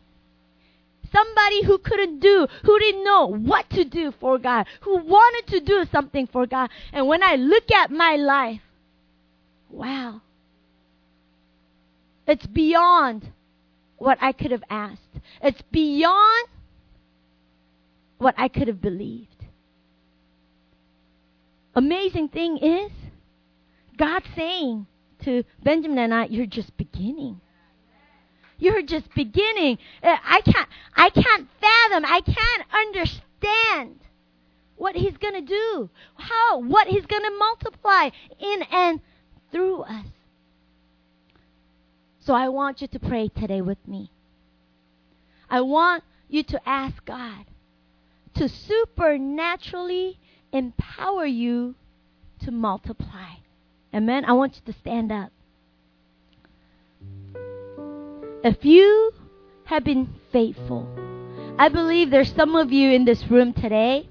Somebody 1.13 1.65
who 1.65 1.79
couldn't 1.79 2.21
do, 2.21 2.47
who 2.65 2.79
didn't 2.79 3.05
know 3.05 3.27
what 3.27 3.69
to 3.71 3.85
do 3.85 4.13
for 4.21 4.39
God, 4.39 4.67
who 4.83 4.99
wanted 4.99 5.53
to 5.53 5.61
do 5.61 5.85
something 5.91 6.29
for 6.29 6.47
God. 6.47 6.71
And 6.93 7.09
when 7.09 7.23
I 7.23 7.35
look 7.35 7.71
at 7.73 7.91
my 7.91 8.17
life, 8.17 8.61
wow. 9.69 10.21
It's 12.27 12.47
beyond 12.47 13.29
what 13.99 14.19
I 14.21 14.33
could 14.33 14.53
have 14.53 14.63
asked. 14.71 15.01
It's 15.43 15.63
beyond 15.73 16.49
what 18.19 18.35
I 18.39 18.49
could 18.49 18.69
have 18.69 18.81
believed. 18.81 19.27
Amazing 21.75 22.29
thing 22.29 22.59
is, 22.59 22.93
God 23.97 24.23
saying 24.37 24.87
to 25.25 25.45
Benjamin 25.63 25.99
and 25.99 26.15
I, 26.15 26.27
you're 26.27 26.47
just 26.47 26.77
beginning. 26.77 27.41
You're 28.61 28.83
just 28.83 29.13
beginning. 29.15 29.79
Uh, 30.03 30.17
I 30.23 30.41
can't, 30.43 30.69
I 30.95 31.11
can't 31.11 31.49
fathom, 31.61 32.05
I 32.05 32.21
can't 32.21 32.65
understand 32.73 33.99
what 34.77 34.95
He's 34.95 35.17
going 35.17 35.35
to 35.35 35.41
do, 35.41 35.91
how, 36.15 36.61
what 36.61 36.87
He's 36.87 37.07
going 37.07 37.23
to 37.23 37.37
multiply 37.39 38.11
in 38.39 38.63
and 38.71 39.01
through 39.51 39.83
us. 39.83 40.07
So 42.21 42.35
I 42.35 42.49
want 42.49 42.83
you 42.83 42.87
to 42.89 42.99
pray 43.01 43.29
today 43.29 43.63
with 43.63 43.79
me. 43.89 44.11
I 45.49 45.63
want 45.63 46.05
you 46.29 46.43
to 46.45 46.69
ask 46.69 47.05
God 47.05 47.47
to 48.35 48.49
supernaturally 48.49 50.19
empower 50.53 51.27
you 51.27 51.75
to 52.45 52.51
multiply. 52.51 53.35
Amen. 53.95 54.25
I 54.25 54.33
want 54.33 54.57
you 54.57 54.73
to 54.73 54.79
stand 54.79 55.11
up. 55.11 55.33
If 58.43 58.65
you 58.65 59.13
have 59.65 59.85
been 59.85 60.09
faithful, 60.33 60.89
I 61.59 61.69
believe 61.69 62.11
there's 62.11 62.33
some 62.35 62.57
of 62.57 62.73
you 62.73 62.91
in 62.91 63.05
this 63.05 63.23
room 63.31 63.53
today. 63.53 64.09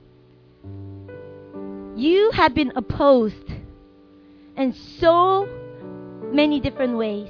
You 1.96 2.30
have 2.36 2.54
been 2.54 2.72
opposed 2.76 3.52
in 4.56 4.74
so 5.00 5.48
many 6.32 6.60
different 6.60 6.96
ways, 6.96 7.30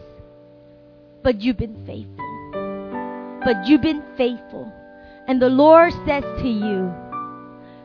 but 1.24 1.40
you've 1.40 1.58
been 1.58 1.86
faithful. 1.86 3.42
But 3.46 3.66
you've 3.66 3.82
been 3.82 4.04
faithful. 4.18 4.70
And 5.30 5.42
the 5.42 5.50
Lord 5.50 5.94
says 6.06 6.24
to 6.42 6.50
you, 6.50 6.94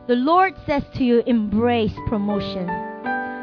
the 0.07 0.15
Lord 0.15 0.55
says 0.65 0.83
to 0.95 1.05
you, 1.05 1.23
embrace 1.25 1.95
promotion. 2.07 2.67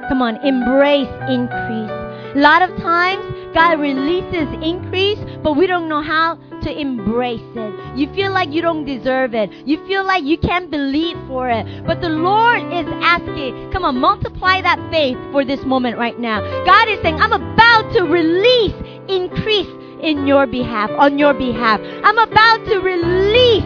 Come 0.08 0.20
on, 0.20 0.36
embrace 0.44 1.08
increase. 1.30 1.90
A 2.36 2.40
lot 2.40 2.60
of 2.60 2.76
times, 2.76 3.24
God 3.54 3.80
releases 3.80 4.48
increase, 4.62 5.18
but 5.42 5.54
we 5.54 5.66
don't 5.66 5.88
know 5.88 6.02
how 6.02 6.38
to 6.62 6.80
embrace 6.80 7.40
it. 7.54 7.98
You 7.98 8.12
feel 8.14 8.32
like 8.32 8.50
you 8.50 8.62
don't 8.62 8.84
deserve 8.84 9.34
it. 9.34 9.50
You 9.66 9.84
feel 9.86 10.04
like 10.04 10.24
you 10.24 10.38
can't 10.38 10.70
believe 10.70 11.16
for 11.26 11.50
it. 11.50 11.86
But 11.86 12.00
the 12.00 12.08
Lord 12.08 12.62
is 12.72 12.86
asking, 13.02 13.70
come 13.72 13.84
on, 13.84 13.98
multiply 13.98 14.62
that 14.62 14.78
faith 14.90 15.18
for 15.32 15.44
this 15.44 15.64
moment 15.64 15.98
right 15.98 16.18
now. 16.18 16.40
God 16.64 16.88
is 16.88 17.00
saying, 17.02 17.16
I'm 17.16 17.32
about 17.32 17.92
to 17.94 18.02
release 18.04 18.74
increase 19.08 19.68
in 20.02 20.26
your 20.26 20.46
behalf, 20.46 20.90
on 20.98 21.18
your 21.18 21.34
behalf. 21.34 21.80
I'm 22.02 22.18
about 22.18 22.64
to 22.66 22.78
release 22.78 23.64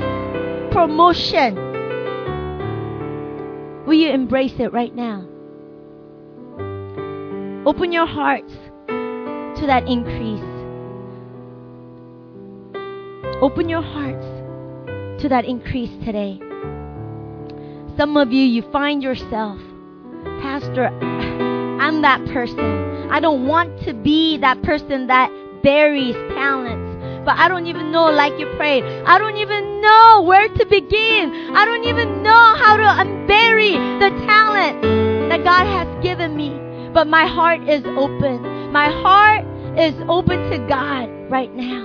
promotion. 0.72 1.54
Will 3.86 3.94
you 3.94 4.10
embrace 4.10 4.54
it 4.58 4.72
right 4.72 4.94
now? 4.94 5.26
Open 7.66 7.92
your 7.92 8.06
hearts 8.06 8.52
to 9.60 9.66
that 9.66 9.88
increase. 9.88 10.42
Open 13.42 13.68
your 13.68 13.82
hearts 13.82 14.26
to 15.22 15.28
that 15.28 15.44
increase 15.44 15.90
today. 16.04 16.38
Some 17.96 18.16
of 18.16 18.32
you, 18.32 18.42
you 18.42 18.62
find 18.70 19.02
yourself, 19.02 19.58
Pastor, 20.42 20.88
I'm 21.80 22.02
that 22.02 22.24
person. 22.32 23.10
I 23.10 23.20
don't 23.20 23.46
want 23.46 23.82
to 23.84 23.94
be 23.94 24.38
that 24.38 24.62
person 24.62 25.06
that 25.06 25.30
buries 25.62 26.14
talents. 26.34 27.24
But 27.24 27.38
I 27.38 27.48
don't 27.48 27.66
even 27.66 27.90
know, 27.90 28.06
like 28.06 28.38
you 28.38 28.46
prayed, 28.56 28.84
I 28.84 29.18
don't 29.18 29.36
even 29.36 29.80
know 29.80 30.24
where 30.26 30.48
to 30.48 30.66
begin. 30.66 31.56
I 31.56 31.64
don't 31.64 31.84
even 31.84 32.22
know 32.22 32.54
how 32.58 32.76
to 32.76 32.82
unbury 32.82 33.74
the 33.98 34.10
talent 34.26 34.82
that 35.30 35.42
God 35.42 35.66
has 35.66 36.02
given 36.02 36.36
me. 36.36 36.50
But 36.92 37.06
my 37.06 37.26
heart 37.26 37.68
is 37.68 37.84
open. 37.96 38.72
My 38.72 38.90
heart 38.90 39.45
is 39.78 39.94
open 40.08 40.50
to 40.50 40.58
God 40.66 41.10
right 41.30 41.54
now. 41.54 41.84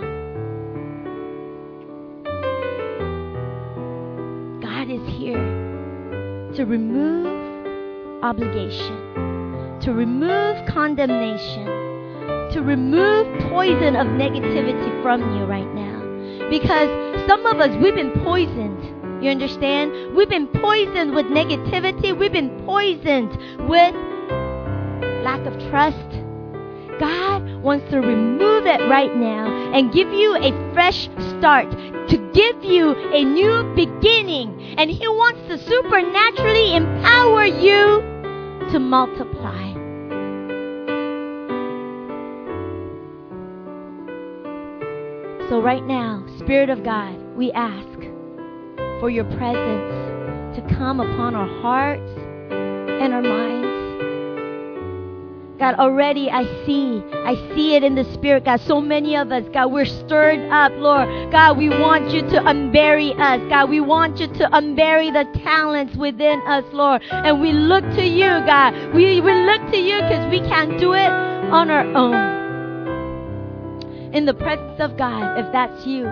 God 4.62 4.90
is 4.90 5.06
here 5.14 6.52
to 6.56 6.66
remove 6.66 8.24
obligation, 8.24 9.80
to 9.82 9.94
remove 9.94 10.66
condemnation, 10.68 11.66
to 12.52 12.62
remove 12.64 13.28
poison 13.50 13.98
of 13.98 14.08
negativity 14.08 15.02
from 15.02 15.22
you 15.36 15.44
right 15.44 15.68
now. 15.74 16.50
Because 16.50 16.90
some 17.28 17.46
of 17.46 17.60
us, 17.60 17.76
we've 17.84 17.96
been 17.96 18.12
poisoned. 18.24 19.24
You 19.24 19.32
understand? 19.32 20.16
We've 20.16 20.30
been 20.30 20.48
poisoned 20.48 21.14
with 21.14 21.26
negativity. 21.26 22.18
We've 22.18 22.32
been 22.32 22.64
poisoned 22.66 23.38
with 23.70 23.94
lack 25.24 25.46
of 25.46 25.60
trust. 25.70 26.21
God 27.02 27.64
wants 27.64 27.90
to 27.90 27.98
remove 27.98 28.68
it 28.68 28.80
right 28.88 29.16
now 29.16 29.74
and 29.74 29.92
give 29.92 30.14
you 30.14 30.36
a 30.36 30.52
fresh 30.72 31.10
start, 31.40 31.68
to 31.72 32.32
give 32.32 32.64
you 32.64 32.92
a 33.12 33.26
new 33.26 33.74
beginning. 33.76 34.76
And 34.78 34.92
He 34.92 35.08
wants 35.08 35.42
to 35.48 35.58
supernaturally 35.68 36.76
empower 36.76 37.46
you 37.46 38.02
to 38.72 38.80
multiply. 38.80 39.74
So, 45.50 45.60
right 45.60 45.84
now, 45.84 46.24
Spirit 46.38 46.70
of 46.70 46.84
God, 46.84 47.18
we 47.36 47.52
ask 47.54 48.00
for 49.00 49.10
your 49.10 49.26
presence 49.26 50.56
to 50.56 50.76
come 50.78 51.00
upon 51.00 51.34
our 51.34 51.48
hearts 51.62 52.12
and 52.52 53.12
our 53.12 53.24
minds. 53.24 53.71
God, 55.62 55.76
already 55.76 56.28
I 56.28 56.44
see, 56.66 57.04
I 57.14 57.36
see 57.54 57.76
it 57.76 57.84
in 57.84 57.94
the 57.94 58.04
Spirit, 58.16 58.46
God. 58.46 58.62
So 58.62 58.82
many 58.82 59.16
of 59.16 59.32
us, 59.32 59.46
God, 59.54 59.72
we're 59.72 59.86
stirred 59.86 60.50
up, 60.50 60.72
Lord. 60.78 61.32
God, 61.32 61.56
we 61.56 61.70
want 61.70 62.10
you 62.10 62.22
to 62.22 62.40
unbury 62.40 63.12
us. 63.20 63.48
God, 63.48 63.70
we 63.70 63.80
want 63.80 64.20
you 64.20 64.26
to 64.26 64.50
unbury 64.50 65.14
the 65.14 65.40
talents 65.42 65.96
within 65.96 66.42
us, 66.48 66.66
Lord. 66.74 67.04
And 67.12 67.40
we 67.40 67.52
look 67.52 67.84
to 67.92 68.04
you, 68.04 68.26
God. 68.26 68.74
We, 68.96 69.22
we 69.22 69.34
look 69.34 69.62
to 69.70 69.78
you 69.78 70.02
because 70.02 70.32
we 70.32 70.40
can't 70.40 70.80
do 70.80 70.94
it 70.94 71.12
on 71.52 71.70
our 71.70 71.86
own. 71.96 72.16
In 74.16 74.26
the 74.26 74.34
presence 74.34 74.80
of 74.80 74.98
God, 74.98 75.38
if 75.38 75.52
that's 75.52 75.86
you, 75.86 76.08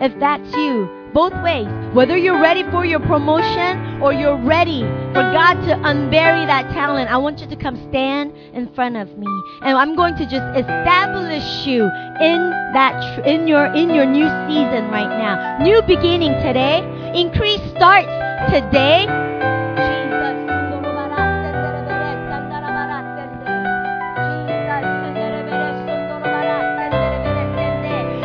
if 0.00 0.18
that's 0.18 0.50
you, 0.56 1.01
both 1.12 1.32
ways. 1.42 1.68
Whether 1.94 2.16
you're 2.16 2.40
ready 2.40 2.62
for 2.70 2.84
your 2.84 3.00
promotion 3.00 4.00
or 4.02 4.12
you're 4.12 4.36
ready 4.36 4.82
for 5.12 5.22
God 5.32 5.54
to 5.66 5.74
unbury 5.84 6.46
that 6.46 6.70
talent, 6.72 7.10
I 7.10 7.18
want 7.18 7.40
you 7.40 7.46
to 7.48 7.56
come 7.56 7.76
stand 7.90 8.32
in 8.54 8.72
front 8.74 8.96
of 8.96 9.08
me, 9.16 9.26
and 9.62 9.76
I'm 9.76 9.94
going 9.94 10.16
to 10.16 10.24
just 10.24 10.46
establish 10.58 11.66
you 11.66 11.84
in 11.84 12.40
that 12.74 13.16
tr- 13.16 13.28
in 13.28 13.46
your 13.46 13.66
in 13.74 13.90
your 13.90 14.06
new 14.06 14.28
season 14.48 14.90
right 14.90 15.18
now. 15.18 15.58
New 15.62 15.82
beginning 15.82 16.32
today. 16.42 16.80
Increase 17.14 17.60
starts 17.76 18.08
today. 18.50 19.06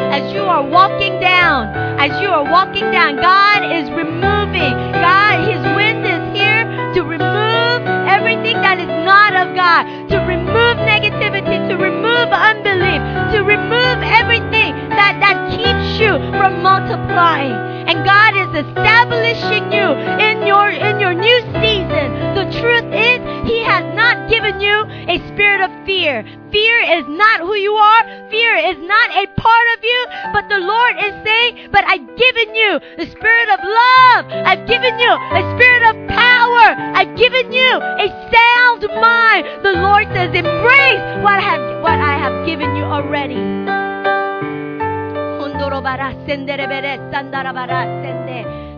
As 0.09 0.33
you 0.33 0.41
are 0.41 0.63
walking 0.67 1.06
down, 1.19 1.69
as 1.99 2.21
you 2.21 2.29
are 2.29 2.43
walking 2.43 2.89
down, 2.91 3.17
God 3.17 3.61
is 3.75 3.89
removing. 3.91 4.73
God, 4.97 5.45
His 5.45 5.61
wind 5.75 6.05
is 6.05 6.23
here 6.35 6.65
to 6.95 7.01
remove 7.03 7.81
everything 8.07 8.57
that 8.61 8.79
is 8.79 8.89
not 9.05 9.35
of 9.35 9.55
God, 9.55 9.85
to 10.09 10.17
remove 10.25 10.77
negativity, 10.83 11.67
to 11.69 11.75
remove 11.77 12.29
unbelief, 12.33 13.01
to 13.35 13.45
remove 13.45 13.99
everything 14.01 14.73
that, 14.95 15.19
that 15.21 15.37
keeps 15.53 15.99
you 16.01 16.17
from 16.37 16.61
multiplying. 16.61 17.53
And 17.87 18.03
God 18.03 18.35
is 18.35 18.51
establishing 18.67 19.71
you 19.71 19.87
in 20.19 20.45
your 20.45 20.69
in 20.69 20.99
your 20.99 21.13
new 21.13 21.39
season. 21.61 22.35
The 22.35 22.49
truth 22.59 22.89
is, 22.91 23.19
He 23.47 23.63
has 23.63 23.85
not 23.95 24.16
given 24.47 24.61
you 24.61 24.77
a 25.09 25.17
spirit 25.33 25.61
of 25.61 25.71
fear. 25.85 26.23
Fear 26.51 26.79
is 26.79 27.05
not 27.07 27.41
who 27.41 27.55
you 27.55 27.73
are. 27.73 28.29
Fear 28.29 28.55
is 28.55 28.77
not 28.79 29.09
a 29.11 29.27
part 29.35 29.67
of 29.75 29.83
you. 29.83 30.05
But 30.31 30.47
the 30.47 30.59
Lord 30.59 30.95
is 30.97 31.13
saying, 31.25 31.69
But 31.71 31.83
I've 31.85 32.07
given 32.15 32.55
you 32.55 32.79
the 32.97 33.11
spirit 33.11 33.49
of 33.49 33.59
love. 33.63 34.25
I've 34.47 34.67
given 34.67 34.97
you 34.99 35.11
a 35.11 35.43
spirit 35.55 35.83
of 35.83 35.95
power. 36.07 36.75
I've 36.95 37.17
given 37.17 37.51
you 37.51 37.71
a 37.75 38.07
sound 38.31 38.87
mind. 39.01 39.63
The 39.63 39.73
Lord 39.83 40.07
says, 40.13 40.33
Embrace 40.33 41.03
what 41.23 41.33
I 41.33 41.41
have, 41.41 41.83
what 41.83 41.99
I 41.99 42.17
have 42.17 42.45
given 42.45 42.75
you 42.75 42.83
already. 42.83 43.35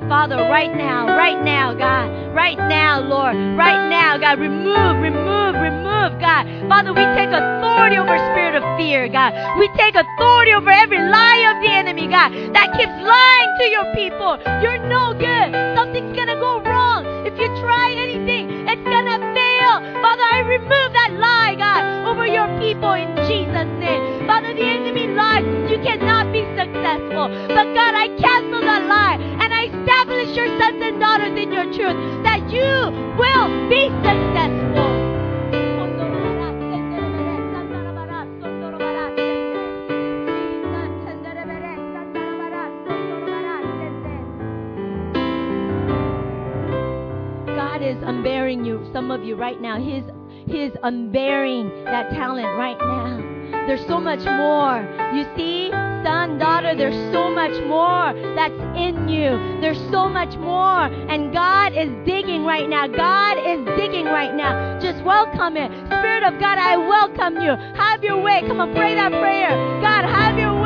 Father, 0.09 0.37
right 0.49 0.73
now, 0.75 1.05
right 1.05 1.37
now, 1.45 1.71
God, 1.75 2.09
right 2.33 2.57
now, 2.57 2.99
Lord, 2.99 3.37
right 3.55 3.89
now, 3.93 4.17
God, 4.17 4.39
remove, 4.39 4.97
remove, 5.05 5.53
remove, 5.53 6.17
God. 6.19 6.49
Father, 6.67 6.89
we 6.97 7.05
take 7.13 7.29
authority 7.29 7.95
over 8.01 8.17
spirit 8.33 8.57
of 8.57 8.65
fear, 8.73 9.07
God. 9.07 9.37
We 9.59 9.69
take 9.77 9.93
authority 9.93 10.51
over 10.53 10.71
every 10.71 10.97
lie 10.97 11.53
of 11.53 11.61
the 11.61 11.69
enemy, 11.69 12.07
God, 12.09 12.33
that 12.57 12.73
keeps 12.73 12.97
lying 13.05 13.51
to 13.61 13.65
your 13.69 13.85
people. 13.93 14.41
You're 14.65 14.81
no 14.89 15.13
good. 15.13 15.53
Something's 15.77 16.17
gonna 16.17 16.41
go 16.41 16.57
wrong. 16.65 17.05
If 17.29 17.37
you 17.37 17.45
try 17.61 17.93
anything, 17.93 18.65
it's 18.65 18.81
gonna 18.81 19.21
fail. 19.37 19.73
Father, 20.01 20.25
I 20.25 20.41
remove 20.41 20.89
that 20.97 21.13
lie, 21.21 21.38
in 31.39 31.53
your 31.53 31.63
truth 31.63 32.23
that 32.23 32.51
you 32.51 32.61
will 33.17 33.69
be 33.69 33.87
successful. 34.03 35.07
God 47.55 47.81
is 47.81 47.97
unbearing 48.03 48.65
you, 48.65 48.85
some 48.91 49.09
of 49.09 49.23
you 49.23 49.35
right 49.35 49.61
now. 49.61 49.79
He's, 49.79 50.03
he's 50.45 50.73
unbearing 50.83 51.69
that 51.85 52.09
talent 52.09 52.47
right 52.57 52.77
now. 52.77 53.65
There's 53.65 53.85
so 53.87 53.99
much 53.99 54.19
more. 54.25 54.81
You 55.15 55.23
see, 55.37 55.71
son, 56.03 56.37
daughter, 56.37 56.75
there's 56.75 56.95
so 57.13 57.29
much 57.29 57.55
more 57.65 58.13
that's 58.35 58.59
in 58.77 59.07
you. 59.07 59.59
There's 59.61 59.79
so 59.91 60.09
much 60.09 60.35
more. 60.37 60.85
And 61.09 61.33
God 61.33 61.73
is 61.73 61.89
digging 62.05 62.43
right 62.45 62.67
now. 62.67 62.87
God 62.87 63.37
is 63.37 63.59
digging 63.77 64.05
right 64.05 64.33
now. 64.33 64.79
Just 64.79 65.03
welcome 65.03 65.57
it. 65.57 65.71
Spirit 65.87 66.23
of 66.23 66.39
God, 66.39 66.57
I 66.57 66.77
welcome 66.77 67.41
you. 67.41 67.51
Have 67.75 68.03
your 68.03 68.21
way. 68.21 68.41
Come 68.47 68.59
on, 68.59 68.73
pray 68.73 68.95
that 68.95 69.11
prayer. 69.11 69.51
God, 69.81 70.05
have 70.05 70.37
your 70.37 70.53
way. 70.53 70.58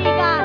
amiga. 0.00 0.39